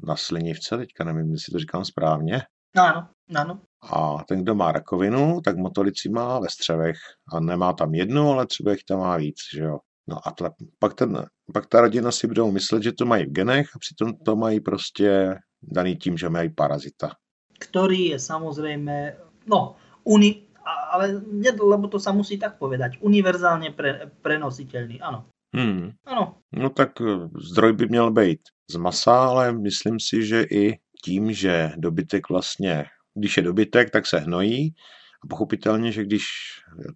[0.03, 2.41] na slinivce, teďka nevím, jestli to říkám správně.
[2.77, 3.59] Ano, ano.
[3.91, 6.97] A ten, kdo má rakovinu, tak motolici má ve střevech
[7.33, 9.79] a nemá tam jednu, ale třeba jich tam má víc, že jo.
[10.07, 10.49] No a to,
[10.79, 14.13] pak, ten, pak ta rodina si budou myslet, že to mají v genech a přitom
[14.25, 17.11] to mají prostě daný tím, že mají parazita.
[17.59, 19.15] Který je samozřejmě,
[19.47, 20.47] no, uni,
[20.91, 21.21] ale
[21.63, 25.31] lebo to sa musí tak povedať, univerzálne pre, prenositeľný, áno.
[25.55, 25.91] Hmm.
[26.05, 26.37] Ano.
[26.51, 27.05] No tak e,
[27.51, 28.39] zdroj by měl být
[28.71, 34.07] z masa, ale myslím si, že i tím, že dobytek vlastně, když je dobytek, tak
[34.07, 34.75] se hnojí
[35.23, 36.23] a pochopitelně, že když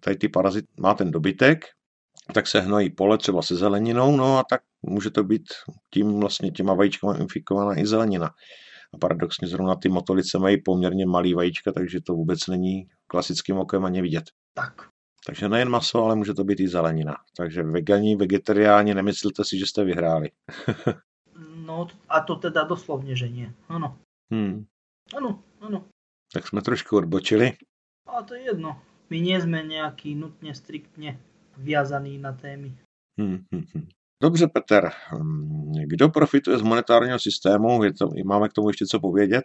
[0.00, 1.64] tady ty parazit má ten dobytek,
[2.34, 5.42] tak se hnojí pole třeba se zeleninou, no a tak může to být
[5.90, 8.30] tím vlastně těma vajíčkama infikovaná i zelenina.
[8.94, 13.84] A paradoxně zrovna ty motolice mají poměrně malý vajíčka, takže to vůbec není klasickým okem
[13.84, 14.24] ani vidět.
[14.54, 14.92] Tak.
[15.26, 17.16] Takže nejen maso, ale může to být i zelenina.
[17.36, 20.30] Takže vegani, vegetariáni, nemyslíte si, že jste vyhráli.
[21.56, 23.52] no a to teda doslovně, že nie.
[23.68, 23.98] Ano.
[24.32, 24.64] Hmm.
[25.16, 25.84] Ano, ano.
[26.32, 27.52] Tak jsme trošku odbočili.
[28.06, 28.80] A to je jedno.
[29.10, 31.20] My nie sme nejaký nutne, striktne
[31.60, 32.72] viazaný na témy.
[33.20, 33.88] Hmm, hmm, hmm.
[34.22, 34.90] Dobře, Peter.
[35.12, 37.84] Hm, kdo profituje z monetárního systému?
[37.84, 39.44] Je to, máme k tomu ještě co povědět?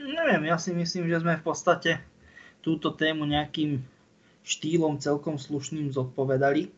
[0.00, 2.00] Neviem, ja si myslím, že sme v podstate
[2.60, 3.84] túto tému nejakým
[4.42, 6.68] štýlom celkom slušným zodpovedali.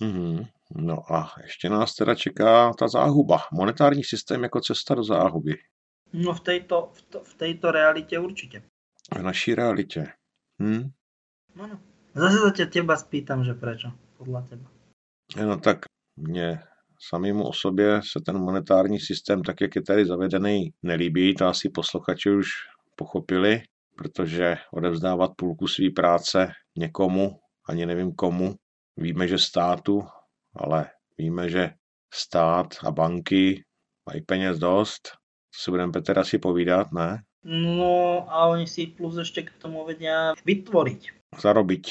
[0.00, 0.46] Mm-hmm.
[0.76, 3.38] No a ještě nás teda čeká ta záhuba.
[3.52, 5.54] Monetární systém jako cesta do záhuby.
[6.12, 8.62] No v tejto, v, to, v tejto realite určite.
[9.18, 10.06] V naší realitě.
[10.62, 10.90] Hm?
[11.54, 11.80] No, no.
[12.14, 14.66] Zase sa ťa teba spýtam, že prečo, podľa teba.
[15.38, 15.86] No tak
[16.18, 16.58] mne
[16.98, 21.34] samému o sobě se ten monetární systém, tak jak je tady zavedený, nelíbí.
[21.34, 22.48] To asi posluchači už
[22.96, 23.62] pochopili.
[24.00, 27.36] Protože odevzdávat půlku své práce někomu,
[27.68, 28.54] ani nevím komu,
[28.96, 30.02] víme, že státu,
[30.56, 31.70] ale víme, že
[32.14, 33.64] stát a banky
[34.08, 35.02] mají peněz dost,
[35.52, 37.22] to si budeme Petr asi povídat, ne?
[37.44, 41.36] No a oni si plus ešte k tomu vedia vytvoriť.
[41.40, 41.84] Zarobiť.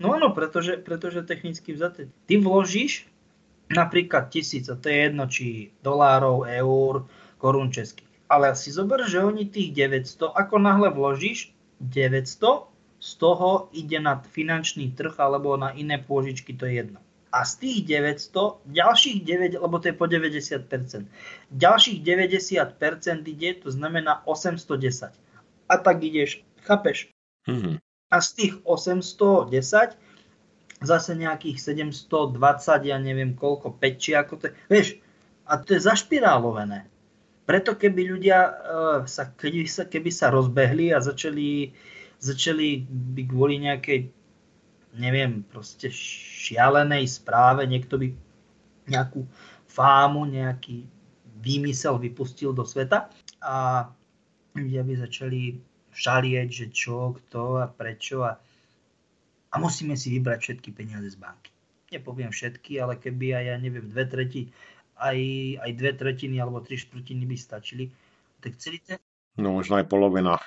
[0.00, 2.12] No áno, pretože, pretože technicky vzaté.
[2.28, 3.08] Ty vložíš
[3.72, 7.08] napríklad tisíc, a to je jedno, či dolárov, eur,
[7.40, 8.13] korún českých.
[8.28, 12.72] Ale si zober, že oni tých 900, ako náhle vložíš 900,
[13.04, 17.52] z toho ide na finančný trh alebo na iné pôžičky, to je jedno a z
[17.58, 21.10] tých 900, ďalších 9, lebo to je po 90%,
[21.50, 25.10] ďalších 90% ide, to znamená 810.
[25.66, 27.10] A tak ideš, chápeš?
[27.50, 27.82] Mm-hmm.
[28.14, 29.98] A z tých 810
[30.78, 34.88] zase nejakých 720, ja neviem koľko, 5 či ako to je, vieš,
[35.50, 36.86] a to je zašpirálovené.
[37.44, 41.72] Preto keby ľudia uh, sa, keby, sa, keby sa rozbehli a začali,
[42.16, 44.08] začali by kvôli nejakej
[44.94, 48.14] neviem, proste šialenej správe, niekto by
[48.86, 49.26] nejakú
[49.66, 50.86] fámu, nejaký
[51.42, 53.10] výmysel vypustil do sveta
[53.42, 53.88] a
[54.54, 55.58] ľudia by začali
[55.94, 58.38] šalieť, že čo, kto a prečo a,
[59.50, 61.50] a musíme si vybrať všetky peniaze z banky.
[61.90, 64.50] Nepoviem všetky, ale keby aj, ja neviem, dve treti,
[64.98, 65.18] aj,
[65.62, 67.90] aj dve tretiny alebo tri štvrtiny by stačili,
[68.40, 68.98] tak celý ten...
[69.34, 70.38] No možno aj polovina.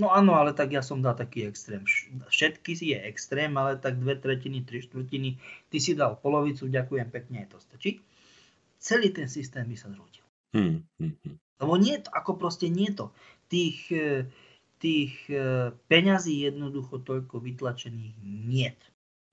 [0.00, 1.84] No áno, ale tak ja som dal taký extrém.
[2.30, 5.36] Všetky si je extrém, ale tak dve tretiny, tri štvrtiny.
[5.68, 8.00] Ty si dal polovicu, ďakujem pekne, to stačí.
[8.80, 10.24] Celý ten systém by sa zrútil.
[10.56, 11.36] Hmm, hmm, hmm.
[11.60, 13.12] Lebo nie to, ako proste nie to.
[13.52, 14.24] Tých, e,
[14.80, 18.80] tých e, peňazí jednoducho toľko vytlačených niet.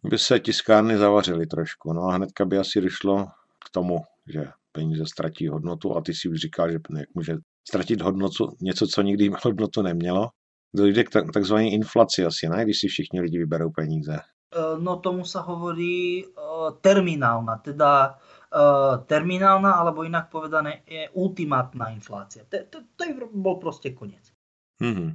[0.03, 3.27] By se tiskárny zavařily trošku, no a hnedka by asi došlo
[3.65, 7.37] k tomu, že peníze ztratí hodnotu a ty si už říkal, že jak může
[7.67, 10.29] ztratit hodnotu něco, co nikdy hodnotu nemělo
[10.75, 12.63] dojde k takzvané inflaci asi, ne?
[12.63, 14.13] Když si všichni lidi vyberou peníze.
[14.13, 21.91] E, no tomu sa hovorí uh, terminálna, teda uh, terminálna, alebo inak povedané je ultimátna
[21.91, 22.47] inflácia.
[22.47, 24.31] To, to, to bol proste koniec.
[24.79, 25.09] Mm-hmm.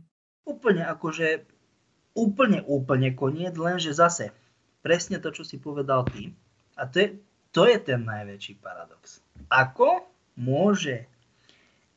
[0.52, 1.28] Úplne akože,
[2.12, 4.36] úplne, úplne koniec, lenže zase,
[4.84, 6.34] presne to, čo si povedal ty,
[6.76, 7.06] a to je,
[7.52, 9.20] to je ten najväčší paradox.
[9.52, 10.08] Ako
[10.40, 11.04] môže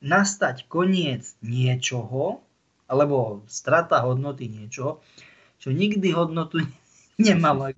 [0.03, 2.43] nastať koniec niečoho,
[2.85, 5.01] alebo strata hodnoty niečoho,
[5.57, 6.61] čo nikdy hodnotu
[7.17, 7.71] nemalo.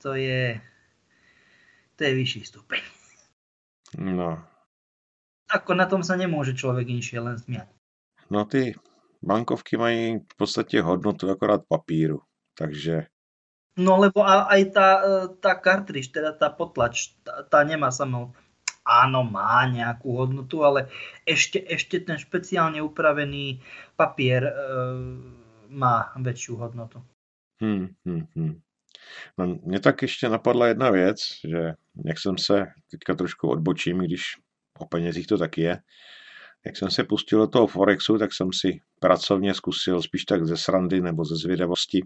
[0.00, 0.56] To je,
[1.98, 2.80] to je vyšší stupeň.
[4.00, 4.40] No.
[5.50, 7.68] Ako na tom sa nemôže človek inšie len smiať.
[8.30, 8.78] No ty
[9.18, 12.22] bankovky mají v podstate hodnotu akorát papíru,
[12.54, 13.10] takže...
[13.76, 18.34] No lebo aj tá, e, tá kartriž, teda tá potlač, tá, tá nemá samou
[18.84, 20.90] áno, má nejakú hodnotu, ale
[21.22, 23.62] ešte, ešte ten špeciálne upravený
[23.94, 24.52] papier e,
[25.70, 26.98] má väčšiu hodnotu.
[27.60, 28.60] Hmm, hmm, hmm.
[29.38, 31.18] No, mě tak ještě napadla jedna věc,
[31.48, 31.74] že
[32.04, 34.22] jak jsem se, teďka trošku odbočím, když
[34.78, 35.78] o penězích to taky je,
[36.66, 40.56] jak jsem se pustil do toho Forexu, tak jsem si pracovně zkusil spíš tak ze
[40.56, 42.02] srandy nebo ze zvědavosti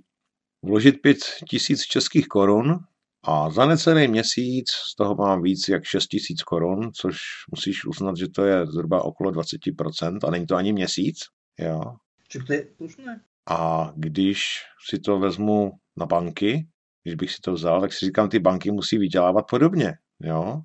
[0.64, 1.18] vložit 5
[1.50, 2.78] tisíc českých korun
[3.22, 7.16] a za necelý měsíc z toho mám víc jak 6 tisíc korun, což
[7.50, 11.16] musíš uznat, že to je zhruba okolo 20% a není to ani měsíc.
[11.58, 11.80] Jo.
[12.28, 13.20] Čiže to je slušné.
[13.50, 14.42] A když
[14.88, 16.66] si to vezmu na banky,
[17.02, 19.92] když bych si to vzal, tak si říkám, ty banky musí vydělávat podobně.
[20.20, 20.60] Jo?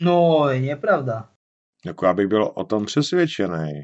[0.00, 1.30] No, je nepravda.
[1.84, 3.82] Jako já bych byl o tom přesvědčený.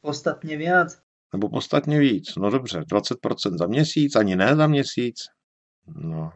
[0.00, 1.01] Podstatně víc.
[1.32, 2.34] Nebo podstatně víc.
[2.36, 5.16] No dobře, 20% za měsíc, ani ne za měsíc.
[5.86, 6.32] No,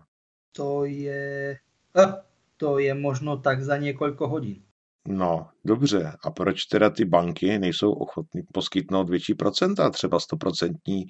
[0.53, 1.57] to je,
[1.97, 2.15] eh,
[2.57, 4.63] to je možno tak za několik hodin.
[5.09, 6.13] No, dobře.
[6.25, 11.07] A proč teda ty banky nejsou ochotny poskytnout větší procenta, třeba 100%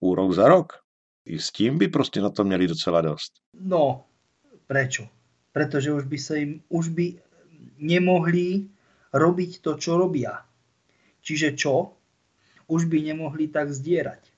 [0.00, 0.72] úrok za rok?
[1.24, 3.32] I s tím by prostě na to měli docela dost.
[3.60, 4.04] No,
[4.66, 5.08] prečo?
[5.52, 7.14] Pretože už by se jim, už by
[7.78, 8.68] nemohli
[9.12, 10.44] robiť to, čo robia.
[11.20, 11.95] Čiže čo?
[12.66, 14.32] Už by nemohli tak zdierať.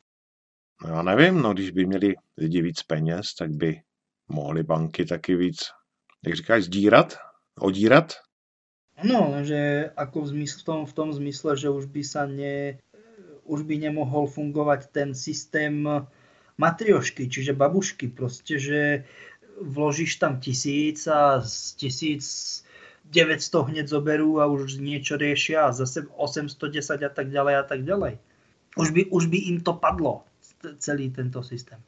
[0.85, 3.81] No já nevím, no když by měli lidi víc peněz, tak by
[4.29, 5.59] mohli banky taky víc,
[6.27, 7.17] jak říkáš, zdírat,
[7.59, 8.13] odírat?
[9.05, 12.83] No, že ako v, zmysle, v, tom, v tom zmysle, že už by sa ne,
[13.47, 15.87] už by nemohol fungovať ten systém
[16.59, 19.07] matriošky, čiže babušky, proste, že
[19.63, 22.27] vložíš tam tisíc a z tisíc
[23.11, 27.81] 900 hneď zoberú a už niečo riešia a zase 810 a tak ďalej a tak
[27.85, 28.21] ďalej.
[28.77, 30.29] Už by, už by im to padlo,
[30.79, 31.81] celý tento systém.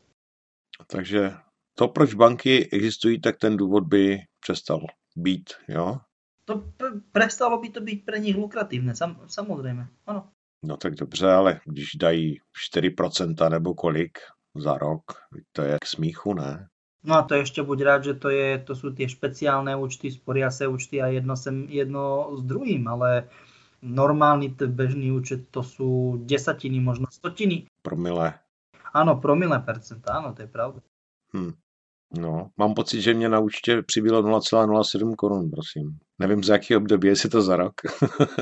[0.87, 1.37] Takže
[1.75, 4.81] to, proč banky existují, tak ten důvod by přestal
[5.17, 6.01] být, jo?
[6.45, 6.65] To
[7.13, 10.27] prestalo by to byť pre nich lukratívne, sam, samozrejme, áno.
[10.65, 12.41] No tak dobře, ale když dají
[12.75, 14.19] 4% nebo kolik
[14.57, 15.03] za rok,
[15.53, 16.69] to je k smíchu, ne?
[17.01, 20.53] No a to ešte buď rád, že to, je, to sú tie špeciálne účty, sporia
[20.53, 23.33] sa účty a jedno, sem, jedno s druhým, ale
[23.81, 27.65] normálny bežný účet to sú desatiny, možno stotiny.
[27.81, 28.37] Promile.
[28.93, 30.81] Áno, promile percenta, áno, to je pravda.
[31.33, 31.57] Hm.
[32.11, 35.99] No, mám pocit, že mě na účtě přibylo 0,07 korun, prosím.
[36.19, 37.75] Nevím, z jaký období, jestli to za rok.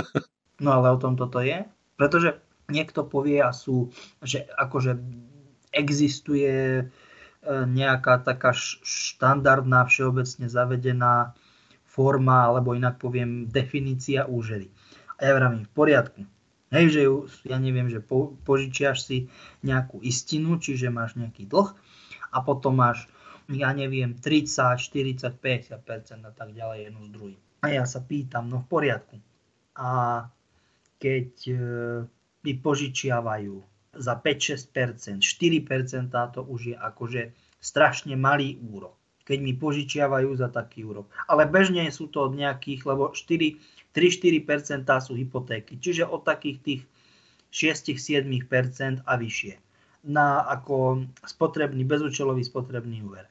[0.61, 1.65] no ale o tom toto je.
[1.97, 2.41] Pretože
[2.71, 3.91] niekto povie a sú,
[4.23, 4.97] že akože
[5.73, 6.85] existuje
[7.47, 8.51] nejaká taká
[8.83, 11.39] štandardná, všeobecne zavedená
[11.87, 14.71] forma, alebo inak poviem definícia úžery.
[15.19, 16.21] A ja vravím, v poriadku.
[16.69, 17.15] Hej, že ju,
[17.49, 19.17] ja neviem, že po, požičiaš si
[19.65, 21.73] nejakú istinu, čiže máš nejaký dlh
[22.29, 23.09] a potom máš,
[23.49, 27.41] ja neviem, 30, 40, 50% a tak ďalej jedno z druhým.
[27.65, 29.17] A ja sa pýtam, no v poriadku.
[29.81, 29.89] A
[31.01, 31.57] keď e,
[32.45, 37.23] mi požičiavajú za 5-6%, 4% to už je akože
[37.59, 38.97] strašne malý úrok.
[39.25, 41.13] Keď mi požičiavajú za taký úrok.
[41.29, 43.61] Ale bežne sú to od nejakých, lebo 3-4%
[45.05, 45.77] sú hypotéky.
[45.77, 46.83] Čiže od takých tých
[47.53, 49.55] 6-7% a vyššie.
[50.09, 53.29] Na ako spotrebný, bezúčelový spotrebný úver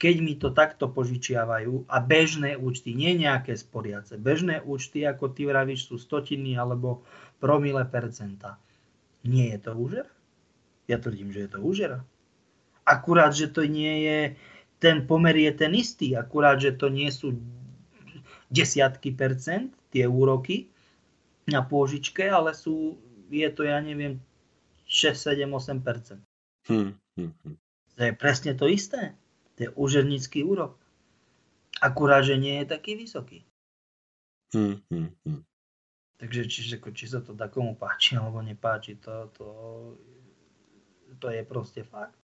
[0.00, 5.44] keď mi to takto požičiavajú a bežné účty, nie nejaké sporiace, bežné účty, ako ty
[5.44, 7.04] vravíš, sú stotiny alebo
[7.36, 8.56] promile percenta.
[9.24, 10.06] Nie je to úžer?
[10.88, 12.02] Ja tvrdím, že je to úžera.
[12.88, 14.18] Akurát, že to nie je,
[14.80, 17.36] ten pomer je ten istý, akurát, že to nie sú
[18.50, 20.66] desiatky percent, tie úroky
[21.46, 22.98] na pôžičke, ale sú,
[23.30, 24.18] je to, ja neviem,
[24.90, 26.22] 6, 7, 8 percent.
[26.66, 27.56] Hmm, hmm, hmm.
[27.94, 29.14] To je presne to isté.
[29.54, 30.74] To je úžernický úrok.
[31.78, 33.46] Akurát, že nie je taký vysoký.
[34.50, 35.40] Hmm, hmm, hmm.
[36.20, 39.46] Takže či, či sa to takomu páči alebo nepáči, to, to,
[41.16, 42.20] to je proste fakt.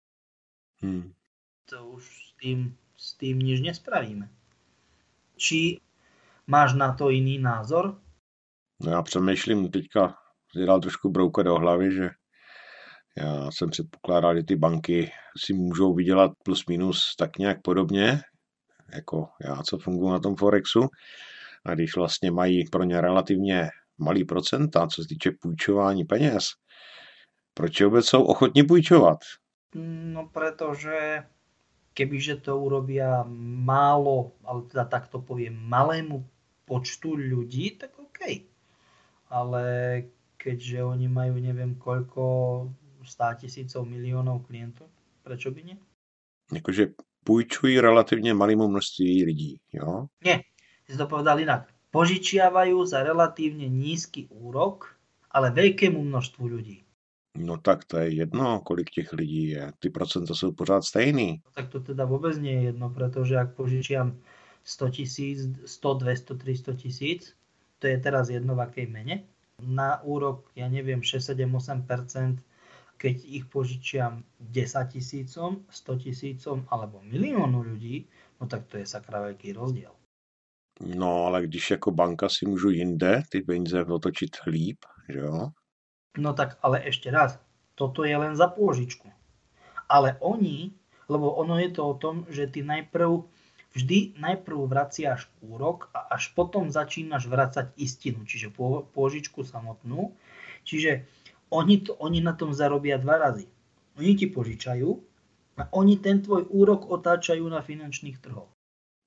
[0.80, 1.12] Hmm.
[1.68, 4.32] To už s tým, s tým nič nespravíme.
[5.36, 5.84] Či
[6.48, 8.00] máš na to iný názor?
[8.80, 10.16] No já přemýšlím teďka,
[10.52, 12.10] si dal trošku brouka do hlavy, že
[13.18, 18.22] já jsem předpokládal, že ty banky si můžou vydělat plus minus tak nějak podobně,
[18.94, 20.88] jako já, co funguji na tom Forexu.
[21.66, 23.70] A když vlastně mají pro ně relativně
[24.02, 26.46] malý procenta, co se týče půjčování peněz,
[27.54, 29.18] proč vůbec jsou ochotní půjčovat?
[29.76, 31.24] No pretože
[31.94, 33.24] kebyže to urobia
[33.64, 36.28] málo, ale teda takto poviem, malému
[36.66, 38.48] počtu ľudí, tak OK.
[39.32, 39.64] Ale
[40.36, 42.24] keďže oni majú neviem koľko
[43.04, 44.88] 100 tisícov miliónov klientov.
[45.24, 45.78] Prečo by nie?
[46.54, 46.88] Jakože
[47.24, 50.06] půjčují relativně malému množství lidí, jo?
[50.24, 50.40] Nie,
[50.90, 51.71] si to povedal inak.
[51.92, 54.96] Požičiavajú za relatívne nízky úrok,
[55.28, 56.88] ale veľkému množstvu ľudí.
[57.36, 59.72] No tak to je jedno, kolik těch lidí je.
[59.80, 61.42] Ty procenta jsou pořád stejný.
[61.46, 64.18] No, tak to teda vůbec nie je jedno, protože ak požičiam
[64.64, 67.36] 100 tisíc, 100, 200, 300 tisíc,
[67.80, 69.24] to je teraz jedno v akej mene.
[69.62, 72.40] Na úrok, ja neviem, 6, 7, 8
[72.98, 78.06] keď ich požičiam 10 tisícom, 100 tisícom alebo miliónu ľudí,
[78.42, 80.01] no tak to je sakra veľký rozdiel.
[80.86, 84.78] No, ale když jako banka si můžu jinde ty peníze otočit líp,
[85.10, 85.50] že jo?
[86.18, 87.40] No tak ale ešte raz,
[87.76, 89.08] toto je len za pôžičku.
[89.88, 90.76] Ale oni,
[91.08, 93.24] lebo ono je to o tom, že ty najprv,
[93.72, 98.52] vždy najprv vraciaš úrok a až potom začínaš vracať istinu, čiže
[98.92, 100.12] pôžičku samotnú.
[100.68, 101.08] Čiže
[101.52, 103.48] oni, to, oni na tom zarobia dva razy.
[104.00, 104.90] Oni ti požičajú
[105.60, 108.52] a oni ten tvoj úrok otáčajú na finančných trhoch.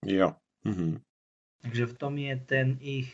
[0.04, 0.36] Jo.
[0.64, 1.00] Mhm.
[1.64, 3.08] Takže v tom je ten ich,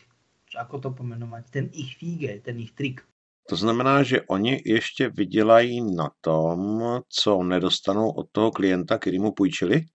[0.59, 2.99] ako to pomenovať, ten ich fíge, ten ich trik.
[3.49, 9.31] To znamená, že oni ještě vydělají na tom, co nedostanou od toho klienta, který mu
[9.31, 9.85] půjčili?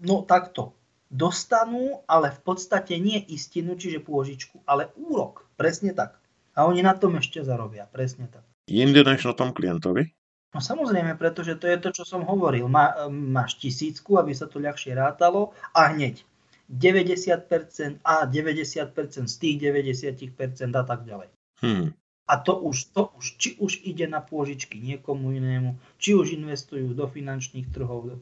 [0.00, 0.72] No takto.
[1.10, 5.46] Dostanú, ale v podstate nie istinu, čiže pôžičku, ale úrok.
[5.56, 6.18] Presne tak.
[6.52, 7.86] A oni na tom ešte zarobia.
[7.86, 8.42] Presne tak.
[8.66, 10.10] Jinde než na tom klientovi?
[10.54, 12.66] No samozrejme, pretože to je to, čo som hovoril.
[12.66, 16.26] Má, máš tisícku, aby sa to ľahšie rátalo a hneď
[16.66, 21.28] 90% a 90% z tých 90% a tak ďalej.
[21.62, 21.94] Hmm.
[22.26, 26.90] A to už, to už, či už ide na pôžičky niekomu inému, či už investujú
[26.90, 28.18] do finančných trhov,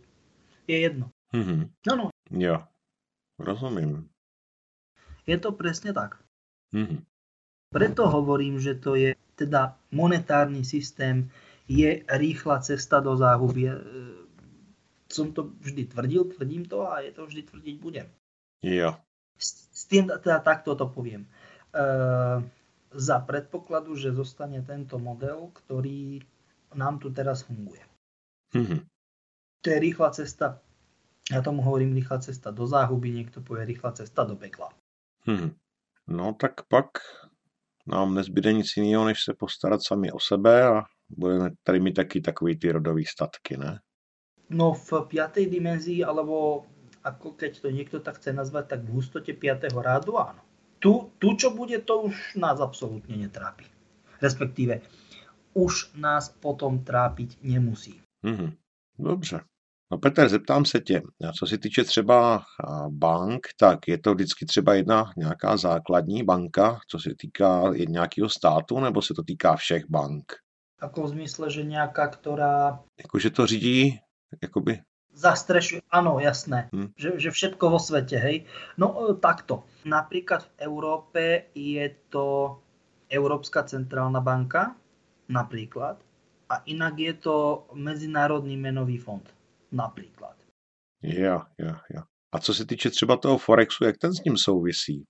[0.68, 1.08] je jedno.
[1.32, 1.72] Hmm.
[1.88, 2.06] No, no.
[2.28, 2.60] Jo,
[3.40, 4.12] rozumím.
[5.24, 6.20] Je to presne tak.
[6.68, 7.00] Hmm.
[7.72, 11.32] Preto hovorím, že to je teda monetárny systém
[11.68, 13.66] je rýchla cesta do záhuby.
[13.66, 13.74] E,
[15.08, 18.06] som to vždy tvrdil, tvrdím to a je to vždy tvrdiť budem.
[18.64, 18.96] Jo.
[19.36, 21.28] S, s tým teda takto to poviem.
[21.28, 21.30] E,
[22.96, 26.24] za predpokladu, že zostane tento model, ktorý
[26.72, 27.84] nám tu teraz funguje.
[28.56, 28.80] Mm-hmm.
[29.60, 30.64] To je rýchla cesta,
[31.28, 34.72] ja tomu hovorím rýchla cesta do záhuby, niekto povie rýchla cesta do pekla.
[35.28, 35.50] Mm-hmm.
[36.08, 37.00] No tak pak
[37.86, 42.20] nám nezbyde nic jiného, než se postarat sami o sebe a budeme tady mít taky
[42.20, 43.80] takový ty rodový statky, ne?
[44.50, 46.66] No v piatej dimenzii, alebo
[47.04, 49.68] ako keď to niekto tak chce nazvať, tak v hustote 5.
[49.76, 50.40] rádu áno.
[50.80, 53.68] Tu, tu, čo bude, to už nás absolútne netrápi.
[54.20, 54.80] Respektíve,
[55.56, 58.00] už nás potom trápiť nemusí.
[58.24, 58.50] Mm-hmm.
[58.98, 59.40] Dobře.
[59.92, 61.02] No Petr, zeptám se tě,
[61.38, 62.42] co se týče třeba
[62.88, 68.80] bank, tak je to vždycky třeba jedna nějaká základní banka, co se týká nějakého státu,
[68.80, 70.32] nebo se to týká všech bank?
[70.80, 72.84] Ako v zmysle, že nejaká, ktorá...
[72.98, 74.00] Jakože to řídí,
[74.42, 74.82] jakoby...
[75.14, 76.68] Zastrešuje, áno, jasné.
[76.74, 76.90] Hm.
[76.98, 78.50] Že, že všetko vo svete, hej.
[78.74, 79.62] No e, takto.
[79.86, 81.22] Napríklad v Európe
[81.54, 82.58] je to
[83.06, 84.74] Európska centrálna banka,
[85.30, 86.02] napríklad.
[86.50, 87.34] A inak je to
[87.72, 89.24] Medzinárodný menový fond
[89.74, 90.36] například.
[91.02, 92.02] Ja, ja, ja.
[92.32, 95.04] A co se týče třeba toho Forexu, jak ten s ním souvisí?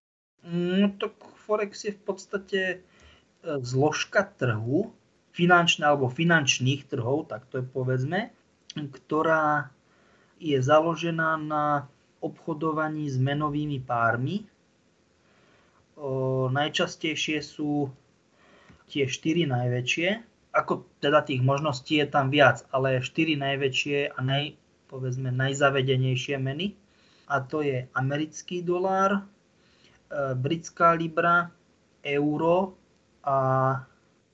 [0.52, 2.81] No tak Forex je v podstate
[3.60, 4.93] zložka trhu,
[5.32, 8.31] finančná alebo finančných trhov, tak to je povedzme,
[8.93, 9.74] ktorá
[10.39, 11.89] je založená na
[12.24, 14.48] obchodovaní s menovými pármi.
[15.94, 17.93] O, najčastejšie sú
[18.89, 20.09] tie štyri najväčšie,
[20.55, 24.55] ako teda tých možností je tam viac, ale štyri najväčšie a naj,
[24.86, 26.78] povedzme najzavedenejšie meny.
[27.27, 29.23] A to je americký dolár, e,
[30.36, 31.51] britská libra,
[32.05, 32.77] euro
[33.24, 33.39] a,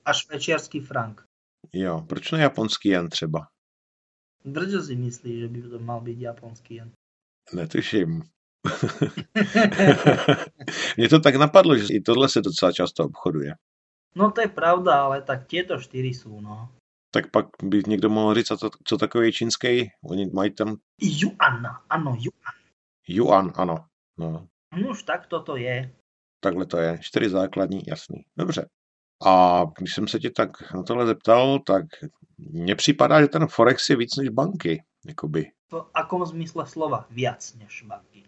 [0.05, 1.23] a švečerský frank.
[1.73, 3.47] Jo, proč ne japonský jen třeba?
[4.45, 6.91] Brďo si myslí, že by to mal byť japonský jen.
[7.53, 8.23] Netuším.
[10.97, 13.55] Mně to tak napadlo, že i tohle se docela často obchoduje.
[14.15, 16.69] No to je pravda, ale tak tieto štyri sú, no.
[17.11, 20.77] Tak pak by někdo mohl říct, co, co takový čínský, oni mají tam...
[21.01, 22.55] Yuan, ano, yuan.
[23.07, 23.85] Yuan, ano.
[24.17, 24.47] No.
[24.77, 25.91] no už tak toto je.
[26.39, 28.25] Takhle to je, čtyři základní, jasný.
[28.37, 28.65] Dobře.
[29.25, 31.85] A když jsem se tě tak na tohle zeptal, tak
[32.37, 35.45] mně připadá, že ten Forex je víc než banky, jakoby.
[35.71, 38.23] V akom zmysle slova víc než banky?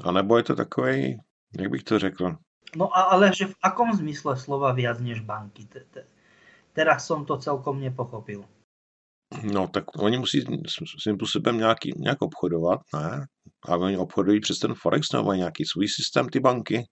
[0.00, 1.18] A nebo je to takový,
[1.58, 2.36] jak bych to řekl,
[2.76, 5.68] No ale že v akom zmysle slova viac než banky?
[6.72, 8.44] Teraz som to celkom nepochopil.
[9.42, 10.44] No tak oni musí
[10.98, 13.26] svým způsobem nějaký, nějak obchodovat, ne?
[13.68, 16.84] A oni obchodují přes ten Forex nebo mají nějaký svůj systém ty banky?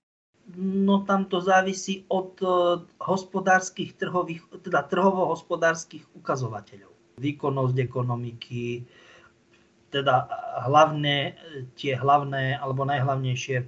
[0.55, 7.19] No tam to závisí od uh, hospodárskych trhových, teda trhovo-hospodárskych ukazovateľov.
[7.19, 8.87] Výkonnosť ekonomiky,
[9.91, 10.29] teda
[10.69, 11.35] hlavné,
[11.75, 13.67] tie hlavné alebo najhlavnejšie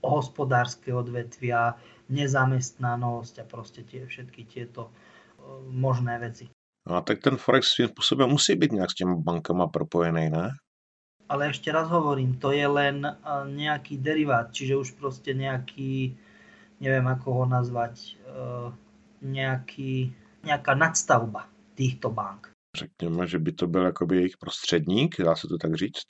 [0.00, 1.76] hospodárske odvetvia,
[2.08, 4.88] nezamestnanosť a proste tie, všetky tieto
[5.68, 6.48] možné veci.
[6.88, 10.56] A tak ten Forex svým spôsobom musí byť nejak s těma bankama propojený, ne?
[11.28, 13.04] Ale ešte raz hovorím, to je len
[13.52, 16.16] nejaký derivát, čiže už proste nejaký,
[16.80, 18.16] neviem ako ho nazvať,
[19.20, 20.08] nejaký,
[20.44, 22.48] nejaká nadstavba týchto bank.
[22.76, 26.06] Řekněme, že by to byl jakoby jejich prostředník, dá se to tak říct?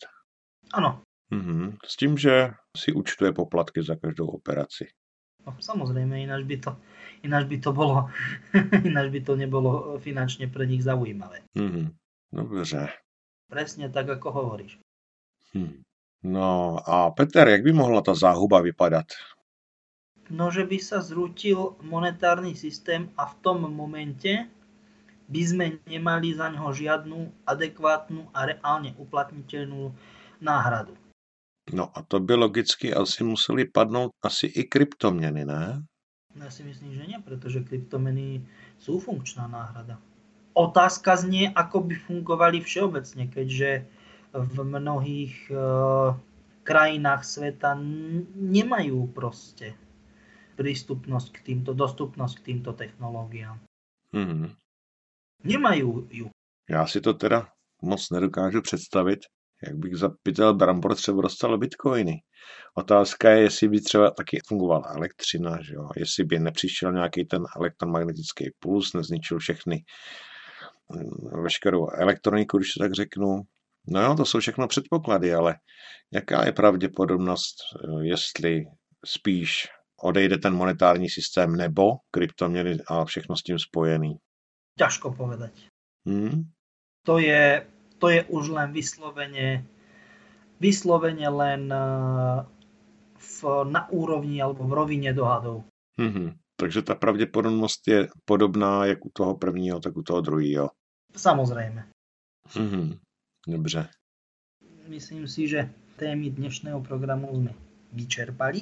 [0.73, 1.77] Ano, Mm-hmm.
[1.85, 4.89] S tím, že si účtuje poplatky za každou operaci.
[5.47, 6.71] No, samozrejme, ináč by to,
[7.23, 8.09] ináč by to bolo,
[8.89, 11.45] ináč by to nebolo finančne pre nich zaujímavé.
[11.57, 11.87] Mm-hmm.
[12.33, 12.89] Dobře.
[13.49, 14.77] Presne tak, ako hovoríš.
[15.55, 15.83] Hm.
[16.23, 19.07] No a Peter, jak by mohla ta záhuba vypadat?
[20.29, 24.45] No, že by sa zrútil monetárny systém a v tom momente
[25.29, 27.19] by sme nemali za ňoho žiadnu
[27.49, 29.93] adekvátnu a reálne uplatniteľnú
[30.41, 30.93] náhradu.
[31.73, 35.85] No a to by logicky asi museli padnout asi i kryptoměny, ne?
[36.37, 38.45] Ja si myslím, že nie, pretože kryptomeny
[38.81, 40.01] sú funkčná náhrada.
[40.57, 43.85] Otázka znie, ako by fungovali všeobecne, keďže
[44.43, 46.15] v mnohých uh,
[46.63, 47.75] krajinách sveta
[48.37, 49.73] nemajú proste
[50.59, 53.63] prístupnosť k týmto, dostupnosť k týmto technológiám.
[54.15, 54.51] Mm-hmm.
[55.45, 56.27] Nemajú ju.
[56.71, 57.49] Já si to teda
[57.83, 59.21] moc nedokážu představit,
[59.63, 62.15] jak bych za pytel brambor třeba dostal bitcoiny.
[62.75, 65.89] Otázka je, jestli by třeba taky fungovala elektřina, že jo?
[65.97, 69.85] jestli by nepřišel nějaký ten elektromagnetický puls, nezničil všechny
[70.93, 73.41] mm, veškerou elektroniku, když to tak řeknu.
[73.91, 75.57] No jo, to jsou všechno předpoklady, ale
[76.13, 78.65] jaká je pravděpodobnost, eh, jestli
[79.05, 79.69] spíš
[80.03, 84.17] odejde ten monetární systém nebo kryptoměny a všechno s tím spojený?
[84.79, 85.53] Ťažko povedať.
[86.07, 86.47] Hmm?
[87.03, 87.67] To je
[87.99, 89.67] to je už len vyslovene,
[90.63, 92.39] vyslovene len eh,
[93.19, 95.67] v, na úrovni alebo v rovine dohadov.
[95.99, 96.39] Mm-hmm.
[96.59, 100.71] Takže ta pravděpodobnost je podobná jak u toho prvního, tak u toho druhého.
[101.15, 101.91] Samozrejme.
[102.55, 102.99] Mhm,
[103.53, 103.89] dobře.
[104.89, 107.55] Myslím si, že témy dnešného programu jsme
[107.93, 108.61] vyčerpali.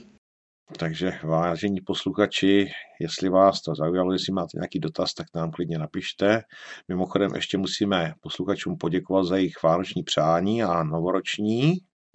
[0.78, 2.66] Takže vážení posluchači,
[3.00, 6.42] jestli vás to zaujalo, jestli máte nějaký dotaz, tak nám klidně napište.
[6.88, 11.74] Mimochodem ještě musíme posluchačům poděkovat za jejich vánoční přání a novoroční.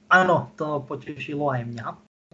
[0.09, 1.83] Ano, to potěšilo aj mě.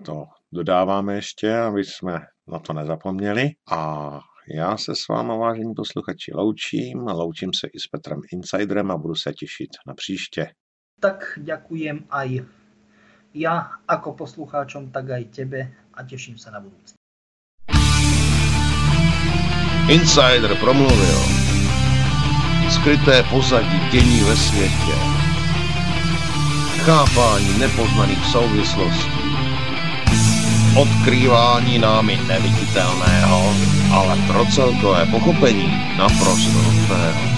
[0.05, 3.49] To dodáváme ještě, aby jsme na to nezapomněli.
[3.72, 4.19] A
[4.56, 6.99] já se s váma, vážení posluchači, loučím.
[6.99, 10.48] Loučím se i s Petrem Insiderem a budu se těšit na příště.
[11.02, 12.41] Tak ďakujem aj
[13.38, 16.98] ja ako poslucháčom, tak aj tebe a teším sa na budúce.
[19.88, 21.19] Insider promluvil.
[22.69, 24.95] Skryté pozadí dění ve světě.
[26.84, 29.16] Chápání nepoznaných souvislostí.
[30.77, 33.53] Odkrývání námi neviditelného,
[33.93, 37.36] ale pro celkové pochopení naprosto nutného.